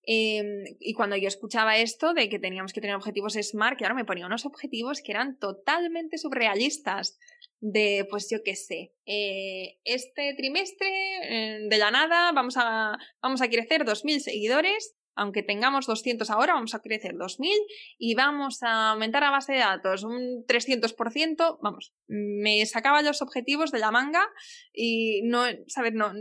Em, 0.05 0.65
y 0.79 0.93
cuando 0.93 1.15
yo 1.15 1.29
escuchaba 1.29 1.77
esto 1.77 2.13
de 2.13 2.27
que 2.27 2.39
teníamos 2.39 2.73
que 2.73 2.81
tener 2.81 2.95
objetivos 2.95 3.35
SMART, 3.41 3.77
claro, 3.77 3.95
me 3.95 4.03
ponía 4.03 4.25
unos 4.25 4.45
objetivos 4.45 5.01
que 5.01 5.13
eran 5.13 5.39
totalmente 5.39 6.17
surrealistas. 6.17 7.17
De, 7.65 8.05
pues 8.09 8.29
yo 8.29 8.43
qué 8.43 8.57
sé, 8.57 8.93
eh, 9.05 9.79
este 9.85 10.33
trimestre 10.35 10.89
eh, 10.89 11.59
de 11.69 11.77
la 11.77 11.91
nada 11.91 12.33
vamos 12.33 12.55
a, 12.57 12.97
vamos 13.21 13.41
a 13.41 13.47
crecer 13.47 13.85
2.000 13.85 14.19
seguidores 14.19 14.97
aunque 15.15 15.43
tengamos 15.43 15.85
200 15.85 16.29
ahora, 16.29 16.53
vamos 16.53 16.73
a 16.75 16.81
crecer 16.81 17.15
2000 17.17 17.51
y 17.97 18.15
vamos 18.15 18.63
a 18.63 18.91
aumentar 18.91 19.23
la 19.23 19.31
base 19.31 19.53
de 19.53 19.59
datos 19.59 20.03
un 20.03 20.45
300%. 20.47 21.59
Vamos, 21.61 21.93
me 22.07 22.65
sacaba 22.65 23.01
los 23.01 23.21
objetivos 23.21 23.71
de 23.71 23.79
la 23.79 23.91
manga 23.91 24.27
y 24.73 25.21
no, 25.23 25.43
¿sabes? 25.67 25.93
No, 25.93 26.13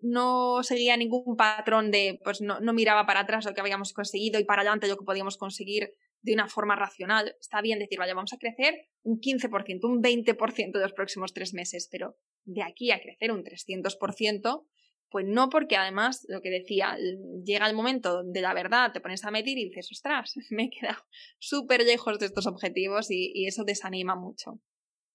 no 0.00 0.62
seguía 0.62 0.96
ningún 0.96 1.36
patrón 1.36 1.90
de, 1.90 2.20
pues 2.24 2.40
no, 2.40 2.60
no 2.60 2.72
miraba 2.72 3.06
para 3.06 3.20
atrás 3.20 3.44
lo 3.44 3.54
que 3.54 3.60
habíamos 3.60 3.92
conseguido 3.92 4.40
y 4.40 4.44
para 4.44 4.62
adelante 4.62 4.88
lo 4.88 4.96
que 4.96 5.04
podíamos 5.04 5.36
conseguir 5.36 5.92
de 6.22 6.34
una 6.34 6.48
forma 6.48 6.76
racional. 6.76 7.36
Está 7.40 7.60
bien 7.60 7.78
decir, 7.78 7.98
vaya, 7.98 8.14
vamos 8.14 8.32
a 8.32 8.38
crecer 8.38 8.88
un 9.02 9.20
15%, 9.20 9.84
un 9.84 10.02
20% 10.02 10.72
de 10.72 10.80
los 10.80 10.92
próximos 10.92 11.32
tres 11.32 11.54
meses, 11.54 11.88
pero 11.90 12.16
de 12.44 12.62
aquí 12.62 12.90
a 12.90 13.00
crecer 13.00 13.32
un 13.32 13.44
300%, 13.44 14.64
pues 15.10 15.26
no, 15.26 15.48
porque 15.48 15.76
además, 15.76 16.24
lo 16.28 16.40
que 16.40 16.50
decía, 16.50 16.96
llega 17.44 17.68
el 17.68 17.74
momento 17.74 18.22
de 18.22 18.40
la 18.40 18.54
verdad, 18.54 18.92
te 18.92 19.00
pones 19.00 19.24
a 19.24 19.30
medir 19.30 19.58
y 19.58 19.64
dices, 19.64 19.88
ostras, 19.90 20.34
me 20.50 20.64
he 20.64 20.70
quedado 20.70 21.02
súper 21.38 21.84
lejos 21.84 22.18
de 22.18 22.26
estos 22.26 22.46
objetivos 22.46 23.10
y, 23.10 23.46
eso 23.46 23.64
desanima 23.64 24.14
mucho. 24.14 24.60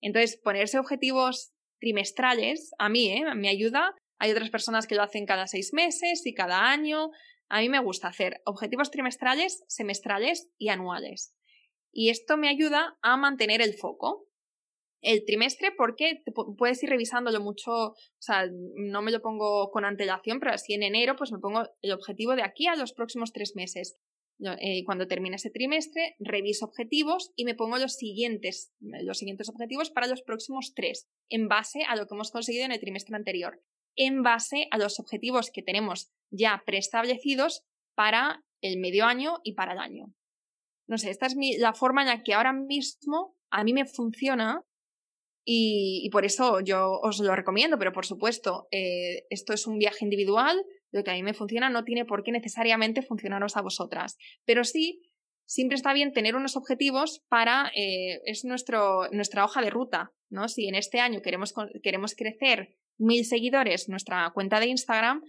Entonces, 0.02 0.38
ponerse 0.38 0.78
objetivos 0.78 1.54
trimestrales, 1.80 2.72
a 2.78 2.90
mí, 2.90 3.08
¿eh? 3.10 3.24
me 3.36 3.50
ayuda. 3.50 3.96
Hay 4.20 4.32
otras 4.32 4.50
personas 4.50 4.88
que 4.88 4.96
lo 4.96 5.04
hacen 5.04 5.26
cada 5.26 5.48
seis 5.48 5.74
meses 5.74 6.26
y 6.26 6.34
cada 6.34 6.70
año. 6.70 7.12
A 7.48 7.62
mí 7.62 7.70
me 7.70 7.80
gusta 7.80 8.08
hacer 8.10 8.42
objetivos 8.46 8.92
trimestrales, 8.92 9.64
semestrales 9.68 10.50
y 10.58 10.70
anuales. 10.70 11.34
Y 11.92 12.10
esto 12.10 12.36
me 12.36 12.50
ayuda 12.50 12.98
a 13.02 13.16
mantener 13.16 13.62
el 13.62 13.74
foco 13.74 14.25
el 15.06 15.24
trimestre 15.24 15.72
porque 15.72 16.24
puedes 16.58 16.82
ir 16.84 16.90
revisándolo 16.90 17.40
mucho, 17.40 17.72
o 17.72 17.96
sea, 18.20 18.46
no 18.52 19.02
me 19.02 19.12
lo 19.12 19.22
pongo 19.22 19.70
con 19.72 19.86
antelación, 19.86 20.40
pero 20.40 20.54
así 20.54 20.74
en 20.74 20.84
enero 20.84 21.16
pues 21.16 21.32
me 21.32 21.40
pongo 21.40 21.64
el 21.82 21.92
objetivo 21.92 22.36
de 22.36 22.44
aquí 22.44 22.68
a 22.68 22.76
los 22.76 22.94
próximos 22.94 23.32
tres 23.32 23.56
meses. 23.56 23.98
Eh, 24.60 24.84
cuando 24.84 25.08
termine 25.08 25.38
ese 25.38 25.50
trimestre, 25.50 26.16
reviso 26.20 26.66
objetivos 26.66 27.32
y 27.38 27.46
me 27.46 27.56
pongo 27.56 27.78
los 27.78 27.94
siguientes, 27.94 28.74
los 28.80 29.20
siguientes 29.20 29.48
objetivos 29.48 29.92
para 29.92 30.08
los 30.08 30.24
próximos 30.24 30.74
tres, 30.76 31.08
en 31.30 31.48
base 31.48 31.84
a 31.88 31.96
lo 31.96 32.06
que 32.06 32.16
hemos 32.16 32.32
conseguido 32.32 32.66
en 32.66 32.74
el 32.74 32.82
trimestre 32.82 33.16
anterior, 33.16 33.62
en 33.96 34.24
base 34.24 34.68
a 34.72 34.78
los 34.78 35.00
objetivos 35.00 35.52
que 35.52 35.64
tenemos 35.64 36.12
ya 36.32 36.64
preestablecidos 36.66 37.64
para 37.94 38.44
el 38.62 38.78
medio 38.78 39.06
año 39.06 39.40
y 39.44 39.54
para 39.54 39.74
el 39.74 39.80
año. 39.80 40.14
No 40.88 40.98
sé, 40.98 41.12
esta 41.12 41.28
es 41.28 41.36
la 41.60 41.74
forma 41.74 42.02
en 42.02 42.10
la 42.10 42.24
que 42.24 42.34
ahora 42.34 42.52
mismo 42.52 43.38
a 43.50 43.64
mí 43.64 43.72
me 43.72 43.86
funciona 43.86 44.66
y, 45.48 46.10
por 46.12 46.26
eso 46.26 46.60
yo 46.60 47.00
os 47.02 47.20
lo 47.20 47.36
recomiendo, 47.36 47.78
pero 47.78 47.94
por 47.94 48.06
supuesto, 48.06 48.68
eh, 48.72 49.26
esto 49.30 49.54
es 49.54 49.68
un 49.68 49.78
viaje 49.78 50.04
individual, 50.04 50.66
lo 50.92 51.04
que 51.04 51.12
a 51.12 51.14
mí 51.14 51.22
me 51.22 51.36
funciona 51.36 51.70
no 51.70 51.84
tiene 51.84 52.04
por 52.04 52.24
qué 52.24 52.32
necesariamente 52.32 53.04
funcionaros 53.04 53.56
a 53.56 53.62
vosotras, 53.62 54.18
pero 54.46 54.64
sí, 54.64 55.04
siempre 55.46 55.76
está 55.76 55.94
bien 55.94 56.14
tener 56.14 56.36
unos 56.36 56.56
objetivos 56.56 57.24
para, 57.30 57.72
eh, 57.76 58.22
es 58.26 58.44
nuestro, 58.44 59.08
nuestra 59.12 59.46
hoja 59.46 59.62
de 59.62 59.70
ruta, 59.70 60.12
¿no? 60.30 60.48
Si 60.48 60.68
en 60.68 60.74
este 60.74 61.00
año 61.00 61.22
queremos, 61.22 61.54
queremos 61.84 62.16
crecer 62.16 62.76
mil 62.98 63.24
seguidores 63.24 63.88
nuestra 63.88 64.32
cuenta 64.34 64.60
de 64.60 64.68
Instagram, 64.68 65.22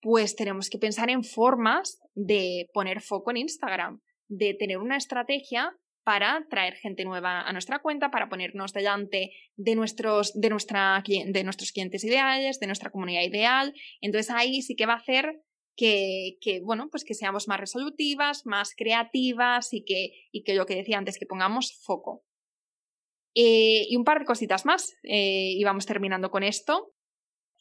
pues 0.00 0.34
tenemos 0.34 0.70
que 0.70 0.78
pensar 0.78 1.10
en 1.10 1.24
formas 1.24 2.00
de 2.14 2.70
poner 2.72 3.02
foco 3.02 3.30
en 3.30 3.36
Instagram, 3.36 4.00
de 4.28 4.54
tener 4.54 4.78
una 4.78 4.96
estrategia 4.96 5.76
para 6.04 6.46
traer 6.50 6.74
gente 6.74 7.04
nueva 7.04 7.42
a 7.42 7.52
nuestra 7.52 7.80
cuenta, 7.80 8.10
para 8.10 8.28
ponernos 8.28 8.72
delante 8.72 9.32
de 9.56 9.74
nuestros, 9.76 10.32
de, 10.40 10.50
nuestra, 10.50 11.02
de 11.06 11.44
nuestros 11.44 11.72
clientes 11.72 12.04
ideales, 12.04 12.58
de 12.58 12.66
nuestra 12.66 12.90
comunidad 12.90 13.22
ideal. 13.22 13.74
Entonces 14.00 14.34
ahí 14.34 14.62
sí 14.62 14.74
que 14.74 14.86
va 14.86 14.94
a 14.94 14.96
hacer 14.96 15.42
que, 15.76 16.38
que, 16.40 16.60
bueno, 16.60 16.88
pues 16.90 17.04
que 17.04 17.14
seamos 17.14 17.48
más 17.48 17.60
resolutivas, 17.60 18.46
más 18.46 18.74
creativas 18.76 19.72
y 19.72 19.84
que, 19.84 20.12
y 20.30 20.42
que 20.42 20.54
lo 20.54 20.66
que 20.66 20.74
decía 20.74 20.98
antes, 20.98 21.18
que 21.18 21.26
pongamos 21.26 21.80
foco. 21.82 22.24
Eh, 23.34 23.86
y 23.88 23.96
un 23.96 24.04
par 24.04 24.18
de 24.18 24.26
cositas 24.26 24.66
más, 24.66 24.94
eh, 25.04 25.52
y 25.56 25.64
vamos 25.64 25.86
terminando 25.86 26.30
con 26.30 26.42
esto. 26.42 26.92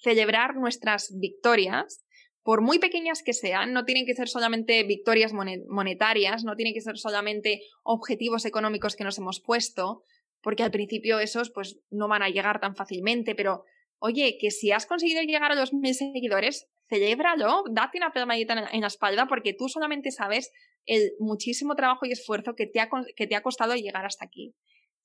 Celebrar 0.04 0.56
nuestras 0.56 1.14
victorias 1.20 2.04
por 2.44 2.62
muy 2.62 2.80
pequeñas 2.80 3.22
que 3.24 3.34
sean, 3.34 3.74
no 3.74 3.86
tienen 3.86 4.06
que 4.06 4.16
ser 4.16 4.28
solamente 4.28 4.84
victorias 4.84 5.34
monetarias, 5.34 6.44
no 6.44 6.56
tienen 6.56 6.74
que 6.74 6.82
ser 6.82 6.98
solamente 6.98 7.62
objetivos 7.84 8.46
económicos 8.46 8.96
que 8.96 9.04
nos 9.04 9.18
hemos 9.18 9.40
puesto, 9.40 10.04
porque 10.42 10.64
al 10.64 10.72
principio 10.72 11.20
esos 11.20 11.52
pues 11.52 11.80
no 11.92 12.08
van 12.08 12.24
a 12.24 12.30
llegar 12.30 12.60
tan 12.60 12.76
fácilmente, 12.76 13.36
pero 13.36 13.64
oye, 14.00 14.38
que 14.40 14.50
si 14.50 14.72
has 14.72 14.88
conseguido 14.88 15.22
llegar 15.22 15.52
a 15.52 15.56
los 15.56 15.74
mil 15.74 15.94
seguidores, 15.94 16.68
celébralo, 16.90 17.64
date 17.70 18.00
una 18.00 18.12
palmadita 18.12 18.70
en 18.72 18.82
la 18.82 18.88
espalda 18.88 19.28
porque 19.28 19.54
tú 19.54 19.70
solamente 19.70 20.12
sabes 20.12 20.52
el 20.86 21.14
muchísimo 21.20 21.76
trabajo 21.76 22.06
y 22.06 22.12
esfuerzo 22.12 22.56
que 22.56 22.66
te 22.66 22.80
ha, 22.80 22.90
que 23.16 23.28
te 23.28 23.36
ha 23.36 23.44
costado 23.44 23.76
llegar 23.76 24.06
hasta 24.06 24.26
aquí. 24.26 24.56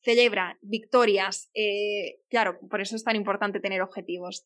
Celebra 0.03 0.59
victorias, 0.63 1.51
eh, 1.55 2.21
claro, 2.29 2.59
por 2.71 2.81
eso 2.81 2.97
es 2.97 3.05
tan 3.05 3.17
importante 3.17 3.61
tener 3.61 3.83
objetivos. 3.83 4.45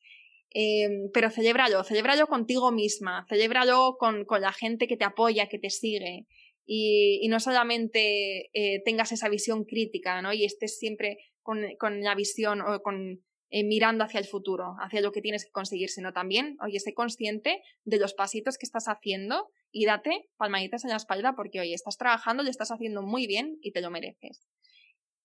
Eh, 0.53 1.11
pero 1.15 1.31
celébralo, 1.31 1.85
celébralo 1.85 2.27
contigo 2.27 2.73
misma, 2.73 3.25
celébralo 3.29 3.97
con, 3.99 4.25
con 4.25 4.41
la 4.41 4.53
gente 4.53 4.89
que 4.89 4.97
te 4.97 5.05
apoya, 5.05 5.49
que 5.49 5.59
te 5.59 5.71
sigue. 5.71 6.27
y, 6.67 7.27
no 7.29 7.41
solamente 7.41 8.51
eh, 8.53 8.83
tengas 8.85 9.13
esa 9.13 9.29
visión 9.29 9.65
crítica, 9.65 10.23
¿no? 10.23 10.33
Y 10.33 10.45
estés 10.45 10.79
siempre 10.79 11.19
con, 11.43 12.01
la 12.03 12.15
visión 12.15 12.61
o 12.61 12.83
con 12.83 13.23
eh, 13.51 13.65
mirando 13.65 14.05
hacia 14.05 14.21
el 14.21 14.27
futuro, 14.27 14.77
hacia 14.81 15.01
lo 15.01 15.11
que 15.11 15.21
tienes 15.21 15.45
que 15.45 15.51
conseguir, 15.51 15.91
sino 15.91 16.13
también, 16.13 16.57
oye, 16.65 16.79
sé 16.79 16.95
consciente 16.95 17.63
de 17.85 17.99
los 17.99 18.15
pasitos 18.15 18.57
que 18.59 18.67
estás 18.67 18.87
haciendo 18.87 19.49
y 19.73 19.87
date 19.87 20.29
palmaditas 20.37 20.85
en 20.85 20.91
la 20.91 20.97
espalda 20.97 21.35
porque, 21.35 21.61
oye, 21.61 21.75
estás 21.75 21.97
trabajando, 21.97 22.45
lo 22.45 22.51
estás 22.51 22.71
haciendo 22.71 23.03
muy 23.03 23.27
bien 23.27 23.59
y 23.61 23.73
te 23.73 23.81
lo 23.81 23.91
mereces. 23.91 24.47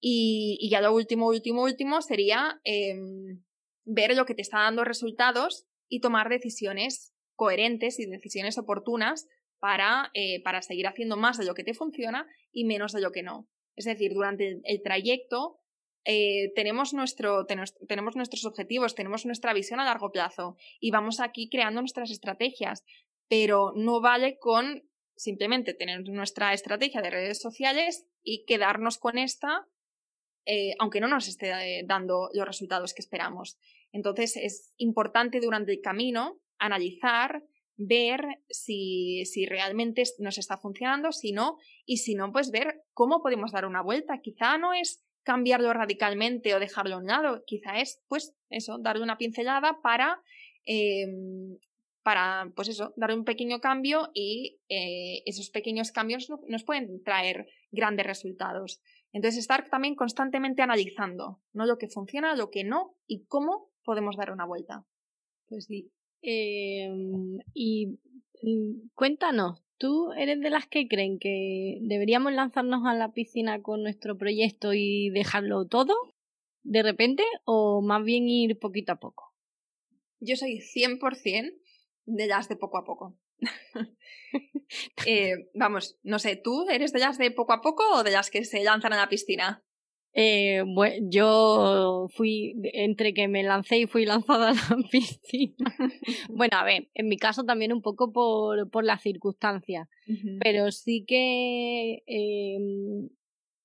Y, 0.01 0.67
ya 0.69 0.81
lo 0.81 0.93
último, 0.93 1.27
último, 1.27 1.63
último 1.63 2.01
sería 2.01 2.59
em, 2.63 3.43
ver 3.85 4.15
lo 4.15 4.25
que 4.25 4.35
te 4.35 4.41
está 4.41 4.59
dando 4.59 4.83
resultados 4.83 5.65
y 5.87 6.01
tomar 6.01 6.29
decisiones 6.29 7.13
coherentes 7.35 7.99
y 7.99 8.05
decisiones 8.05 8.57
oportunas 8.57 9.27
para, 9.59 10.11
eh, 10.13 10.41
para 10.43 10.61
seguir 10.61 10.87
haciendo 10.87 11.17
más 11.17 11.37
de 11.37 11.45
lo 11.45 11.53
que 11.53 11.63
te 11.63 11.73
funciona 11.73 12.27
y 12.51 12.65
menos 12.65 12.91
de 12.91 13.01
lo 13.01 13.11
que 13.11 13.23
no. 13.23 13.47
Es 13.75 13.85
decir, 13.85 14.13
durante 14.13 14.61
el, 14.63 14.81
trayecto 14.83 15.59
eh, 16.05 16.51
tenemos, 16.55 16.93
nuestro, 16.93 17.45
tenemos 17.45 18.15
nuestros 18.15 18.45
objetivos, 18.45 18.95
tenemos 18.95 19.25
nuestra 19.25 19.53
visión 19.53 19.79
a 19.79 19.85
largo 19.85 20.11
plazo 20.11 20.55
y 20.79 20.91
vamos 20.91 21.19
aquí 21.19 21.49
creando 21.49 21.81
nuestras 21.81 22.11
estrategias, 22.11 22.83
pero 23.27 23.73
no 23.75 24.01
vale 24.01 24.37
con 24.39 24.83
simplemente 25.15 25.73
tener 25.73 26.01
nuestra 26.09 26.53
estrategia 26.53 27.01
de 27.01 27.09
redes 27.09 27.39
sociales 27.39 28.05
y 28.21 28.45
quedarnos 28.45 28.97
con 28.97 29.17
esta, 29.17 29.67
eh, 30.45 30.73
aunque 30.79 30.99
no 30.99 31.07
nos 31.07 31.27
esté 31.27 31.83
dando 31.85 32.29
los 32.33 32.45
resultados 32.45 32.93
que 32.93 33.01
esperamos. 33.01 33.57
Entonces 33.91 34.37
es 34.37 34.73
importante 34.77 35.39
durante 35.39 35.71
el 35.71 35.81
camino 35.81 36.39
analizar, 36.57 37.43
ver 37.77 38.41
si, 38.49 39.25
si 39.25 39.45
realmente 39.45 40.03
nos 40.19 40.37
está 40.37 40.57
funcionando, 40.57 41.11
si 41.11 41.31
no, 41.31 41.57
y 41.85 41.97
si 41.97 42.15
no, 42.15 42.31
pues 42.31 42.51
ver 42.51 42.83
cómo 42.93 43.21
podemos 43.21 43.51
dar 43.51 43.65
una 43.65 43.81
vuelta. 43.81 44.21
Quizá 44.21 44.57
no 44.57 44.73
es 44.73 45.03
cambiarlo 45.23 45.73
radicalmente 45.73 46.53
o 46.53 46.59
dejarlo 46.59 46.95
a 46.95 46.99
un 46.99 47.07
lado, 47.07 47.43
quizá 47.45 47.79
es, 47.79 48.01
pues, 48.07 48.33
eso, 48.49 48.77
darle 48.77 49.03
una 49.03 49.17
pincelada 49.17 49.81
para, 49.81 50.21
em, 50.65 51.57
para 52.03 52.51
pues 52.55 52.69
eso, 52.69 52.93
darle 52.95 53.15
un 53.15 53.25
pequeño 53.25 53.59
cambio 53.59 54.11
y 54.13 54.59
eh, 54.69 55.23
esos 55.25 55.49
pequeños 55.49 55.91
cambios 55.91 56.29
nos 56.47 56.63
pueden 56.63 57.03
traer 57.03 57.47
grandes 57.71 58.05
resultados. 58.05 58.79
Entonces, 59.15 59.39
estar 59.39 59.69
también 59.69 59.95
constantemente 59.95 60.61
analizando, 60.61 61.39
¿no? 61.53 61.65
Lo 61.65 61.77
que 61.77 61.87
funciona, 61.87 62.35
lo 62.35 62.51
que 62.51 62.63
no 62.63 62.95
y 63.07 63.25
cómo 63.25 63.69
podemos 63.83 64.17
dar 64.17 64.31
una 64.31 64.45
vuelta. 64.45 64.85
Pues 65.47 65.65
sí, 65.65 65.91
Em, 66.27 67.37
y 67.53 67.99
mm, 68.41 68.89
cuéntanos, 68.95 69.61
¿tú 69.77 70.11
eres 70.13 70.41
de 70.41 70.49
las 70.49 70.65
que 70.65 70.87
creen 70.87 71.19
que 71.19 71.77
deberíamos 71.81 72.33
lanzarnos 72.33 72.83
a 72.87 72.95
la 72.95 73.11
piscina 73.11 73.61
con 73.61 73.83
nuestro 73.83 74.17
proyecto 74.17 74.73
y 74.73 75.11
dejarlo 75.11 75.67
todo 75.67 75.93
de 76.63 76.81
repente 76.81 77.23
o 77.43 77.83
más 77.83 78.03
bien 78.03 78.27
ir 78.27 78.57
poquito 78.57 78.93
a 78.93 78.99
poco? 78.99 79.35
Yo 80.19 80.35
soy 80.35 80.61
100% 80.61 81.53
de 82.05 82.27
las 82.27 82.49
de 82.49 82.55
poco 82.55 82.79
a 82.79 82.85
poco. 82.85 83.19
Eh, 85.05 85.49
vamos, 85.53 85.97
no 86.03 86.19
sé, 86.19 86.35
¿tú 86.35 86.67
eres 86.69 86.91
de 86.91 86.99
las 86.99 87.17
de 87.17 87.31
poco 87.31 87.53
a 87.53 87.61
poco 87.61 87.83
o 87.93 88.03
de 88.03 88.11
las 88.11 88.29
que 88.29 88.43
se 88.43 88.63
lanzan 88.63 88.91
a 88.91 88.97
la 88.97 89.07
piscina? 89.07 89.63
Eh, 90.17 90.63
bueno, 90.65 91.07
yo 91.09 92.07
fui, 92.13 92.55
entre 92.73 93.13
que 93.13 93.27
me 93.27 93.43
lancé 93.43 93.79
y 93.79 93.85
fui 93.85 94.05
lanzada 94.05 94.51
a 94.51 94.53
la 94.53 94.77
piscina. 94.91 95.55
bueno, 96.29 96.57
a 96.57 96.63
ver, 96.63 96.89
en 96.93 97.07
mi 97.09 97.17
caso 97.17 97.43
también 97.43 97.73
un 97.73 97.81
poco 97.81 98.13
por, 98.13 98.69
por 98.69 98.85
las 98.85 99.01
circunstancias, 99.01 99.89
pero 100.39 100.71
sí 100.71 101.03
que 101.05 102.01
eh, 102.07 102.57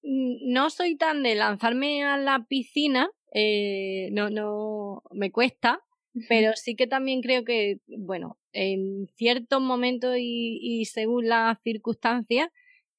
no 0.02 0.70
soy 0.70 0.96
tan 0.96 1.22
de 1.22 1.36
lanzarme 1.36 2.02
a 2.02 2.16
la 2.16 2.46
piscina, 2.48 3.10
eh, 3.32 4.08
no, 4.12 4.28
no, 4.28 5.02
me 5.12 5.30
cuesta, 5.30 5.84
pero 6.28 6.52
sí 6.56 6.74
que 6.74 6.86
también 6.86 7.20
creo 7.20 7.44
que, 7.44 7.78
bueno, 7.86 8.38
en 8.52 9.06
ciertos 9.16 9.60
momentos 9.60 10.16
y, 10.18 10.58
y 10.60 10.84
según 10.86 11.28
las 11.28 11.58
circunstancias, 11.62 12.48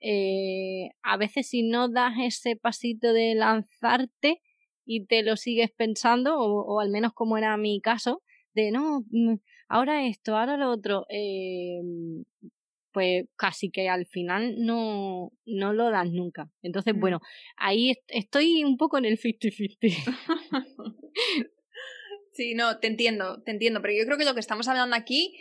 eh, 0.02 0.90
a 1.04 1.16
veces 1.18 1.48
si 1.48 1.62
no 1.62 1.88
das 1.88 2.14
ese 2.20 2.56
pasito 2.56 3.14
de 3.14 3.36
lanzarte 3.36 4.42
y 4.86 5.06
te 5.06 5.22
lo 5.24 5.38
sigues 5.38 5.72
pensando, 5.72 6.40
o, 6.40 6.80
al 6.80 6.90
menos 6.90 7.14
como 7.14 7.38
era 7.38 7.56
mi 7.58 7.80
caso, 7.82 8.24
de 8.54 8.72
no, 8.72 9.02
mm, 9.12 9.36
ahora 9.70 10.08
esto, 10.08 10.36
ahora 10.36 10.58
lo 10.58 10.72
otro, 10.72 11.06
eh, 11.10 11.80
pues 12.92 13.26
casi 13.38 13.70
que 13.70 13.90
al 13.90 14.06
final 14.08 14.56
no, 14.58 15.32
no 15.46 15.74
lo 15.74 15.92
das 15.92 16.10
nunca. 16.12 16.50
Entonces, 16.64 16.96
mm. 16.96 17.00
bueno, 17.00 17.20
ahí 17.56 17.94
estoy 18.08 18.64
un 18.64 18.78
poco 18.78 18.98
en 18.98 19.06
el 19.06 19.20
50-50. 19.20 19.78
sí, 22.32 22.54
no, 22.56 22.80
te 22.80 22.88
entiendo, 22.88 23.42
te 23.44 23.52
entiendo, 23.52 23.82
pero 23.82 23.94
yo 23.94 24.06
creo 24.06 24.18
que 24.18 24.26
lo 24.26 24.34
que 24.34 24.40
estamos 24.40 24.68
hablando 24.68 24.96
aquí 24.96 25.38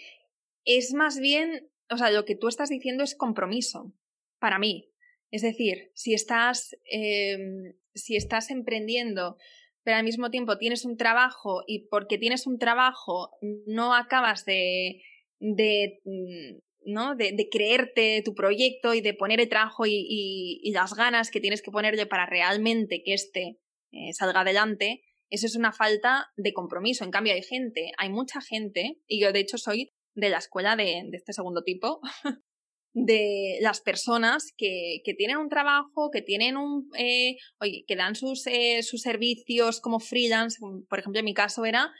es 0.65 0.93
más 0.93 1.19
bien, 1.19 1.71
o 1.89 1.97
sea, 1.97 2.11
lo 2.11 2.25
que 2.25 2.37
tú 2.37 2.49
estás 2.49 2.69
diciendo 2.69 3.05
es 3.05 3.15
compromiso 3.15 3.93
para 4.39 4.59
mí. 4.59 4.91
Es 5.31 5.43
decir, 5.43 5.91
si 5.95 6.15
estás, 6.15 6.77
em, 6.91 7.75
si 7.95 8.17
estás 8.17 8.51
emprendiendo, 8.51 9.37
pero 9.83 9.97
al 9.97 10.05
mismo 10.05 10.31
tiempo 10.31 10.59
tienes 10.59 10.85
un 10.85 10.97
trabajo 10.97 11.63
y 11.67 11.89
porque 11.89 12.19
tienes 12.19 12.47
un 12.47 12.59
trabajo 12.59 13.31
no 13.67 13.95
acabas 13.95 14.45
de, 14.45 15.03
de 15.39 16.01
mm, 16.05 16.59
¿no? 16.85 17.15
De, 17.15 17.49
creerte 17.51 18.23
tu 18.25 18.35
proyecto 18.35 18.95
y 18.95 19.01
de 19.01 19.15
poner 19.15 19.41
el 19.41 19.49
trabajo 19.49 19.85
y, 19.87 20.71
las 20.73 20.95
ganas 20.95 21.31
que 21.31 21.41
tienes 21.41 21.63
que 21.63 21.71
ponerle 21.71 22.07
para 22.07 22.27
realmente 22.27 23.03
que 23.05 23.15
este 23.15 23.59
eh, 23.93 24.13
salga 24.13 24.41
adelante, 24.41 25.03
eso 25.31 25.47
es 25.47 25.57
una 25.57 25.73
falta 25.73 26.29
de 26.37 26.53
compromiso. 26.53 27.05
En 27.05 27.11
cambio, 27.11 27.33
hay 27.33 27.43
gente, 27.43 27.93
hay 27.97 28.11
mucha 28.11 28.41
gente, 28.41 28.99
y 29.07 29.21
yo 29.21 29.33
de 29.33 29.41
hecho 29.41 29.59
soy 29.59 29.93
de 30.15 30.29
la 30.29 30.39
escuela 30.39 30.77
de, 30.77 31.09
este 31.13 31.33
segundo 31.33 31.63
tipo, 31.63 32.01
de 32.93 33.59
las 33.61 33.81
personas 33.81 34.53
que, 34.57 35.01
que, 35.05 35.15
tienen 35.15 35.37
un 35.39 35.49
trabajo, 35.49 36.11
que 36.13 36.23
tienen 36.23 36.57
un, 36.57 36.91
eh, 36.99 37.37
oye, 37.61 37.85
que 37.87 37.97
dan 37.97 38.17
sus, 38.17 38.47
eh, 38.47 38.83
sus 38.83 39.03
servicios 39.03 39.81
como 39.81 40.01
freelance. 40.01 40.59
Por 40.89 40.99
ejemplo, 40.99 41.21
en 41.21 41.25
mi 41.25 41.35
caso 41.35 41.65
era 41.65 41.93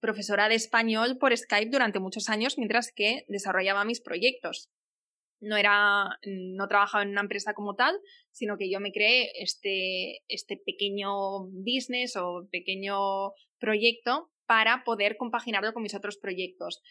profesora 0.00 0.48
de 0.48 0.54
español 0.54 1.18
por 1.18 1.36
Skype 1.36 1.70
durante 1.70 1.98
muchos 1.98 2.28
años 2.28 2.58
mientras 2.58 2.92
que 2.92 3.24
desarrollaba 3.28 3.84
mis 3.84 4.00
proyectos. 4.00 4.70
No 5.40 5.56
era, 5.56 6.18
no 6.24 6.68
trabajaba 6.68 7.02
en 7.02 7.10
una 7.10 7.20
empresa 7.20 7.54
como 7.54 7.74
tal, 7.74 7.98
sino 8.30 8.56
que 8.56 8.70
yo 8.70 8.80
me 8.80 8.92
creé 8.92 9.30
este, 9.40 10.22
este 10.28 10.56
pequeño 10.56 11.46
business 11.48 12.16
o 12.16 12.48
pequeño 12.50 13.32
proyecto 13.58 14.30
para 14.46 14.84
poder 14.84 15.16
compaginarlo 15.16 15.72
con 15.72 15.82
mis 15.82 15.94
otros 15.94 16.16
proyectos. 16.18 16.82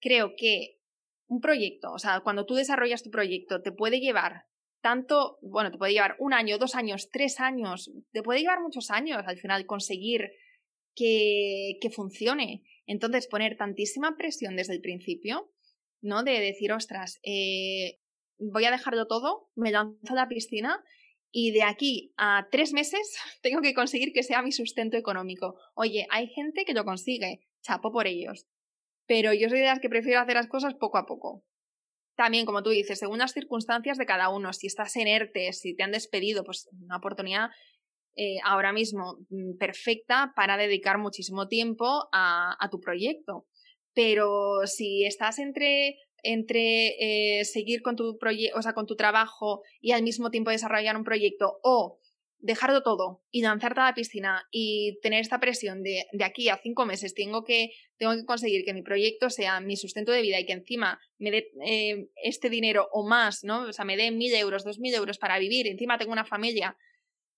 Creo 0.00 0.34
que 0.36 0.78
un 1.28 1.40
proyecto, 1.40 1.92
o 1.92 1.98
sea, 1.98 2.20
cuando 2.20 2.44
tú 2.44 2.54
desarrollas 2.54 3.02
tu 3.02 3.10
proyecto, 3.10 3.62
te 3.62 3.70
puede 3.70 4.00
llevar 4.00 4.46
tanto, 4.80 5.38
bueno, 5.42 5.70
te 5.70 5.78
puede 5.78 5.92
llevar 5.92 6.16
un 6.18 6.32
año, 6.32 6.58
dos 6.58 6.74
años, 6.74 7.10
tres 7.10 7.38
años, 7.38 7.90
te 8.12 8.22
puede 8.22 8.40
llevar 8.40 8.60
muchos 8.60 8.90
años 8.90 9.22
al 9.26 9.38
final 9.38 9.66
conseguir 9.66 10.30
que, 10.94 11.78
que 11.80 11.90
funcione. 11.90 12.64
Entonces, 12.86 13.28
poner 13.28 13.56
tantísima 13.56 14.16
presión 14.16 14.56
desde 14.56 14.74
el 14.74 14.80
principio, 14.80 15.52
¿no? 16.00 16.22
De 16.22 16.40
decir, 16.40 16.72
ostras, 16.72 17.20
eh, 17.22 17.98
voy 18.38 18.64
a 18.64 18.70
dejarlo 18.70 19.06
todo, 19.06 19.50
me 19.54 19.70
lanzo 19.70 20.12
a 20.12 20.16
la 20.16 20.28
piscina 20.28 20.82
y 21.32 21.52
de 21.52 21.62
aquí 21.62 22.12
a 22.16 22.48
tres 22.50 22.72
meses 22.72 23.16
tengo 23.42 23.60
que 23.60 23.74
conseguir 23.74 24.12
que 24.12 24.22
sea 24.22 24.42
mi 24.42 24.52
sustento 24.52 24.96
económico. 24.96 25.56
Oye, 25.74 26.06
hay 26.10 26.28
gente 26.28 26.64
que 26.64 26.74
lo 26.74 26.84
consigue, 26.84 27.40
chapo 27.62 27.92
por 27.92 28.06
ellos 28.06 28.46
pero 29.10 29.32
yo 29.32 29.48
soy 29.48 29.58
de 29.58 29.64
las 29.64 29.80
que 29.80 29.88
prefiero 29.88 30.20
hacer 30.20 30.36
las 30.36 30.46
cosas 30.46 30.74
poco 30.74 30.96
a 30.96 31.04
poco. 31.04 31.42
También, 32.14 32.46
como 32.46 32.62
tú 32.62 32.70
dices, 32.70 33.00
según 33.00 33.18
las 33.18 33.32
circunstancias 33.32 33.98
de 33.98 34.06
cada 34.06 34.28
uno, 34.28 34.52
si 34.52 34.68
estás 34.68 34.94
en 34.94 35.08
ERTE, 35.08 35.52
si 35.52 35.74
te 35.74 35.82
han 35.82 35.90
despedido, 35.90 36.44
pues 36.44 36.68
una 36.80 36.98
oportunidad 36.98 37.50
eh, 38.14 38.36
ahora 38.44 38.72
mismo 38.72 39.18
mm, 39.30 39.56
perfecta 39.58 40.32
para 40.36 40.56
dedicar 40.56 40.98
muchísimo 40.98 41.48
tiempo 41.48 42.08
a, 42.12 42.56
tu 42.70 42.78
proyecto. 42.78 43.46
Pero 43.94 44.66
si 44.66 45.04
estás 45.04 45.38
entre, 45.38 45.98
entre 46.22 47.40
eh, 47.40 47.44
seguir 47.44 47.82
con 47.82 47.96
tu, 47.96 48.18
o 48.54 48.62
sea, 48.62 48.72
con 48.72 48.86
tu 48.86 48.96
trabajo 48.96 49.62
y 49.80 49.92
al 49.92 50.02
mismo 50.02 50.30
tiempo 50.30 50.50
desarrollar 50.50 50.96
un 50.96 51.04
proyecto 51.04 51.58
o 51.62 52.00
dejarlo 52.42 52.82
todo 52.82 53.22
y 53.30 53.42
lanzarte 53.42 53.80
a 53.80 53.84
la 53.84 53.94
piscina 53.94 54.46
y 54.50 54.98
tener 55.02 55.20
esta 55.20 55.40
presión 55.40 55.82
de, 55.82 56.06
de 56.12 56.24
aquí 56.24 56.48
a 56.48 56.58
cinco 56.62 56.86
meses 56.86 57.14
tengo 57.14 57.44
que, 57.44 57.70
tengo 57.98 58.14
que 58.14 58.24
conseguir 58.24 58.64
que 58.64 58.72
mi 58.72 58.82
proyecto 58.82 59.30
sea 59.30 59.60
mi 59.60 59.76
sustento 59.76 60.12
de 60.12 60.22
vida 60.22 60.40
y 60.40 60.46
que 60.46 60.54
encima 60.54 60.98
me 61.18 61.30
dé 61.30 61.50
eh, 61.66 62.08
este 62.22 62.48
dinero 62.48 62.88
o 62.92 63.06
más, 63.06 63.44
¿no? 63.44 63.62
O 63.62 63.72
sea, 63.72 63.84
me 63.84 63.96
dé 63.96 64.10
mil 64.10 64.34
euros, 64.34 64.64
dos 64.64 64.78
mil 64.78 64.94
euros 64.94 65.18
para 65.18 65.38
vivir, 65.38 65.66
encima 65.66 65.98
tengo 65.98 66.12
una 66.12 66.24
familia, 66.24 66.76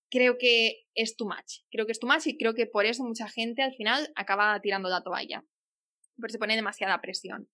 creo 0.09 0.37
que 0.37 0.85
es 0.93 1.15
too 1.15 1.25
much. 1.25 1.63
Creo 1.69 1.85
que 1.85 1.91
es 1.91 1.99
too 1.99 2.07
much 2.07 2.27
y 2.27 2.37
creo 2.37 2.53
que 2.53 2.65
por 2.65 2.85
eso 2.85 3.03
mucha 3.03 3.27
gente 3.27 3.61
al 3.61 3.73
final 3.73 4.09
acaba 4.15 4.59
tirando 4.61 4.87
la 4.87 5.01
toalla, 5.01 5.43
porque 6.17 6.33
se 6.33 6.39
pone 6.39 6.55
demasiada 6.55 7.01
presión. 7.01 7.49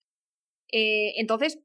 Eh, 0.72 1.14
entonces, 1.18 1.60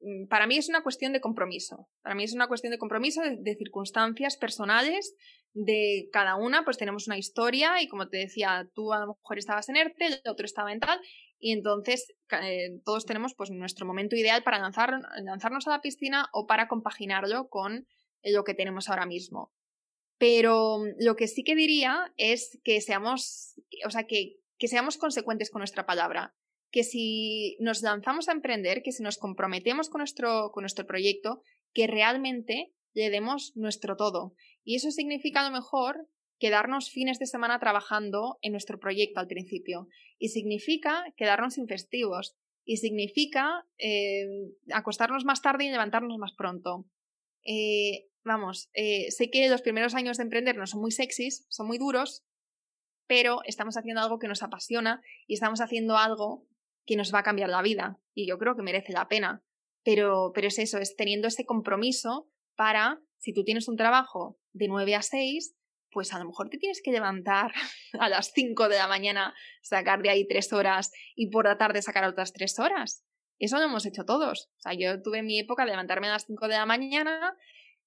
mm, 0.00 0.26
para 0.28 0.46
mí 0.46 0.56
es 0.56 0.68
una 0.68 0.82
cuestión 0.82 1.12
de 1.12 1.20
compromiso. 1.20 1.88
Para 2.02 2.14
mí 2.14 2.24
es 2.24 2.34
una 2.34 2.48
cuestión 2.48 2.70
de 2.70 2.78
compromiso, 2.78 3.22
de, 3.22 3.56
circunstancias 3.56 4.36
personales 4.36 5.14
de 5.52 6.08
cada 6.12 6.36
una, 6.36 6.64
pues 6.64 6.78
tenemos 6.78 7.06
una 7.06 7.18
historia 7.18 7.80
y 7.82 7.88
como 7.88 8.08
te 8.08 8.18
decía, 8.18 8.68
tú 8.74 8.92
a 8.92 9.00
lo 9.00 9.06
mejor 9.08 9.38
estabas 9.38 9.68
en 9.68 9.76
ERTE, 9.76 10.06
el 10.06 10.20
otro 10.26 10.46
estaba 10.46 10.72
en 10.72 10.80
tal, 10.80 11.00
y 11.38 11.52
entonces 11.52 12.12
eh, 12.42 12.80
todos 12.84 13.06
tenemos 13.06 13.34
pues 13.34 13.50
nuestro 13.50 13.86
momento 13.86 14.16
ideal 14.16 14.42
para 14.42 14.58
lanzar, 14.58 15.00
lanzarnos 15.22 15.66
a 15.66 15.70
la 15.70 15.80
piscina 15.80 16.28
o 16.32 16.46
para 16.46 16.68
compaginarlo 16.68 17.48
con 17.48 17.86
lo 18.24 18.44
que 18.44 18.54
tenemos 18.54 18.88
ahora 18.88 19.06
mismo. 19.06 19.52
Pero 20.18 20.78
mm, 20.78 21.04
lo 21.04 21.16
que 21.16 21.28
sí 21.28 21.44
que 21.44 21.54
diría 21.54 22.12
es 22.16 22.58
que 22.64 22.80
seamos, 22.80 23.60
o 23.86 23.90
sea, 23.90 24.04
que, 24.04 24.36
que 24.58 24.68
seamos 24.68 24.96
consecuentes 24.96 25.50
con 25.50 25.60
nuestra 25.60 25.86
palabra 25.86 26.34
que 26.74 26.82
si 26.82 27.56
nos 27.60 27.82
lanzamos 27.82 28.28
a 28.28 28.32
emprender, 28.32 28.82
que 28.82 28.90
si 28.90 29.04
nos 29.04 29.16
comprometemos 29.16 29.88
con 29.88 30.00
nuestro, 30.00 30.50
con 30.50 30.62
nuestro 30.62 30.84
proyecto, 30.88 31.40
que 31.72 31.86
realmente 31.86 32.72
le 32.94 33.10
demos 33.10 33.52
nuestro 33.54 33.94
todo. 33.96 34.34
Y 34.64 34.74
eso 34.74 34.90
significa 34.90 35.42
a 35.42 35.48
lo 35.48 35.54
mejor 35.54 36.08
quedarnos 36.40 36.90
fines 36.90 37.20
de 37.20 37.26
semana 37.26 37.60
trabajando 37.60 38.38
en 38.42 38.50
nuestro 38.50 38.80
proyecto 38.80 39.20
al 39.20 39.28
principio. 39.28 39.86
Y 40.18 40.30
significa 40.30 41.04
quedarnos 41.16 41.54
sin 41.54 41.68
festivos. 41.68 42.34
Y 42.64 42.78
significa 42.78 43.64
eh, 43.78 44.26
acostarnos 44.72 45.24
más 45.24 45.42
tarde 45.42 45.66
y 45.66 45.70
levantarnos 45.70 46.18
más 46.18 46.32
pronto. 46.32 46.86
Eh, 47.44 48.08
vamos, 48.24 48.68
eh, 48.72 49.12
sé 49.12 49.30
que 49.30 49.48
los 49.48 49.62
primeros 49.62 49.94
años 49.94 50.16
de 50.16 50.24
emprender 50.24 50.56
no 50.56 50.66
son 50.66 50.80
muy 50.80 50.90
sexys, 50.90 51.46
son 51.50 51.68
muy 51.68 51.78
duros, 51.78 52.24
pero 53.06 53.40
estamos 53.44 53.76
haciendo 53.76 54.00
algo 54.00 54.18
que 54.18 54.28
nos 54.28 54.42
apasiona 54.42 55.02
y 55.26 55.34
estamos 55.34 55.60
haciendo 55.60 55.96
algo 55.96 56.46
que 56.86 56.96
nos 56.96 57.14
va 57.14 57.20
a 57.20 57.22
cambiar 57.22 57.50
la 57.50 57.62
vida 57.62 57.98
y 58.14 58.26
yo 58.26 58.38
creo 58.38 58.56
que 58.56 58.62
merece 58.62 58.92
la 58.92 59.08
pena. 59.08 59.42
Pero, 59.82 60.32
pero 60.34 60.48
es 60.48 60.58
eso, 60.58 60.78
es 60.78 60.96
teniendo 60.96 61.28
ese 61.28 61.44
compromiso 61.44 62.30
para, 62.56 63.00
si 63.18 63.34
tú 63.34 63.44
tienes 63.44 63.68
un 63.68 63.76
trabajo 63.76 64.38
de 64.52 64.68
9 64.68 64.94
a 64.94 65.02
6, 65.02 65.54
pues 65.90 66.12
a 66.12 66.18
lo 66.18 66.26
mejor 66.26 66.48
te 66.48 66.58
tienes 66.58 66.80
que 66.82 66.92
levantar 66.92 67.52
a 67.98 68.08
las 68.08 68.32
5 68.32 68.68
de 68.68 68.76
la 68.76 68.88
mañana, 68.88 69.34
sacar 69.62 70.02
de 70.02 70.10
ahí 70.10 70.26
3 70.26 70.52
horas 70.52 70.92
y 71.14 71.30
por 71.30 71.44
la 71.44 71.58
tarde 71.58 71.82
sacar 71.82 72.04
otras 72.04 72.32
3 72.32 72.58
horas. 72.58 73.04
Eso 73.38 73.58
lo 73.58 73.64
hemos 73.64 73.84
hecho 73.84 74.04
todos. 74.04 74.50
O 74.56 74.60
sea, 74.60 74.74
yo 74.74 75.02
tuve 75.02 75.22
mi 75.22 75.38
época 75.38 75.64
de 75.64 75.72
levantarme 75.72 76.08
a 76.08 76.12
las 76.12 76.26
5 76.26 76.48
de 76.48 76.54
la 76.54 76.66
mañana, 76.66 77.36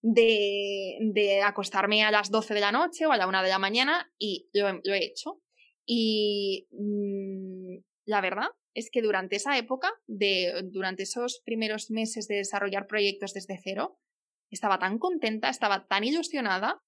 de, 0.10 0.98
de 1.02 1.42
acostarme 1.42 2.04
a 2.04 2.12
las 2.12 2.32
12 2.32 2.54
de 2.54 2.62
la 2.62 2.72
noche 2.72 3.06
o 3.06 3.12
a 3.12 3.18
la 3.18 3.28
1 3.28 3.44
de 3.44 3.50
la 3.50 3.60
mañana 3.60 4.10
y 4.18 4.50
lo, 4.54 4.70
he 4.70 5.06
hecho. 5.06 5.42
Y 5.86 6.68
mmm, 6.72 7.84
la 8.06 8.22
verdad 8.22 8.48
es 8.74 8.90
que 8.90 9.02
durante 9.02 9.36
esa 9.36 9.58
época, 9.58 9.92
de, 10.06 10.62
durante 10.72 11.04
esos 11.04 11.42
primeros 11.44 11.92
meses 11.92 12.28
de 12.28 12.36
desarrollar 12.36 12.88
proyectos 12.88 13.34
desde 13.34 13.60
cero, 13.62 14.00
estaba 14.50 14.80
tan 14.80 14.98
contenta, 14.98 15.50
estaba 15.50 15.88
tan 15.88 16.06
ilusionada, 16.06 16.82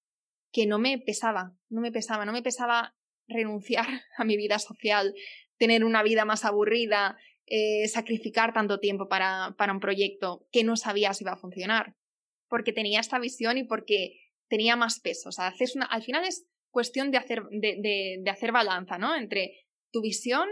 que 0.50 0.66
no 0.66 0.78
me 0.78 0.98
pesaba, 0.98 1.54
no 1.68 1.82
me 1.82 1.92
pesaba, 1.92 2.24
no 2.24 2.32
me 2.32 2.42
pesaba 2.42 2.96
renunciar 3.28 3.86
a 4.16 4.24
mi 4.24 4.38
vida 4.38 4.58
social, 4.58 5.14
tener 5.58 5.84
una 5.84 6.02
vida 6.02 6.24
más 6.24 6.46
aburrida, 6.46 7.18
eh, 7.44 7.86
sacrificar 7.88 8.54
tanto 8.54 8.80
tiempo 8.80 9.08
para, 9.08 9.54
para 9.58 9.74
un 9.74 9.80
proyecto 9.80 10.46
que 10.50 10.64
no 10.64 10.76
sabía 10.76 11.12
si 11.12 11.24
iba 11.24 11.32
a 11.32 11.36
funcionar, 11.36 11.96
porque 12.50 12.74
tenía 12.74 13.00
esta 13.00 13.18
visión 13.18 13.56
y 13.56 13.64
porque 13.64 14.20
tenía 14.48 14.76
más 14.76 15.00
peso. 15.00 15.30
O 15.30 15.32
sea, 15.32 15.46
haces 15.46 15.76
una, 15.76 15.86
al 15.86 16.02
final 16.02 16.24
es 16.26 16.46
cuestión 16.70 17.10
de 17.10 17.18
hacer, 17.18 17.44
de, 17.50 18.18
de 18.22 18.30
hacer 18.30 18.52
balanza, 18.52 18.98
¿no? 18.98 19.16
Entre 19.16 19.52
tu 19.90 20.02
visión 20.02 20.46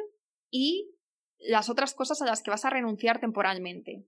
y 0.51 0.91
las 1.39 1.69
otras 1.69 1.95
cosas 1.95 2.23
a 2.23 2.27
las 2.27 2.43
que 2.43 2.51
vas 2.51 2.65
a 2.65 2.71
renunciar 2.71 3.21
temporalmente. 3.21 4.05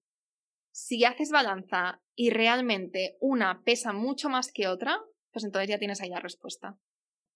Si 0.72 1.04
haces 1.04 1.30
balanza 1.30 2.00
y 2.14 2.30
realmente 2.30 3.16
una 3.20 3.62
pesa 3.64 3.92
mucho 3.92 4.28
más 4.28 4.52
que 4.52 4.68
otra, 4.68 4.98
pues 5.32 5.44
entonces 5.44 5.68
ya 5.68 5.78
tienes 5.78 6.00
ahí 6.00 6.08
la 6.08 6.20
respuesta. 6.20 6.78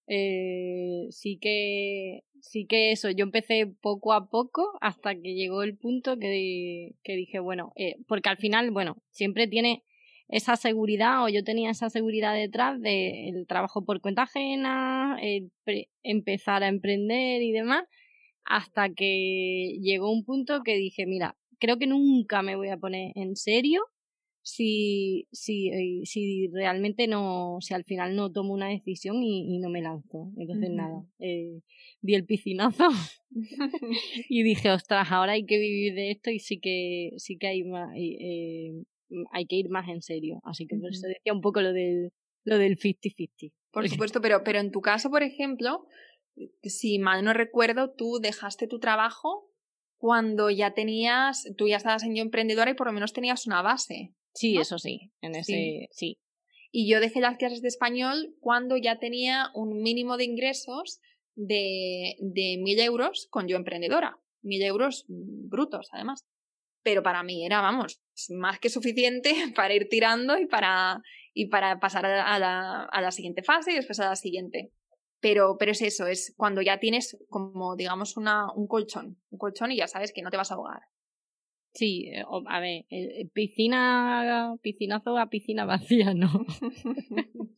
Eh, 0.06 1.06
sí 1.10 1.38
que 1.40 2.24
sí 2.38 2.66
que 2.66 2.92
eso 2.92 3.08
yo 3.08 3.24
empecé 3.24 3.66
poco 3.80 4.12
a 4.12 4.28
poco 4.28 4.76
hasta 4.82 5.14
que 5.14 5.34
llegó 5.34 5.62
el 5.62 5.78
punto 5.78 6.18
que, 6.18 6.90
que 7.02 7.16
dije 7.16 7.38
bueno 7.38 7.72
eh, 7.74 7.96
porque 8.06 8.28
al 8.28 8.36
final 8.36 8.70
bueno 8.70 8.98
siempre 9.08 9.48
tiene 9.48 9.82
esa 10.34 10.56
seguridad 10.56 11.22
o 11.22 11.28
yo 11.28 11.44
tenía 11.44 11.70
esa 11.70 11.90
seguridad 11.90 12.34
detrás 12.34 12.80
del 12.80 13.46
trabajo 13.46 13.84
por 13.84 14.00
cuenta 14.00 14.22
ajena 14.22 15.16
empezar 16.02 16.64
a 16.64 16.68
emprender 16.68 17.40
y 17.40 17.52
demás 17.52 17.84
hasta 18.44 18.88
que 18.92 19.78
llegó 19.80 20.10
un 20.10 20.24
punto 20.24 20.62
que 20.64 20.74
dije, 20.76 21.06
mira, 21.06 21.36
creo 21.60 21.78
que 21.78 21.86
nunca 21.86 22.42
me 22.42 22.56
voy 22.56 22.70
a 22.70 22.76
poner 22.76 23.12
en 23.14 23.36
serio 23.36 23.82
si, 24.42 25.28
si, 25.30 25.68
eh, 25.68 26.00
si 26.04 26.48
realmente 26.48 27.06
no, 27.06 27.58
si 27.60 27.72
al 27.72 27.84
final 27.84 28.16
no 28.16 28.32
tomo 28.32 28.54
una 28.54 28.70
decisión 28.70 29.22
y, 29.22 29.58
no 29.60 29.70
me 29.70 29.82
lanzo. 29.82 30.32
Entonces, 30.36 30.70
nada, 30.70 31.06
eh, 31.20 31.60
di 32.02 32.14
el 32.16 32.26
piscinazo 32.26 32.88
y 34.28 34.42
dije, 34.42 34.72
ostras, 34.72 35.06
ahora 35.12 35.32
hay 35.32 35.46
que 35.46 35.58
vivir 35.60 35.94
de 35.94 36.10
esto 36.10 36.30
y 36.30 36.40
sí 36.40 36.58
que, 36.58 37.12
sí 37.18 37.38
que 37.38 37.46
hay 37.46 37.62
más, 37.62 37.94
eh, 37.96 38.82
hay 39.32 39.46
que 39.46 39.56
ir 39.56 39.68
más 39.68 39.88
en 39.88 40.02
serio. 40.02 40.40
Así 40.44 40.66
que 40.66 40.76
por 40.76 40.90
eso 40.90 41.06
decía 41.06 41.32
un 41.32 41.40
poco 41.40 41.60
lo 41.60 41.72
del, 41.72 42.10
lo 42.44 42.58
del 42.58 42.78
50-50. 42.78 43.52
Por 43.70 43.88
supuesto, 43.88 44.20
pero, 44.20 44.42
pero 44.44 44.58
en 44.58 44.70
tu 44.70 44.80
caso, 44.80 45.10
por 45.10 45.22
ejemplo, 45.22 45.86
si 46.62 46.98
mal 46.98 47.24
no 47.24 47.32
recuerdo, 47.32 47.92
tú 47.92 48.18
dejaste 48.20 48.66
tu 48.66 48.78
trabajo 48.78 49.50
cuando 49.96 50.50
ya 50.50 50.74
tenías, 50.74 51.44
tú 51.56 51.66
ya 51.66 51.76
estabas 51.76 52.02
en 52.02 52.14
yo 52.14 52.22
emprendedora 52.22 52.70
y 52.70 52.74
por 52.74 52.86
lo 52.86 52.92
menos 52.92 53.12
tenías 53.12 53.46
una 53.46 53.62
base. 53.62 54.14
Sí, 54.34 54.56
eso 54.58 54.78
sí, 54.78 55.12
en 55.20 55.36
ese, 55.36 55.88
sí. 55.92 56.18
Y 56.72 56.90
yo 56.90 57.00
dejé 57.00 57.20
las 57.20 57.36
clases 57.36 57.62
de 57.62 57.68
español 57.68 58.34
cuando 58.40 58.76
ya 58.76 58.98
tenía 58.98 59.50
un 59.54 59.80
mínimo 59.80 60.16
de 60.16 60.24
ingresos 60.24 61.00
de, 61.36 62.16
de 62.18 62.58
mil 62.58 62.78
euros 62.80 63.28
con 63.30 63.46
yo 63.46 63.56
emprendedora. 63.56 64.18
Mil 64.42 64.60
euros 64.62 65.04
brutos, 65.08 65.88
además. 65.92 66.24
Pero 66.84 67.02
para 67.02 67.24
mí 67.24 67.44
era, 67.44 67.60
vamos, 67.60 68.00
más 68.30 68.60
que 68.60 68.70
suficiente 68.70 69.34
para 69.56 69.74
ir 69.74 69.88
tirando 69.88 70.38
y 70.38 70.46
para, 70.46 71.02
y 71.32 71.46
para 71.46 71.80
pasar 71.80 72.06
a 72.06 72.38
la, 72.38 72.84
a 72.84 73.00
la 73.00 73.10
siguiente 73.10 73.42
fase 73.42 73.72
y 73.72 73.76
después 73.76 73.98
a 73.98 74.10
la 74.10 74.16
siguiente. 74.16 74.70
Pero, 75.20 75.56
pero 75.58 75.72
es 75.72 75.82
eso, 75.82 76.06
es 76.06 76.34
cuando 76.36 76.60
ya 76.62 76.78
tienes 76.78 77.16
como, 77.28 77.74
digamos, 77.74 78.16
una, 78.16 78.52
un 78.52 78.68
colchón, 78.68 79.18
un 79.30 79.38
colchón 79.38 79.72
y 79.72 79.76
ya 79.78 79.88
sabes 79.88 80.12
que 80.12 80.22
no 80.22 80.30
te 80.30 80.36
vas 80.36 80.52
a 80.52 80.54
ahogar. 80.54 80.82
Sí, 81.74 82.08
eh, 82.12 82.22
a 82.46 82.60
ver, 82.60 82.84
eh, 82.88 83.28
piscina, 83.32 84.54
piscinazo 84.62 85.18
a 85.18 85.28
piscina 85.28 85.64
vacía, 85.66 86.14
¿no? 86.14 86.28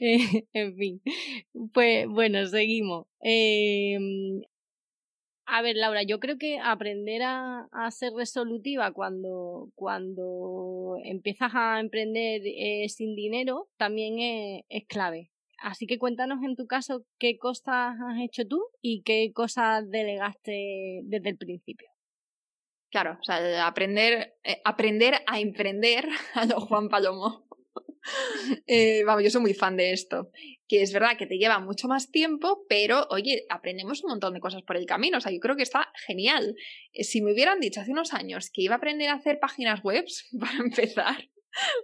Eh, 0.00 0.46
en 0.52 0.76
fin, 0.76 1.02
pues 1.72 2.06
bueno, 2.06 2.46
seguimos. 2.46 3.06
Em, 3.20 4.42
a 5.46 5.62
ver, 5.62 5.76
Laura, 5.76 6.02
yo 6.02 6.20
creo 6.20 6.38
que 6.38 6.58
aprender 6.58 7.22
a, 7.22 7.68
a 7.72 7.90
ser 7.90 8.12
resolutiva 8.12 8.92
cuando, 8.92 9.70
cuando 9.74 10.96
empiezas 11.04 11.52
a 11.54 11.80
emprender 11.80 12.42
sin 12.88 13.14
dinero 13.14 13.68
también 13.76 14.18
es, 14.18 14.64
es 14.68 14.86
clave. 14.86 15.30
Así 15.58 15.86
que 15.86 15.98
cuéntanos 15.98 16.42
en 16.42 16.56
tu 16.56 16.66
caso 16.66 17.04
qué 17.18 17.38
cosas 17.38 17.96
has 17.98 18.20
hecho 18.22 18.46
tú 18.46 18.62
y 18.82 19.02
qué 19.02 19.32
cosas 19.32 19.88
delegaste 19.90 21.00
desde 21.04 21.30
el 21.30 21.38
principio. 21.38 21.88
Claro, 22.90 23.18
o 23.20 23.24
sea, 23.24 23.66
aprender, 23.66 24.36
eh, 24.44 24.60
aprender 24.64 25.14
a 25.26 25.40
emprender 25.40 26.06
a 26.34 26.44
lo 26.46 26.60
Juan 26.60 26.88
Palomo. 26.88 27.44
Eh, 28.66 29.02
vamos, 29.04 29.22
yo 29.22 29.30
soy 29.30 29.40
muy 29.40 29.54
fan 29.54 29.76
de 29.76 29.92
esto. 29.92 30.30
Que 30.68 30.82
es 30.82 30.92
verdad 30.92 31.16
que 31.18 31.26
te 31.26 31.38
lleva 31.38 31.58
mucho 31.58 31.88
más 31.88 32.10
tiempo, 32.10 32.64
pero 32.68 33.06
oye, 33.10 33.44
aprendemos 33.48 34.02
un 34.02 34.10
montón 34.10 34.34
de 34.34 34.40
cosas 34.40 34.62
por 34.62 34.76
el 34.76 34.86
camino. 34.86 35.18
O 35.18 35.20
sea, 35.20 35.32
yo 35.32 35.40
creo 35.40 35.56
que 35.56 35.62
está 35.62 35.90
genial. 36.06 36.56
Eh, 36.92 37.04
si 37.04 37.22
me 37.22 37.32
hubieran 37.32 37.60
dicho 37.60 37.80
hace 37.80 37.92
unos 37.92 38.12
años 38.12 38.50
que 38.50 38.62
iba 38.62 38.74
a 38.74 38.78
aprender 38.78 39.08
a 39.08 39.14
hacer 39.14 39.38
páginas 39.40 39.82
web 39.82 40.04
para 40.40 40.58
empezar, 40.58 41.28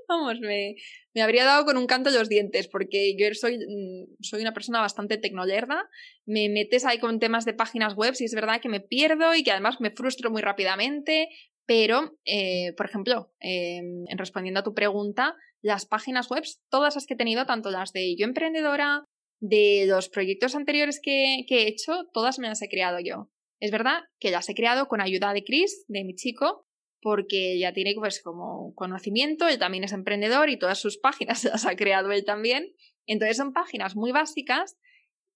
Vamos, 0.08 0.40
me, 0.40 0.76
me, 1.14 1.22
habría 1.22 1.44
dado 1.44 1.64
con 1.64 1.76
un 1.76 1.86
canto 1.86 2.10
de 2.10 2.18
los 2.18 2.28
dientes, 2.28 2.68
porque 2.68 3.16
yo 3.16 3.32
soy, 3.34 3.58
mm, 3.58 4.16
soy 4.20 4.40
una 4.40 4.52
persona 4.52 4.80
bastante 4.80 5.18
tecnolerda. 5.18 5.88
Me 6.26 6.48
metes 6.48 6.84
ahí 6.84 6.98
con 6.98 7.20
temas 7.20 7.44
de 7.44 7.54
páginas 7.54 7.94
web 7.94 8.14
y 8.18 8.24
es 8.24 8.34
verdad 8.34 8.60
que 8.60 8.68
me 8.68 8.80
pierdo 8.80 9.34
y 9.34 9.42
que 9.42 9.52
además 9.52 9.80
me 9.80 9.90
frustro 9.90 10.30
muy 10.30 10.42
rápidamente. 10.42 11.28
Pero, 11.66 12.18
eh, 12.24 12.72
por 12.76 12.86
ejemplo, 12.86 13.32
em, 13.38 14.04
en 14.08 14.18
respondiendo 14.18 14.60
a 14.60 14.64
tu 14.64 14.74
pregunta, 14.74 15.36
las 15.62 15.86
páginas 15.86 16.28
web, 16.30 16.44
todas 16.70 16.94
las 16.94 17.06
que 17.06 17.14
he 17.14 17.16
tenido, 17.16 17.46
tanto 17.46 17.70
las 17.70 17.92
de 17.92 18.16
yo 18.16 18.24
emprendedora, 18.24 19.04
de 19.40 19.86
los 19.88 20.08
proyectos 20.08 20.54
anteriores 20.54 21.00
que, 21.02 21.44
he 21.48 21.68
hecho, 21.68 22.04
todas 22.12 22.38
me 22.38 22.48
las 22.48 22.62
he 22.62 22.68
creado 22.68 22.98
yo. 23.00 23.30
Es 23.58 23.70
verdad 23.70 24.00
que 24.18 24.30
las 24.30 24.48
he 24.48 24.54
creado 24.54 24.88
con 24.88 25.00
ayuda 25.00 25.32
de 25.32 25.44
Chris, 25.44 25.84
de 25.88 26.04
mi 26.04 26.14
chico, 26.14 26.66
porque 27.02 27.58
ya 27.58 27.72
tiene 27.72 27.94
pues 27.94 28.22
como 28.22 28.74
conocimiento, 28.74 29.48
él 29.48 29.58
también 29.58 29.84
es 29.84 29.92
emprendedor 29.92 30.50
y 30.50 30.58
todas 30.58 30.78
sus 30.78 30.98
páginas 30.98 31.44
las 31.44 31.66
ha 31.66 31.76
creado 31.76 32.12
él 32.12 32.24
también. 32.24 32.72
Entonces 33.06 33.38
son 33.38 33.52
páginas 33.52 33.96
muy 33.96 34.12
básicas 34.12 34.76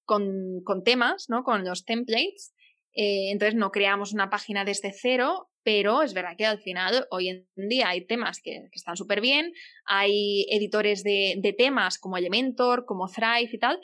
con, 0.05 0.62
con 0.64 0.85
temas, 0.85 1.27
¿no? 1.29 1.43
Con 1.43 1.64
los 1.64 1.85
templates. 1.85 2.55
Eh, 2.95 3.31
entonces 3.31 3.57
no 3.57 3.70
creamos 3.70 4.12
una 4.12 4.31
página 4.31 4.64
desde 4.64 4.93
cero, 4.93 5.51
pero 5.65 6.03
es 6.03 6.12
verdad 6.12 6.37
que 6.37 6.45
al 6.45 6.59
final 6.61 7.07
hoy 7.11 7.31
en 7.31 7.49
día 7.57 7.89
hay 7.89 8.07
temas 8.07 8.41
que, 8.41 8.69
están 8.73 8.97
súper 8.97 9.23
bien, 9.23 9.53
hay 9.87 10.47
editores 10.51 11.03
de, 11.03 11.55
temas 11.57 11.99
como 11.99 12.19
Elementor, 12.19 12.85
como 12.85 13.09
Thrive 13.09 13.51
y 13.51 13.59
tal, 13.59 13.81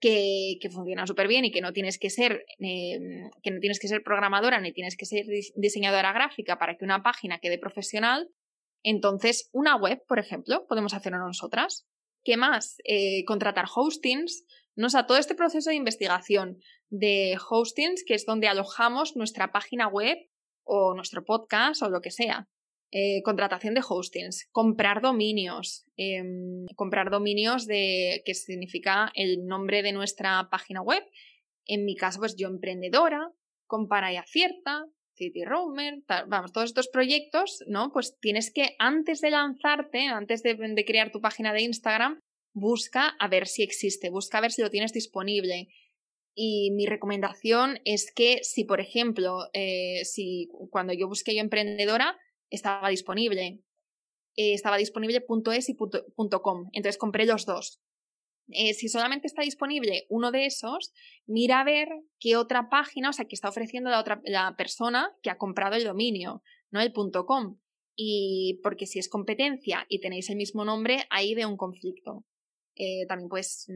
que, 0.00 0.58
funcionan 0.72 1.06
súper 1.06 1.28
bien 1.28 1.44
y 1.44 1.52
que 1.52 1.60
no 1.60 1.72
tienes 1.72 1.98
que 1.98 2.10
ser 2.10 2.44
em, 2.58 3.30
que 3.42 3.50
no 3.52 3.60
tienes 3.60 3.78
que 3.78 3.86
ser 3.86 4.02
programadora 4.02 4.60
ni 4.60 4.72
tienes 4.72 4.96
que 4.96 5.06
ser 5.06 5.24
diseñadora 5.54 6.12
gráfica 6.12 6.58
para 6.58 6.76
que 6.76 6.84
una 6.84 7.02
página 7.02 7.38
quede 7.38 7.58
profesional. 7.58 8.28
Entonces, 8.82 9.50
una 9.52 9.76
web, 9.76 10.02
por 10.08 10.18
ejemplo, 10.18 10.66
podemos 10.66 10.94
hacerlo 10.94 11.18
nosotras. 11.18 11.86
¿Qué 12.24 12.36
más? 12.36 12.76
Eh, 12.84 13.24
contratar 13.24 13.66
hostings. 13.72 14.44
No 14.74 14.86
o 14.86 14.90
sea, 14.90 15.06
todo 15.06 15.18
este 15.18 15.34
proceso 15.34 15.70
de 15.70 15.76
investigación 15.76 16.58
de 16.88 17.36
hostings, 17.50 18.02
que 18.04 18.14
es 18.14 18.24
donde 18.24 18.48
alojamos 18.48 19.16
nuestra 19.16 19.52
página 19.52 19.86
web 19.86 20.16
o 20.72 20.94
nuestro 20.94 21.24
podcast 21.24 21.82
o 21.82 21.90
lo 21.90 22.00
que 22.00 22.12
sea. 22.12 22.48
Eh, 22.92 23.22
contratación 23.22 23.74
de 23.74 23.82
hostings, 23.88 24.48
comprar 24.52 25.00
dominios, 25.00 25.84
em, 25.96 26.66
comprar 26.76 27.10
dominios 27.10 27.66
de 27.66 28.22
que 28.24 28.34
significa 28.34 29.12
el 29.14 29.46
nombre 29.46 29.82
de 29.82 29.92
nuestra 29.92 30.48
página 30.50 30.80
web. 30.80 31.02
En 31.66 31.84
mi 31.84 31.96
caso, 31.96 32.20
pues 32.20 32.36
yo 32.36 32.48
emprendedora, 32.48 33.30
compara 33.66 34.12
y 34.12 34.16
acierta, 34.16 34.86
City 35.14 35.44
Roamer, 35.44 36.02
vamos, 36.28 36.52
todos 36.52 36.70
estos 36.70 36.88
proyectos, 36.88 37.62
¿no? 37.66 37.92
Pues 37.92 38.18
tienes 38.20 38.52
que, 38.52 38.74
antes 38.78 39.20
de 39.20 39.30
lanzarte, 39.30 40.06
antes 40.06 40.42
de, 40.42 40.84
crear 40.86 41.10
tu 41.12 41.20
página 41.20 41.52
de 41.52 41.62
Instagram, 41.62 42.20
busca 42.54 43.08
a 43.20 43.28
ver 43.28 43.46
si 43.46 43.62
existe, 43.62 44.10
busca 44.10 44.38
a 44.38 44.40
ver 44.40 44.50
si 44.50 44.62
lo 44.62 44.70
tienes 44.70 44.92
disponible. 44.92 45.68
Y 46.42 46.70
mi 46.70 46.86
recomendación 46.86 47.80
es 47.84 48.10
que 48.16 48.42
si, 48.44 48.64
por 48.64 48.80
ejemplo, 48.80 49.50
eh, 49.52 50.06
si 50.06 50.48
cuando 50.70 50.94
yo 50.94 51.06
busqué 51.06 51.34
yo 51.34 51.42
emprendedora, 51.42 52.16
estaba 52.48 52.88
disponible. 52.88 53.60
Eh, 54.36 54.54
estaba 54.54 54.78
disponible 54.78 55.22
.es 55.52 55.68
y 55.68 55.76
.com. 55.76 56.70
Entonces 56.72 56.96
compré 56.96 57.26
los 57.26 57.44
dos. 57.44 57.82
Eh, 58.48 58.72
si 58.72 58.88
solamente 58.88 59.26
está 59.26 59.42
disponible 59.42 60.06
uno 60.08 60.30
de 60.30 60.46
esos, 60.46 60.94
mira 61.26 61.60
a 61.60 61.64
ver 61.64 61.88
qué 62.18 62.38
otra 62.38 62.70
página, 62.70 63.10
o 63.10 63.12
sea, 63.12 63.26
que 63.26 63.34
está 63.34 63.50
ofreciendo 63.50 63.90
la 63.90 64.00
otra 64.00 64.22
la 64.24 64.56
persona 64.56 65.14
que 65.22 65.28
ha 65.28 65.36
comprado 65.36 65.76
el 65.76 65.84
dominio, 65.84 66.42
no 66.70 66.80
el 66.80 66.94
.com. 67.26 67.58
Y 67.96 68.60
porque 68.62 68.86
si 68.86 68.98
es 68.98 69.10
competencia 69.10 69.84
y 69.90 70.00
tenéis 70.00 70.30
el 70.30 70.36
mismo 70.36 70.64
nombre, 70.64 71.04
ahí 71.10 71.34
ve 71.34 71.44
un 71.44 71.58
conflicto. 71.58 72.24
Eh, 72.82 73.04
también 73.06 73.28
pues 73.28 73.66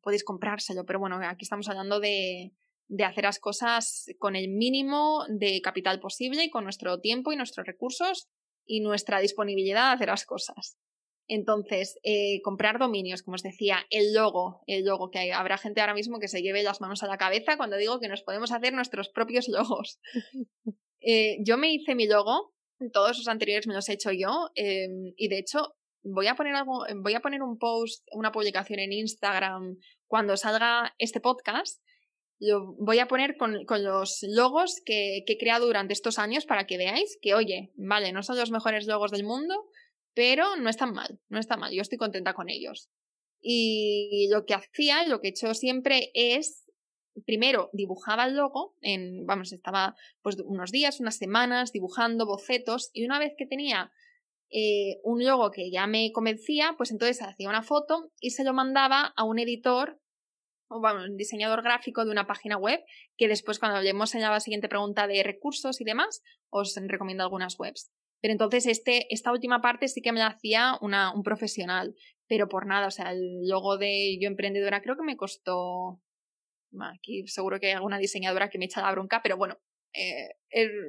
podéis 0.00 0.24
comprárselo, 0.24 0.86
pero 0.86 0.98
bueno, 0.98 1.20
aquí 1.22 1.44
estamos 1.44 1.68
hablando 1.68 2.00
de, 2.00 2.54
de 2.88 3.04
hacer 3.04 3.24
las 3.24 3.38
cosas 3.38 4.06
con 4.18 4.36
el 4.36 4.48
mínimo 4.48 5.26
de 5.28 5.60
capital 5.60 6.00
posible 6.00 6.44
y 6.44 6.50
con 6.50 6.64
nuestro 6.64 6.98
tiempo 6.98 7.30
y 7.30 7.36
nuestros 7.36 7.66
recursos 7.66 8.26
y 8.64 8.80
nuestra 8.80 9.20
disponibilidad 9.20 9.90
de 9.90 9.96
hacer 9.96 10.08
las 10.08 10.24
cosas. 10.24 10.78
Entonces, 11.26 11.98
eh, 12.04 12.40
comprar 12.42 12.78
dominios, 12.78 13.22
como 13.22 13.34
os 13.34 13.42
decía, 13.42 13.84
el 13.90 14.14
logo, 14.14 14.62
el 14.66 14.86
logo, 14.86 15.10
que 15.10 15.30
habrá 15.30 15.58
gente 15.58 15.82
ahora 15.82 15.92
mismo 15.92 16.18
que 16.18 16.28
se 16.28 16.40
lleve 16.40 16.62
las 16.62 16.80
manos 16.80 17.02
a 17.02 17.06
la 17.06 17.18
cabeza 17.18 17.58
cuando 17.58 17.76
digo 17.76 18.00
que 18.00 18.08
nos 18.08 18.22
podemos 18.22 18.50
hacer 18.50 18.72
nuestros 18.72 19.10
propios 19.10 19.48
logos. 19.48 20.00
Eh, 21.00 21.38
yo 21.44 21.56
me 21.56 21.72
hice 21.72 21.94
mi 21.94 22.08
logo, 22.08 22.52
todos 22.92 23.18
los 23.18 23.28
anteriores 23.28 23.68
me 23.68 23.74
los 23.74 23.88
he 23.88 23.92
hecho 23.92 24.10
yo, 24.10 24.50
y 24.56 25.28
de 25.28 25.38
hecho 25.38 25.77
voy 26.02 26.26
a 26.26 26.34
poner 26.34 26.54
algo, 26.54 26.84
voy 26.96 27.14
a 27.14 27.20
poner 27.20 27.42
un 27.42 27.58
post, 27.58 28.06
una 28.12 28.32
publicación 28.32 28.78
en 28.78 28.92
Instagram 28.92 29.76
cuando 30.06 30.36
salga 30.36 30.94
este 30.98 31.20
podcast 31.20 31.80
lo 32.40 32.74
voy 32.78 32.98
a 32.98 33.08
poner 33.08 33.36
con, 33.36 33.64
los 33.82 34.22
logos 34.22 34.80
que, 34.84 35.24
he 35.26 35.38
creado 35.38 35.66
durante 35.66 35.92
estos 35.92 36.18
años 36.18 36.46
para 36.46 36.66
que 36.66 36.78
veáis 36.78 37.18
que, 37.20 37.34
oye, 37.34 37.72
vale, 37.76 38.12
no 38.12 38.22
son 38.22 38.36
los 38.36 38.50
mejores 38.50 38.86
logos 38.86 39.10
del 39.10 39.24
mundo, 39.24 39.54
pero 40.14 40.56
no 40.56 40.70
están 40.70 40.92
mal, 40.92 41.18
no 41.28 41.38
está 41.38 41.56
mal, 41.56 41.72
yo 41.72 41.82
estoy 41.82 41.98
contenta 41.98 42.34
con 42.34 42.48
ellos. 42.48 42.90
Y 43.40 44.28
lo 44.30 44.44
que 44.46 44.54
hacía, 44.54 45.06
lo 45.06 45.20
que 45.20 45.28
he 45.28 45.30
hecho 45.30 45.52
siempre 45.54 46.10
es, 46.14 46.64
primero 47.26 47.70
dibujaba 47.72 48.24
el 48.24 48.36
logo, 48.36 48.76
en, 48.82 49.26
vamos, 49.26 49.52
estaba 49.52 49.96
pues 50.22 50.36
unos 50.44 50.70
días, 50.70 51.00
unas 51.00 51.16
semanas 51.16 51.72
dibujando 51.72 52.26
bocetos 52.26 52.90
y 52.92 53.04
una 53.04 53.18
vez 53.18 53.32
que 53.36 53.46
tenía 53.46 53.90
eh, 54.50 55.00
un 55.02 55.24
logo 55.24 55.50
que 55.50 55.70
ya 55.70 55.86
me 55.86 56.10
convencía, 56.12 56.74
pues 56.76 56.90
entonces 56.90 57.22
hacía 57.22 57.48
una 57.48 57.62
foto 57.62 58.10
y 58.20 58.30
se 58.30 58.44
lo 58.44 58.54
mandaba 58.54 59.12
a 59.16 59.24
un 59.24 59.38
editor 59.38 60.00
o 60.68 60.78
un 60.78 61.16
diseñador 61.16 61.62
gráfico 61.62 62.04
de 62.04 62.10
una 62.10 62.26
página 62.26 62.56
web, 62.56 62.80
que 63.16 63.28
después 63.28 63.58
cuando 63.58 63.78
hablemos 63.78 64.14
en 64.14 64.20
la 64.22 64.40
siguiente 64.40 64.68
pregunta 64.68 65.06
de 65.06 65.22
recursos 65.22 65.80
y 65.80 65.84
demás, 65.84 66.22
os 66.50 66.78
recomiendo 66.86 67.22
algunas 67.24 67.58
webs. 67.58 67.90
Pero 68.20 68.32
entonces 68.32 68.66
este, 68.66 69.06
esta 69.14 69.32
última 69.32 69.60
parte 69.60 69.88
sí 69.88 70.02
que 70.02 70.12
me 70.12 70.18
la 70.18 70.28
hacía 70.28 70.76
una, 70.80 71.14
un 71.14 71.22
profesional, 71.22 71.94
pero 72.26 72.48
por 72.48 72.66
nada, 72.66 72.88
o 72.88 72.90
sea, 72.90 73.12
el 73.12 73.48
logo 73.48 73.78
de 73.78 74.18
Yo 74.20 74.28
Emprendedora 74.28 74.82
creo 74.82 74.96
que 74.96 75.04
me 75.04 75.16
costó, 75.16 76.00
aquí 76.80 77.26
seguro 77.28 77.60
que 77.60 77.68
hay 77.68 77.72
alguna 77.72 77.98
diseñadora 77.98 78.50
que 78.50 78.58
me 78.58 78.66
echa 78.66 78.82
la 78.82 78.92
bronca, 78.92 79.20
pero 79.22 79.36
bueno, 79.36 79.58
eh, 79.94 80.28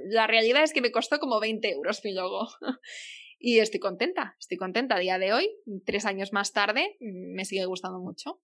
la 0.09 0.27
realidad 0.27 0.63
es 0.63 0.73
que 0.73 0.81
me 0.81 0.91
costó 0.91 1.19
como 1.19 1.39
20 1.39 1.69
euros 1.71 2.01
mi 2.03 2.13
logo. 2.13 2.47
y 3.39 3.59
estoy 3.59 3.79
contenta, 3.79 4.35
estoy 4.37 4.57
contenta 4.57 4.95
a 4.95 4.99
día 4.99 5.17
de 5.17 5.33
hoy, 5.33 5.49
tres 5.85 6.05
años 6.05 6.33
más 6.33 6.51
tarde, 6.51 6.97
me 6.99 7.45
sigue 7.45 7.65
gustando 7.65 7.99
mucho. 7.99 8.41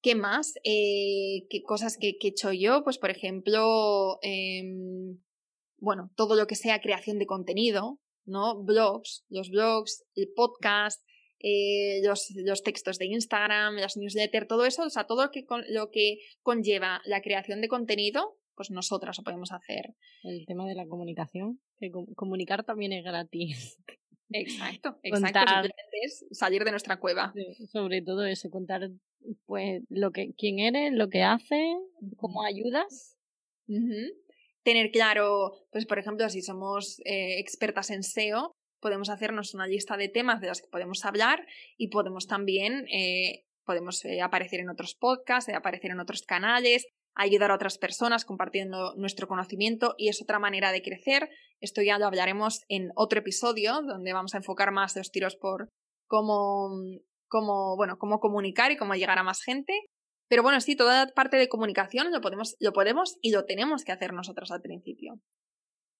¿Qué 0.00 0.14
más? 0.14 0.54
Eh, 0.64 1.46
¿Qué 1.50 1.62
cosas 1.62 1.96
que, 1.98 2.16
he 2.20 2.28
hecho 2.28 2.52
yo? 2.52 2.82
Pues, 2.82 2.98
por 2.98 3.10
ejemplo, 3.10 4.18
em, 4.22 5.20
bueno, 5.78 6.10
todo 6.16 6.34
lo 6.36 6.46
que 6.46 6.56
sea 6.56 6.80
creación 6.80 7.18
de 7.18 7.26
contenido, 7.26 8.00
¿no? 8.24 8.62
Blogs, 8.62 9.24
los 9.28 9.50
blogs, 9.50 10.04
el 10.14 10.32
podcast, 10.34 11.04
eh, 11.38 12.00
los, 12.04 12.32
los, 12.34 12.62
textos 12.62 12.98
de 12.98 13.06
Instagram, 13.06 13.76
las 13.76 13.96
newsletters, 13.96 14.48
todo 14.48 14.64
eso, 14.64 14.84
o 14.84 14.90
sea, 14.90 15.04
todo 15.04 15.24
lo 15.24 15.30
que, 15.30 15.44
lo 15.68 15.90
que 15.90 16.18
conlleva 16.42 17.00
la 17.04 17.20
creación 17.20 17.60
de 17.60 17.68
contenido, 17.68 18.38
pues 18.54 18.70
nosotras 18.70 19.18
lo 19.18 19.24
podemos 19.24 19.52
hacer. 19.52 19.94
El 20.22 20.46
tema 20.46 20.66
de 20.66 20.74
la 20.74 20.86
comunicación, 20.86 21.60
que 21.78 21.90
comunicar 22.14 22.64
también 22.64 22.92
es 22.92 23.04
gratis. 23.04 23.78
Exacto, 24.32 24.98
exacto. 25.02 25.40
es 26.02 26.24
salir 26.32 26.64
de 26.64 26.70
nuestra 26.70 26.98
cueva. 26.98 27.32
sobre 27.70 28.02
todo 28.02 28.24
eso, 28.24 28.50
contar 28.50 28.90
pues 29.46 29.82
lo 29.88 30.10
que 30.10 30.32
quién 30.36 30.58
eres, 30.58 30.92
lo 30.92 31.08
que 31.08 31.22
haces, 31.22 31.76
cómo 32.16 32.44
ayudas. 32.44 33.16
Tener 34.62 34.90
claro, 34.90 35.52
pues 35.70 35.86
por 35.86 35.98
ejemplo, 35.98 36.28
si 36.28 36.42
somos 36.42 37.00
eh, 37.04 37.38
expertas 37.38 37.90
en 37.90 38.02
SEO, 38.02 38.52
podemos 38.80 39.08
hacernos 39.08 39.54
una 39.54 39.66
lista 39.66 39.96
de 39.96 40.08
temas 40.08 40.40
de 40.40 40.48
los 40.48 40.60
que 40.60 40.68
podemos 40.68 41.04
hablar 41.04 41.46
y 41.76 41.88
podemos 41.88 42.26
también 42.26 42.86
eh, 42.92 43.44
podemos 43.64 44.04
eh, 44.04 44.20
aparecer 44.20 44.60
en 44.60 44.70
otros 44.70 44.94
podcasts, 44.94 45.52
aparecer 45.52 45.92
en 45.92 46.00
otros 46.00 46.22
canales, 46.22 46.86
ayudar 47.14 47.50
a 47.50 47.54
otras 47.54 47.78
personas 47.78 48.24
compartiendo 48.24 48.94
nuestro 48.96 49.28
conocimiento 49.28 49.94
y 49.98 50.08
es 50.08 50.22
otra 50.22 50.38
manera 50.38 50.72
de 50.72 50.82
crecer. 50.82 51.30
Esto 51.60 51.82
ya 51.82 51.98
lo 51.98 52.06
hablaremos 52.06 52.62
en 52.68 52.90
otro 52.94 53.20
episodio 53.20 53.82
donde 53.82 54.12
vamos 54.12 54.34
a 54.34 54.38
enfocar 54.38 54.72
más 54.72 54.96
los 54.96 55.10
tiros 55.10 55.36
por 55.36 55.68
cómo, 56.06 56.70
cómo, 57.28 57.76
bueno, 57.76 57.98
cómo 57.98 58.20
comunicar 58.20 58.72
y 58.72 58.76
cómo 58.76 58.94
llegar 58.94 59.18
a 59.18 59.22
más 59.22 59.42
gente. 59.42 59.74
Pero 60.28 60.42
bueno, 60.42 60.60
sí, 60.60 60.76
toda 60.76 61.04
la 61.04 61.12
parte 61.12 61.36
de 61.36 61.48
comunicación 61.48 62.10
lo 62.10 62.20
podemos, 62.20 62.56
lo 62.58 62.72
podemos 62.72 63.18
y 63.20 63.32
lo 63.32 63.44
tenemos 63.44 63.84
que 63.84 63.92
hacer 63.92 64.14
nosotros 64.14 64.50
al 64.50 64.62
principio. 64.62 65.20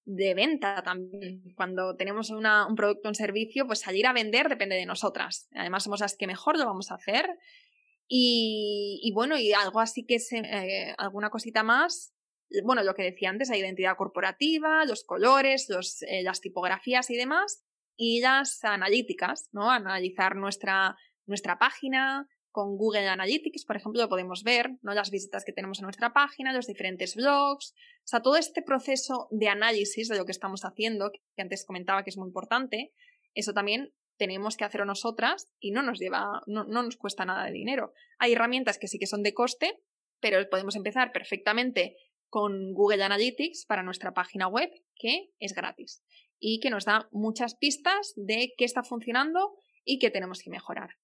De 0.05 0.33
venta 0.33 0.81
también. 0.83 1.43
Cuando 1.55 1.95
tenemos 1.95 2.29
una, 2.29 2.67
un 2.67 2.75
producto 2.75 3.07
o 3.07 3.11
un 3.11 3.15
servicio, 3.15 3.67
pues 3.67 3.79
salir 3.79 4.07
a 4.07 4.13
vender 4.13 4.49
depende 4.49 4.75
de 4.75 4.85
nosotras. 4.85 5.47
Además, 5.53 5.83
somos 5.83 6.01
las 6.01 6.17
que 6.17 6.27
mejor 6.27 6.57
lo 6.57 6.65
vamos 6.65 6.91
a 6.91 6.95
hacer 6.95 7.29
y, 8.15 9.11
bueno, 9.15 9.39
y 9.39 9.53
algo 9.53 9.79
así 9.79 10.05
que 10.05 10.19
se, 10.19 10.37
eh, 10.37 10.93
alguna 10.99 11.31
cosita 11.31 11.63
más. 11.63 12.13
Bueno, 12.63 12.83
lo 12.83 12.93
que 12.93 13.01
decía 13.01 13.31
antes, 13.31 13.49
la 13.49 13.57
identidad 13.57 13.97
corporativa, 13.97 14.85
los 14.85 15.03
colores, 15.03 15.65
los, 15.67 16.03
eh, 16.03 16.21
las 16.21 16.39
tipografías 16.39 17.09
y 17.09 17.15
demás. 17.15 17.63
Y 17.95 18.21
las 18.21 18.63
analíticas, 18.63 19.49
¿no? 19.51 19.71
Analizar 19.71 20.35
nuestra, 20.35 20.95
nuestra 21.25 21.57
página, 21.57 22.27
con 22.51 22.77
Google 22.77 23.07
Analytics, 23.07 23.65
por 23.65 23.77
ejemplo, 23.77 24.03
lo 24.03 24.09
podemos 24.09 24.43
ver, 24.43 24.77
¿no? 24.83 24.93
Las 24.93 25.09
visitas 25.09 25.43
que 25.43 25.51
tenemos 25.51 25.79
en 25.79 25.85
nuestra 25.85 26.13
página, 26.13 26.53
los 26.53 26.67
diferentes 26.67 27.15
blogs, 27.15 27.73
o 27.73 28.05
sea, 28.07 28.21
todo 28.21 28.37
este 28.37 28.61
proceso 28.61 29.27
de 29.31 29.47
análisis 29.47 30.07
de 30.07 30.17
lo 30.17 30.25
que 30.25 30.33
estamos 30.33 30.65
haciendo, 30.65 31.09
que 31.11 31.41
antes 31.41 31.65
comentaba 31.65 32.03
que 32.03 32.11
es 32.11 32.17
muy 32.17 32.27
importante, 32.27 32.93
eso 33.33 33.53
también 33.53 33.91
tenemos 34.17 34.57
que 34.57 34.63
hacerlo 34.63 34.85
nosotras 34.85 35.49
y 35.59 35.71
no 35.71 35.81
nos 35.81 35.99
lleva, 35.99 36.41
no, 36.45 36.65
nos 36.65 36.97
cuesta 36.97 37.25
nada 37.25 37.45
de 37.45 37.51
dinero. 37.51 37.93
Hay 38.19 38.33
herramientas 38.33 38.77
que 38.77 38.87
sí 38.87 38.99
que 38.99 39.07
son 39.07 39.23
de 39.23 39.33
coste, 39.33 39.79
pero 40.19 40.37
podemos 40.49 40.75
empezar 40.75 41.11
perfectamente 41.11 41.95
con 42.29 42.73
Google 42.73 43.03
Analytics 43.03 43.65
para 43.65 43.83
nuestra 43.83 44.13
página 44.13 44.47
web, 44.47 44.71
que 44.95 45.31
es 45.39 45.53
gratis 45.53 46.03
y 46.39 46.59
que 46.59 46.69
nos 46.69 46.83
da 46.83 47.07
muchas 47.11 47.55
pistas 47.55 48.13
de 48.17 48.53
qué 48.57 48.65
está 48.65 48.83
funcionando 48.83 49.55
y 49.85 49.97
qué 49.97 50.09
tenemos 50.09 50.41
que 50.41 50.49
mejorar. 50.49 50.97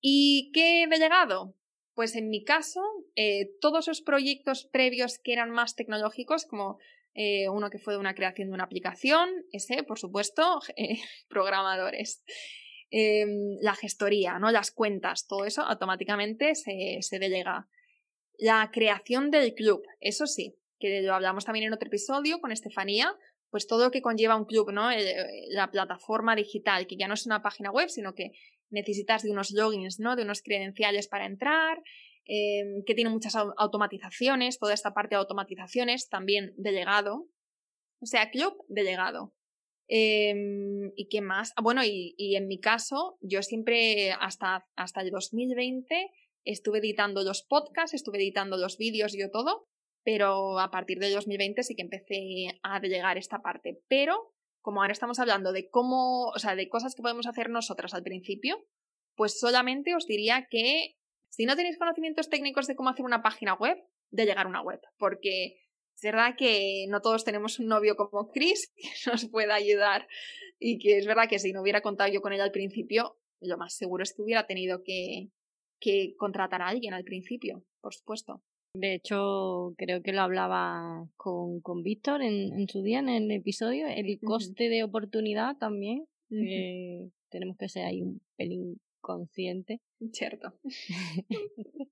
¿Y 0.00 0.50
qué 0.52 0.82
he 0.82 0.98
llegado? 0.98 1.54
Pues 1.94 2.16
en 2.16 2.28
mi 2.28 2.42
caso, 2.42 2.82
eh, 3.14 3.52
todos 3.60 3.86
los 3.86 4.02
proyectos 4.02 4.64
previos 4.64 5.18
que 5.18 5.32
eran 5.32 5.50
más 5.50 5.76
tecnológicos, 5.76 6.44
como 6.44 6.78
eh, 7.14 7.48
uno 7.48 7.70
que 7.70 7.78
fue 7.78 7.94
de 7.94 8.00
una 8.00 8.14
creación 8.14 8.48
de 8.48 8.54
una 8.54 8.64
aplicación, 8.64 9.28
ese, 9.52 9.82
por 9.84 9.98
supuesto, 9.98 10.60
eh, 10.76 10.98
programadores. 11.28 12.22
Em, 12.90 13.56
la 13.60 13.74
gestoría, 13.74 14.38
¿no? 14.38 14.50
Las 14.50 14.70
cuentas, 14.70 15.26
todo 15.26 15.44
eso 15.44 15.62
automáticamente 15.62 16.54
se, 16.54 16.98
se 17.00 17.18
delega. 17.18 17.68
La 18.38 18.70
creación 18.72 19.30
del 19.30 19.54
club, 19.54 19.82
eso 20.00 20.26
sí, 20.26 20.56
que 20.78 21.02
lo 21.02 21.14
hablamos 21.14 21.44
también 21.44 21.66
en 21.66 21.72
otro 21.72 21.88
episodio 21.88 22.40
con 22.40 22.52
Estefanía, 22.52 23.16
pues 23.50 23.66
todo 23.66 23.84
lo 23.84 23.90
que 23.90 24.02
conlleva 24.02 24.36
un 24.36 24.44
club, 24.44 24.72
¿no? 24.72 24.90
la 25.50 25.70
plataforma 25.70 26.34
digital, 26.34 26.88
que 26.88 26.96
ya 26.96 27.06
no 27.06 27.14
es 27.14 27.24
una 27.24 27.40
página 27.40 27.70
web, 27.70 27.88
sino 27.88 28.12
que 28.14 28.32
necesitas 28.70 29.22
de 29.22 29.30
unos 29.30 29.52
logins, 29.52 30.00
¿no? 30.00 30.16
De 30.16 30.24
unos 30.24 30.42
credenciales 30.42 31.06
para 31.06 31.26
entrar, 31.26 31.80
em, 32.26 32.84
que 32.84 32.94
tiene 32.94 33.10
muchas 33.10 33.34
automatizaciones, 33.36 34.58
toda 34.58 34.74
esta 34.74 34.94
parte 34.94 35.14
de 35.14 35.20
automatizaciones 35.20 36.08
también 36.08 36.52
de 36.56 36.72
legado. 36.72 37.28
O 38.00 38.06
sea, 38.06 38.30
club 38.30 38.54
de 38.68 38.82
legado. 38.82 39.34
Em, 39.88 40.92
¿Y 40.96 41.08
qué 41.08 41.20
más? 41.20 41.52
Ah, 41.56 41.62
bueno, 41.62 41.84
y, 41.84 42.14
y, 42.16 42.36
en 42.36 42.48
mi 42.48 42.58
caso, 42.58 43.18
yo 43.20 43.42
siempre 43.42 44.12
hasta, 44.12 44.66
hasta 44.76 45.02
el 45.02 45.10
2020 45.10 46.10
estuve 46.44 46.78
editando 46.78 47.22
los 47.22 47.42
podcasts, 47.42 47.94
estuve 47.94 48.18
editando 48.18 48.56
los 48.56 48.78
vídeos, 48.78 49.14
yo 49.16 49.30
todo, 49.30 49.68
pero 50.04 50.58
a 50.58 50.70
partir 50.70 50.98
del 50.98 51.12
2020 51.14 51.62
sí 51.62 51.74
que 51.74 51.82
empecé 51.82 52.58
a 52.62 52.80
delegar 52.80 53.18
esta 53.18 53.42
parte. 53.42 53.80
Pero 53.88 54.34
como 54.64 54.80
ahora 54.80 54.92
estamos 54.92 55.18
hablando 55.18 55.52
de 55.52 55.68
cómo, 55.68 56.28
o 56.28 56.38
sea, 56.38 56.56
de 56.56 56.68
cosas 56.68 56.94
que 56.94 57.02
podemos 57.02 57.26
hacer 57.26 57.50
nosotras 57.50 57.92
al 57.92 58.02
principio, 58.02 58.66
pues 59.14 59.38
solamente 59.38 59.94
os 59.94 60.06
diría 60.06 60.46
que 60.50 60.96
si 61.34 61.46
no 61.46 61.56
tenéis 61.56 61.78
conocimientos 61.78 62.28
técnicos 62.28 62.68
de 62.68 62.76
cómo 62.76 62.90
hacer 62.90 63.04
una 63.04 63.20
página 63.20 63.54
web, 63.54 63.76
de 64.12 64.24
llegar 64.24 64.46
a 64.46 64.48
una 64.48 64.62
web, 64.62 64.80
porque 64.98 65.56
es 65.96 66.02
verdad 66.02 66.36
que 66.38 66.86
no 66.88 67.00
todos 67.00 67.24
tenemos 67.24 67.58
un 67.58 67.66
novio 67.66 67.96
como 67.96 68.30
Chris 68.30 68.72
que 68.76 69.10
nos 69.10 69.28
pueda 69.28 69.56
ayudar 69.56 70.06
y 70.60 70.78
que 70.78 70.96
es 70.96 71.06
verdad 71.06 71.28
que 71.28 71.40
si 71.40 71.52
no 71.52 71.62
hubiera 71.62 71.80
contado 71.80 72.12
yo 72.12 72.20
con 72.20 72.32
ella 72.32 72.44
al 72.44 72.52
principio, 72.52 73.16
lo 73.40 73.58
más 73.58 73.74
seguro 73.74 74.04
es 74.04 74.14
que 74.14 74.22
hubiera 74.22 74.46
tenido 74.46 74.84
que, 74.84 75.30
que 75.80 76.14
contratar 76.16 76.62
a 76.62 76.68
alguien 76.68 76.94
al 76.94 77.02
principio, 77.02 77.64
por 77.80 77.94
supuesto. 77.94 78.40
De 78.76 78.94
hecho, 78.94 79.74
creo 79.76 80.02
que 80.02 80.12
lo 80.12 80.20
hablaba 80.20 81.08
con, 81.16 81.60
con 81.62 81.82
Víctor 81.82 82.22
en, 82.22 82.60
en, 82.60 82.68
su 82.68 82.82
día, 82.82 83.00
en 83.00 83.08
el 83.08 83.30
episodio, 83.32 83.88
el 83.88 84.20
coste 84.20 84.68
de 84.68 84.84
oportunidad 84.84 85.56
también. 85.58 86.06
Eh, 86.30 87.10
tenemos 87.28 87.56
que 87.56 87.68
ser 87.68 87.86
ahí 87.86 88.02
un 88.02 88.20
pelín 88.36 88.80
consciente. 89.04 89.80
Cierto. 90.12 90.54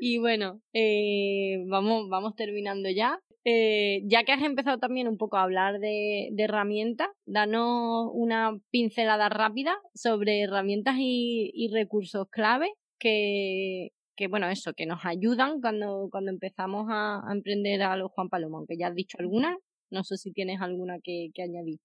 y 0.00 0.18
bueno, 0.18 0.60
eh, 0.72 1.64
vamos, 1.66 2.08
vamos 2.08 2.36
terminando 2.36 2.90
ya. 2.90 3.18
Eh, 3.44 4.02
ya 4.06 4.24
que 4.24 4.32
has 4.32 4.42
empezado 4.42 4.78
también 4.78 5.08
un 5.08 5.18
poco 5.18 5.36
a 5.36 5.44
hablar 5.44 5.78
de, 5.78 6.30
de, 6.32 6.42
herramientas, 6.42 7.08
danos 7.26 8.10
una 8.12 8.58
pincelada 8.70 9.28
rápida 9.28 9.78
sobre 9.94 10.40
herramientas 10.40 10.96
y, 10.98 11.52
y 11.54 11.72
recursos 11.72 12.26
clave 12.28 12.72
que, 12.98 13.92
que 14.16 14.28
bueno, 14.28 14.48
eso, 14.48 14.72
que 14.72 14.86
nos 14.86 15.04
ayudan 15.04 15.60
cuando, 15.60 16.08
cuando 16.10 16.30
empezamos 16.30 16.86
a, 16.90 17.22
emprender 17.30 17.82
a 17.82 17.96
los 17.96 18.10
Juan 18.12 18.28
Paloma, 18.28 18.58
aunque 18.58 18.76
ya 18.78 18.88
has 18.88 18.94
dicho 18.94 19.18
alguna, 19.20 19.56
no 19.90 20.02
sé 20.04 20.16
si 20.16 20.32
tienes 20.32 20.60
alguna 20.60 20.98
que, 21.00 21.30
añadir. 21.38 21.78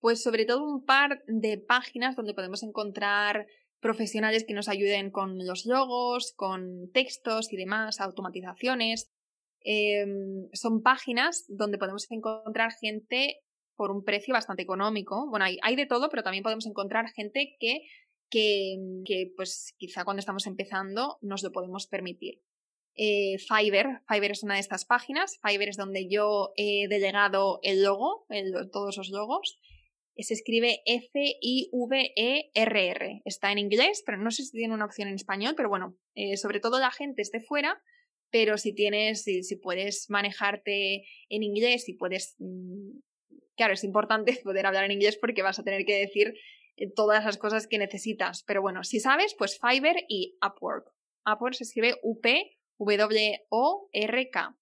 Pues 0.00 0.22
sobre 0.22 0.44
todo 0.44 0.64
un 0.64 0.84
par 0.84 1.22
de 1.26 1.58
páginas 1.58 2.16
donde 2.16 2.34
podemos 2.34 2.62
encontrar 2.62 3.46
profesionales 3.80 4.44
que 4.46 4.54
nos 4.54 4.68
ayuden 4.68 5.10
con 5.10 5.46
los 5.46 5.66
logos, 5.66 6.32
con 6.34 6.90
textos 6.92 7.52
y 7.52 7.56
demás, 7.56 8.00
automatizaciones. 8.00 9.10
Em, 9.60 10.48
son 10.52 10.82
páginas 10.82 11.44
donde 11.48 11.78
podemos 11.78 12.10
encontrar 12.10 12.72
gente 12.72 13.40
por 13.76 13.90
un 13.90 14.04
precio 14.04 14.34
bastante 14.34 14.62
económico. 14.62 15.28
Bueno, 15.28 15.44
hay, 15.44 15.58
hay 15.62 15.76
de 15.76 15.86
todo, 15.86 16.08
pero 16.08 16.22
también 16.22 16.42
podemos 16.42 16.66
encontrar 16.66 17.08
gente 17.10 17.56
que 17.60 17.82
que, 18.30 18.76
que 19.04 19.32
pues 19.36 19.74
quizá 19.78 20.04
cuando 20.04 20.20
estamos 20.20 20.46
empezando 20.46 21.18
nos 21.22 21.42
lo 21.42 21.52
podemos 21.52 21.86
permitir. 21.86 22.42
Eh, 23.00 23.38
Fiverr, 23.38 24.02
Fiverr 24.08 24.32
es 24.32 24.42
una 24.42 24.54
de 24.54 24.60
estas 24.60 24.84
páginas, 24.84 25.38
Fiverr 25.40 25.68
es 25.68 25.76
donde 25.76 26.08
yo 26.08 26.52
he 26.56 26.88
delegado 26.88 27.60
el 27.62 27.84
logo, 27.84 28.26
todos 28.72 28.96
los 28.96 29.10
logos, 29.10 29.60
se 30.16 30.34
escribe 30.34 30.80
F-I-V-E-R-R, 30.84 31.22
está 33.24 33.52
en 33.52 33.58
inglés, 33.58 34.02
pero 34.04 34.18
no 34.18 34.32
sé 34.32 34.42
si 34.42 34.50
tiene 34.50 34.74
una 34.74 34.86
opción 34.86 35.06
en 35.08 35.14
español, 35.14 35.54
pero 35.56 35.68
bueno, 35.68 35.96
eh, 36.16 36.36
sobre 36.36 36.58
todo 36.58 36.80
la 36.80 36.90
gente 36.90 37.22
esté 37.22 37.40
fuera, 37.40 37.80
pero 38.30 38.58
si 38.58 38.74
tienes, 38.74 39.22
si, 39.22 39.44
si 39.44 39.54
puedes 39.56 40.10
manejarte 40.10 41.04
en 41.28 41.42
inglés 41.44 41.88
y 41.88 41.94
puedes, 41.94 42.34
mm, 42.38 42.98
claro, 43.56 43.74
es 43.74 43.84
importante 43.84 44.40
poder 44.44 44.66
hablar 44.66 44.84
en 44.84 44.90
inglés 44.92 45.16
porque 45.20 45.42
vas 45.42 45.60
a 45.60 45.64
tener 45.64 45.84
que 45.84 46.00
decir 46.00 46.34
eh, 46.76 46.90
todas 46.92 47.24
las 47.24 47.38
cosas 47.38 47.68
que 47.68 47.78
necesitas. 47.78 48.42
Pero 48.44 48.60
bueno, 48.60 48.82
si 48.82 48.98
sabes, 48.98 49.36
pues 49.38 49.60
Fiverr 49.60 50.04
y 50.08 50.36
Upwork. 50.44 50.92
Upwork 51.26 51.54
se 51.54 51.62
escribe 51.62 51.94
U-P-W-O-R-K. 52.78 54.56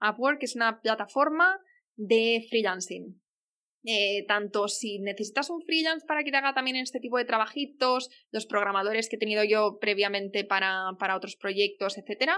Upwork 0.00 0.42
es 0.42 0.56
una 0.56 0.80
plataforma 0.80 1.60
de 1.96 2.46
freelancing. 2.48 3.20
Eh, 3.84 4.24
tanto 4.26 4.68
si 4.68 4.98
necesitas 4.98 5.50
un 5.50 5.62
freelance 5.62 6.04
para 6.06 6.24
que 6.24 6.30
te 6.30 6.36
haga 6.36 6.52
también 6.52 6.76
este 6.76 7.00
tipo 7.00 7.16
de 7.16 7.24
trabajitos, 7.24 8.10
los 8.30 8.46
programadores 8.46 9.08
que 9.08 9.16
he 9.16 9.18
tenido 9.18 9.44
yo 9.44 9.78
previamente 9.80 10.44
para, 10.44 10.90
otros 11.16 11.36
proyectos, 11.36 11.96
etc. 11.96 12.32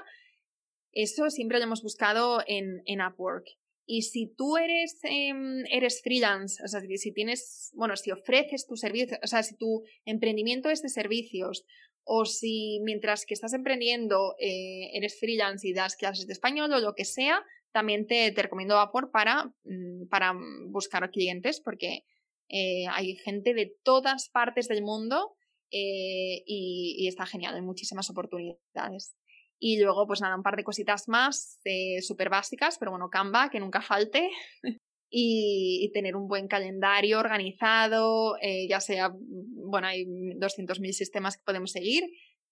Eso 0.93 1.31
siempre 1.31 1.59
lo 1.59 1.65
hemos 1.65 1.83
buscado 1.83 2.43
en, 2.47 2.83
en 2.85 3.01
Upwork. 3.01 3.47
Y 3.93 4.03
si 4.03 4.33
tú 4.37 4.57
eres, 4.57 5.01
em, 5.03 5.65
eres 5.69 6.01
freelance, 6.03 6.63
o 6.63 6.69
sea, 6.69 6.81
si 6.81 7.13
tienes, 7.13 7.73
bueno, 7.75 7.97
si 7.97 8.13
ofreces 8.13 8.65
tu 8.65 8.77
servicio, 8.77 9.19
o 9.21 9.27
sea, 9.27 9.43
si 9.43 9.57
tu 9.57 9.83
emprendimiento 10.05 10.71
es 10.71 10.83
de 10.83 10.89
servicios, 10.89 11.65
o 12.05 12.25
si 12.25 12.81
mientras 12.83 13.27
que 13.27 13.35
estás 13.35 13.53
emprendiendo 13.53 14.35
eh, 14.39 14.91
eres 14.95 15.19
freelance 15.19 15.67
y 15.67 15.73
das 15.73 15.97
clases 15.97 16.27
de 16.27 16.33
español 16.33 16.73
o 16.73 16.81
lo 16.81 16.95
que 16.95 17.05
sea, 17.05 17.45
también 17.73 18.07
te, 18.07 18.33
te 18.33 18.43
recomiendo 18.43 18.75
Vapor 18.75 19.11
para, 19.11 19.53
mm, 19.65 20.09
para 20.09 20.35
buscar 20.69 21.09
clientes, 21.11 21.61
porque 21.61 22.05
eh, 22.49 22.87
hay 22.91 23.17
gente 23.17 23.55
de 23.55 23.77
todas 23.85 24.29
partes 24.29 24.67
del 24.69 24.83
mundo 24.83 25.37
eh, 25.71 26.43
y, 26.47 26.97
y 26.99 27.07
está 27.07 27.27
genial, 27.27 27.55
hay 27.55 27.63
muchísimas 27.63 28.11
oportunidades. 28.11 29.15
Y 29.63 29.79
luego, 29.81 30.07
pues 30.07 30.21
nada, 30.21 30.37
un 30.37 30.43
par 30.43 30.57
de 30.57 30.65
cositas 30.65 31.07
más 31.07 31.61
súper 32.01 32.31
básicas, 32.31 32.79
pero 32.79 32.93
bueno, 32.93 33.11
Canva, 33.11 33.51
que 33.51 33.61
nunca 33.61 33.83
falte. 33.83 34.31
y, 35.11 35.91
tener 35.93 36.15
un 36.15 36.29
buen 36.29 36.47
calendario 36.47 37.19
organizado, 37.19 38.37
eh, 38.41 38.69
ya 38.69 38.81
sea, 38.81 39.13
bueno, 39.13 39.89
hay 39.89 40.05
200.000 40.07 40.93
sistemas 40.93 41.37
que 41.37 41.43
podemos 41.45 41.73
seguir, 41.73 42.05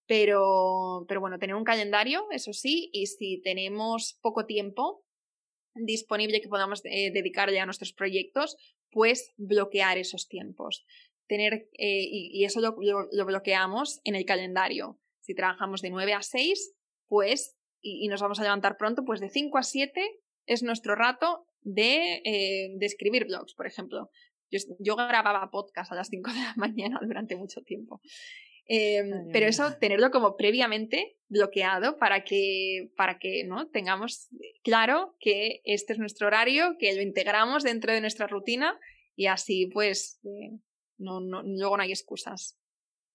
pero, 0.07 1.05
pero 1.07 1.21
bueno, 1.21 1.39
tener 1.39 1.55
un 1.55 1.65
calendario, 1.65 2.27
eso 2.33 2.53
sí, 2.53 2.91
y 2.93 3.07
si 3.07 3.41
tenemos 3.43 4.19
poco 4.21 4.45
tiempo 4.45 5.05
disponible 5.75 6.41
que 6.41 6.49
podamos 6.49 6.83
eh, 6.85 7.13
dedicarle 7.13 7.61
a 7.61 7.67
nuestros 7.67 7.93
proyectos, 7.93 8.57
pues 8.91 9.33
bloquear 9.37 9.99
esos 9.99 10.27
tiempos. 10.27 10.85
Tener, 11.29 11.69
eh, 11.79 12.09
y, 12.11 12.45
eso 12.45 12.61
lo, 12.61 12.77
lo 13.13 13.27
bloqueamos 13.27 14.01
en 14.05 14.17
el 14.17 14.25
calendario. 14.25 14.99
Si 15.21 15.35
trabajamos 15.35 15.83
de 15.83 15.91
9 15.91 16.15
a 16.15 16.23
6, 16.23 16.75
pues, 17.07 17.59
y, 17.81 18.09
nos 18.09 18.21
vamos 18.21 18.41
a 18.41 18.43
levantar 18.43 18.77
pronto, 18.77 19.05
pues 19.05 19.21
de 19.21 19.29
5 19.29 19.59
a 19.59 19.63
7 19.63 20.21
es 20.47 20.63
nuestro 20.63 20.95
rato 20.95 21.47
de, 21.63 22.23
eh, 22.25 22.71
de 22.77 22.87
escribir 22.87 23.27
blogs, 23.27 23.55
por 23.55 23.67
ejemplo. 23.67 24.11
Yo, 24.51 24.59
yo, 24.79 24.97
grababa 24.97 25.51
podcast 25.51 25.93
a 25.93 25.95
las 25.95 26.09
5 26.09 26.31
de 26.31 26.39
la 26.39 26.55
mañana 26.57 27.01
durante 27.03 27.37
mucho 27.37 27.63
tiempo. 27.63 28.01
Em, 28.71 29.31
pero 29.33 29.47
eso, 29.47 29.79
tenerlo 29.81 30.11
como 30.11 30.37
previamente 30.37 31.17
bloqueado 31.29 31.97
para 31.97 32.23
que, 32.23 32.91
para 32.97 33.19
que 33.19 33.45
¿no? 33.45 33.69
tengamos 33.69 34.29
claro 34.63 35.17
que 35.21 35.63
este 35.65 35.95
es 35.95 35.99
nuestro 35.99 36.27
horario, 36.27 36.77
que 36.79 36.95
lo 36.95 37.01
integramos 37.01 37.63
dentro 37.63 37.95
de 37.95 38.03
nuestra 38.03 38.27
rutina 38.27 38.79
y 39.17 39.27
así 39.27 39.71
pues 39.73 40.21
eh, 40.25 40.59
no, 40.99 41.21
no, 41.21 41.43
luego 41.43 41.79
no 41.79 41.83
hay 41.83 41.93
excusas. 41.93 42.59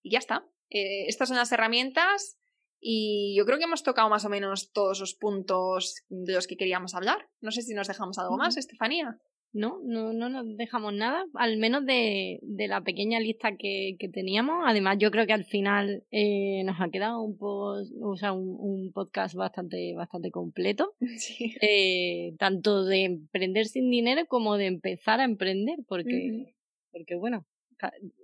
Y 0.02 0.12
ya 0.12 0.20
está. 0.20 0.44
Eh, 0.72 1.06
estas 1.08 1.30
son 1.30 1.38
las 1.38 1.52
herramientas 1.52 2.40
y 2.86 3.34
yo 3.38 3.46
creo 3.46 3.58
que 3.58 3.64
hemos 3.64 3.82
tocado 3.82 4.10
más 4.10 4.26
o 4.26 4.30
menos 4.30 4.74
todos 4.74 5.00
los 5.00 5.14
puntos 5.14 6.04
de 6.10 6.34
los 6.34 6.48
que 6.48 6.58
queríamos 6.58 6.94
hablar. 6.96 7.30
No 7.40 7.52
sé 7.52 7.62
si 7.62 7.74
nos 7.74 7.88
dejamos 7.88 8.20
algo 8.20 8.36
más, 8.36 8.58
Estefanía. 8.58 9.18
No, 9.54 9.80
no, 9.86 10.12
no 10.12 10.30
nos 10.30 10.58
dejamos 10.58 10.94
nada, 10.94 11.24
al 11.36 11.58
menos 11.58 11.86
de, 11.86 12.40
de 12.42 12.68
la 12.68 12.82
pequeña 12.82 13.20
lista 13.20 13.56
que, 13.56 13.96
que, 14.00 14.10
teníamos. 14.10 14.64
Además, 14.66 14.98
yo 15.00 15.12
creo 15.12 15.26
que 15.28 15.34
al 15.34 15.46
final 15.46 16.04
eh, 16.12 16.64
nos 16.66 16.82
ha 16.82 16.90
quedado 16.90 17.22
un, 17.22 17.38
o 17.40 18.18
sea, 18.18 18.34
un, 18.34 18.92
podcast 18.94 19.36
bastante, 19.36 19.94
bastante 19.96 20.32
completo. 20.32 20.96
Eh, 21.62 22.34
tanto 22.38 22.84
de 22.84 23.06
emprender 23.06 23.68
sin 23.68 23.90
dinero 23.90 24.26
como 24.28 24.58
de 24.58 24.66
empezar 24.66 25.20
a 25.20 25.24
emprender, 25.24 25.80
porque, 25.88 26.56
porque 26.92 27.16
bueno, 27.16 27.46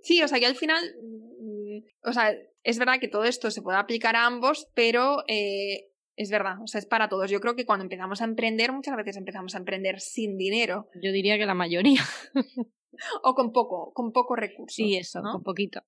Sí, 0.04 0.22
o 0.22 0.28
sea 0.28 0.40
que 0.40 0.46
al 0.46 0.56
final, 0.56 0.84
mm, 1.02 1.80
o 2.04 2.14
sea, 2.14 2.36
es 2.64 2.80
verdad 2.80 3.00
que 3.00 3.08
todo 3.08 3.24
esto 3.24 3.52
se 3.52 3.62
puede 3.62 3.78
aplicar 3.78 4.16
a 4.16 4.26
ambos, 4.26 4.68
pero 4.74 5.24
eh, 5.28 5.90
es 6.16 6.30
verdad, 6.30 6.62
o 6.62 6.68
sea, 6.68 6.80
es 6.80 6.86
para 6.86 7.08
todos. 7.08 7.32
Yo 7.32 7.40
creo 7.40 7.56
que 7.56 7.66
cuando 7.66 7.84
empezamos 7.84 8.22
a 8.22 8.26
emprender, 8.26 8.72
muchas 8.72 8.96
veces 8.98 9.18
empezamos 9.18 9.56
a 9.56 9.60
emprender 9.60 10.00
sin 10.00 10.38
dinero. 10.38 10.90
Yo 11.02 11.12
diría 11.12 11.38
que 11.38 11.46
la 11.46 11.54
mayoría. 11.54 12.02
o 13.24 13.34
con 13.34 13.52
poco, 13.52 13.94
con 13.94 14.12
poco 14.12 14.36
recursos. 14.36 14.76
Sí, 14.76 14.98
eso, 14.98 15.22
con 15.22 15.44
poquito. 15.44 15.82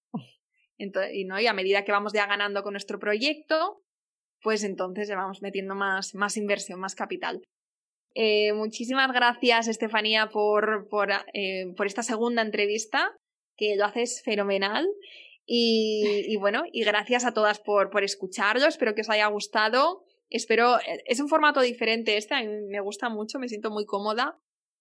Entonces, 0.78 1.12
y, 1.14 1.26
¿no? 1.26 1.40
y 1.40 1.48
a 1.48 1.54
medida 1.54 1.84
que 1.84 1.92
vamos 1.92 2.14
ya 2.14 2.26
ganando 2.26 2.64
con 2.64 2.74
nuestro 2.74 2.98
proyecto, 2.98 3.84
pues 4.42 4.64
entonces 4.64 5.08
ya 5.08 5.16
vamos 5.16 5.42
metiendo 5.42 5.76
más, 5.76 6.16
más 6.16 6.38
inversión, 6.38 6.80
más 6.80 6.96
capital. 6.96 7.42
Eh, 8.14 8.54
muchísimas 8.54 9.12
gracias, 9.12 9.68
Estefanía, 9.68 10.30
por, 10.30 10.88
por, 10.90 11.10
eh, 11.34 11.74
por, 11.78 11.88
esta 11.88 12.04
segunda 12.04 12.42
entrevista, 12.42 13.12
que 13.56 13.76
lo 13.76 13.86
haces 13.86 14.22
fenomenal. 14.24 14.88
Y, 15.54 16.38
bueno, 16.38 16.64
y 16.72 16.86
gracias 16.86 17.26
a 17.26 17.34
todas 17.34 17.60
por, 17.60 17.90
por 17.90 18.06
escucharlo. 18.06 18.68
Espero 18.68 18.96
que 18.96 19.02
os 19.02 19.10
haya 19.10 19.28
gustado. 19.28 20.06
Espero, 20.30 20.78
es 21.06 21.20
un 21.20 21.28
formato 21.28 21.60
diferente 21.60 22.16
este, 22.16 22.36
a 22.36 22.42
mí 22.42 22.48
me 22.70 22.80
gusta 22.80 23.10
mucho, 23.10 23.38
me 23.38 23.50
siento 23.50 23.70
muy 23.70 23.86
cómoda. 23.86 24.40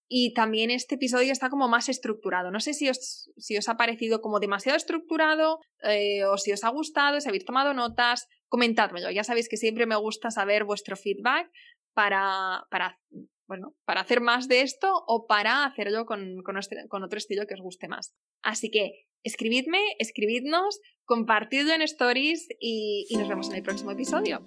Y 0.08 0.32
también 0.32 0.70
este 0.70 0.94
episodio 0.94 1.32
está 1.32 1.50
como 1.50 1.66
más 1.66 1.88
estructurado. 1.88 2.52
No 2.52 2.60
sé 2.60 2.74
si 2.74 2.88
os, 2.88 3.32
si 3.36 3.58
os 3.58 3.68
ha 3.68 3.76
parecido 3.76 4.20
como 4.20 4.38
demasiado 4.38 4.76
estructurado 4.76 5.58
eh, 5.82 6.24
o 6.24 6.38
si 6.38 6.52
os 6.52 6.62
ha 6.62 6.68
gustado, 6.68 7.20
si 7.20 7.28
habéis 7.28 7.44
tomado 7.44 7.74
notas, 7.74 8.28
comentádmelo. 8.46 9.10
Ya 9.10 9.24
sabéis 9.24 9.48
que 9.48 9.56
siempre 9.56 9.86
me 9.86 9.96
gusta 9.96 10.30
saber 10.30 10.62
vuestro 10.62 10.96
feedback 10.96 11.50
para, 11.94 12.64
para, 12.70 13.00
bueno, 13.48 13.74
para 13.84 14.02
hacer 14.02 14.20
más 14.20 14.46
de 14.46 14.60
esto 14.60 14.92
o 15.08 15.26
para 15.26 15.64
hacerlo 15.64 16.06
con, 16.06 16.44
con 16.44 17.02
otro 17.02 17.18
estilo 17.18 17.48
que 17.48 17.54
os 17.54 17.60
guste 17.60 17.88
más. 17.88 18.14
Así 18.42 18.70
que 18.70 19.09
escribidme, 19.22 19.80
escribidnos, 19.98 20.80
compartidlo 21.04 21.72
en 21.72 21.82
stories 21.82 22.48
y, 22.60 23.06
nos 23.16 23.28
vemos 23.28 23.48
en 23.50 23.56
el 23.56 23.62
próximo 23.62 23.90
episodio. 23.90 24.46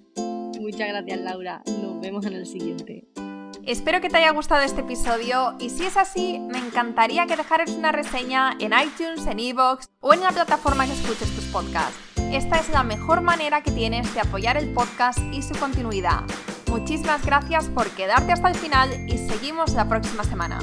Muchas 0.60 0.88
gracias 0.88 1.20
Laura, 1.20 1.62
nos 1.68 2.02
vemos 2.02 2.26
en 2.26 2.34
el 2.34 2.46
siguiente. 2.46 3.08
Espero 3.66 4.02
que 4.02 4.10
te 4.10 4.18
haya 4.18 4.32
gustado 4.32 4.62
este 4.62 4.82
episodio 4.82 5.56
y 5.60 5.70
si 5.70 5.86
es 5.86 5.96
así, 5.96 6.40
me 6.40 6.58
encantaría 6.58 7.26
que 7.28 7.38
dejaras 7.38 7.72
una 7.72 7.94
reseña 7.94 8.58
en 8.60 8.74
iTunes, 8.74 9.26
en 9.26 9.40
Evox 9.40 9.90
o 10.02 10.14
en 10.14 10.20
la 10.20 10.32
plataforma 10.32 10.86
que 10.86 10.92
escuches 10.92 11.34
tus 11.34 11.46
podcasts. 11.46 11.98
Esta 12.34 12.60
es 12.60 12.70
la 12.70 12.84
mejor 12.84 13.22
manera 13.22 13.62
que 13.62 13.72
tienes 13.72 14.14
de 14.14 14.20
apoyar 14.20 14.58
el 14.58 14.74
podcast 14.74 15.20
y 15.32 15.42
su 15.42 15.54
continuidad. 15.56 16.24
Muchísimas 16.70 17.26
gracias 17.26 17.70
por 17.70 17.90
quedarte 17.92 18.34
hasta 18.34 18.50
el 18.50 18.56
final 18.56 18.90
y 19.08 19.18
seguimos 19.18 19.74
la 19.74 19.88
próxima 19.88 20.24
semana. 20.24 20.60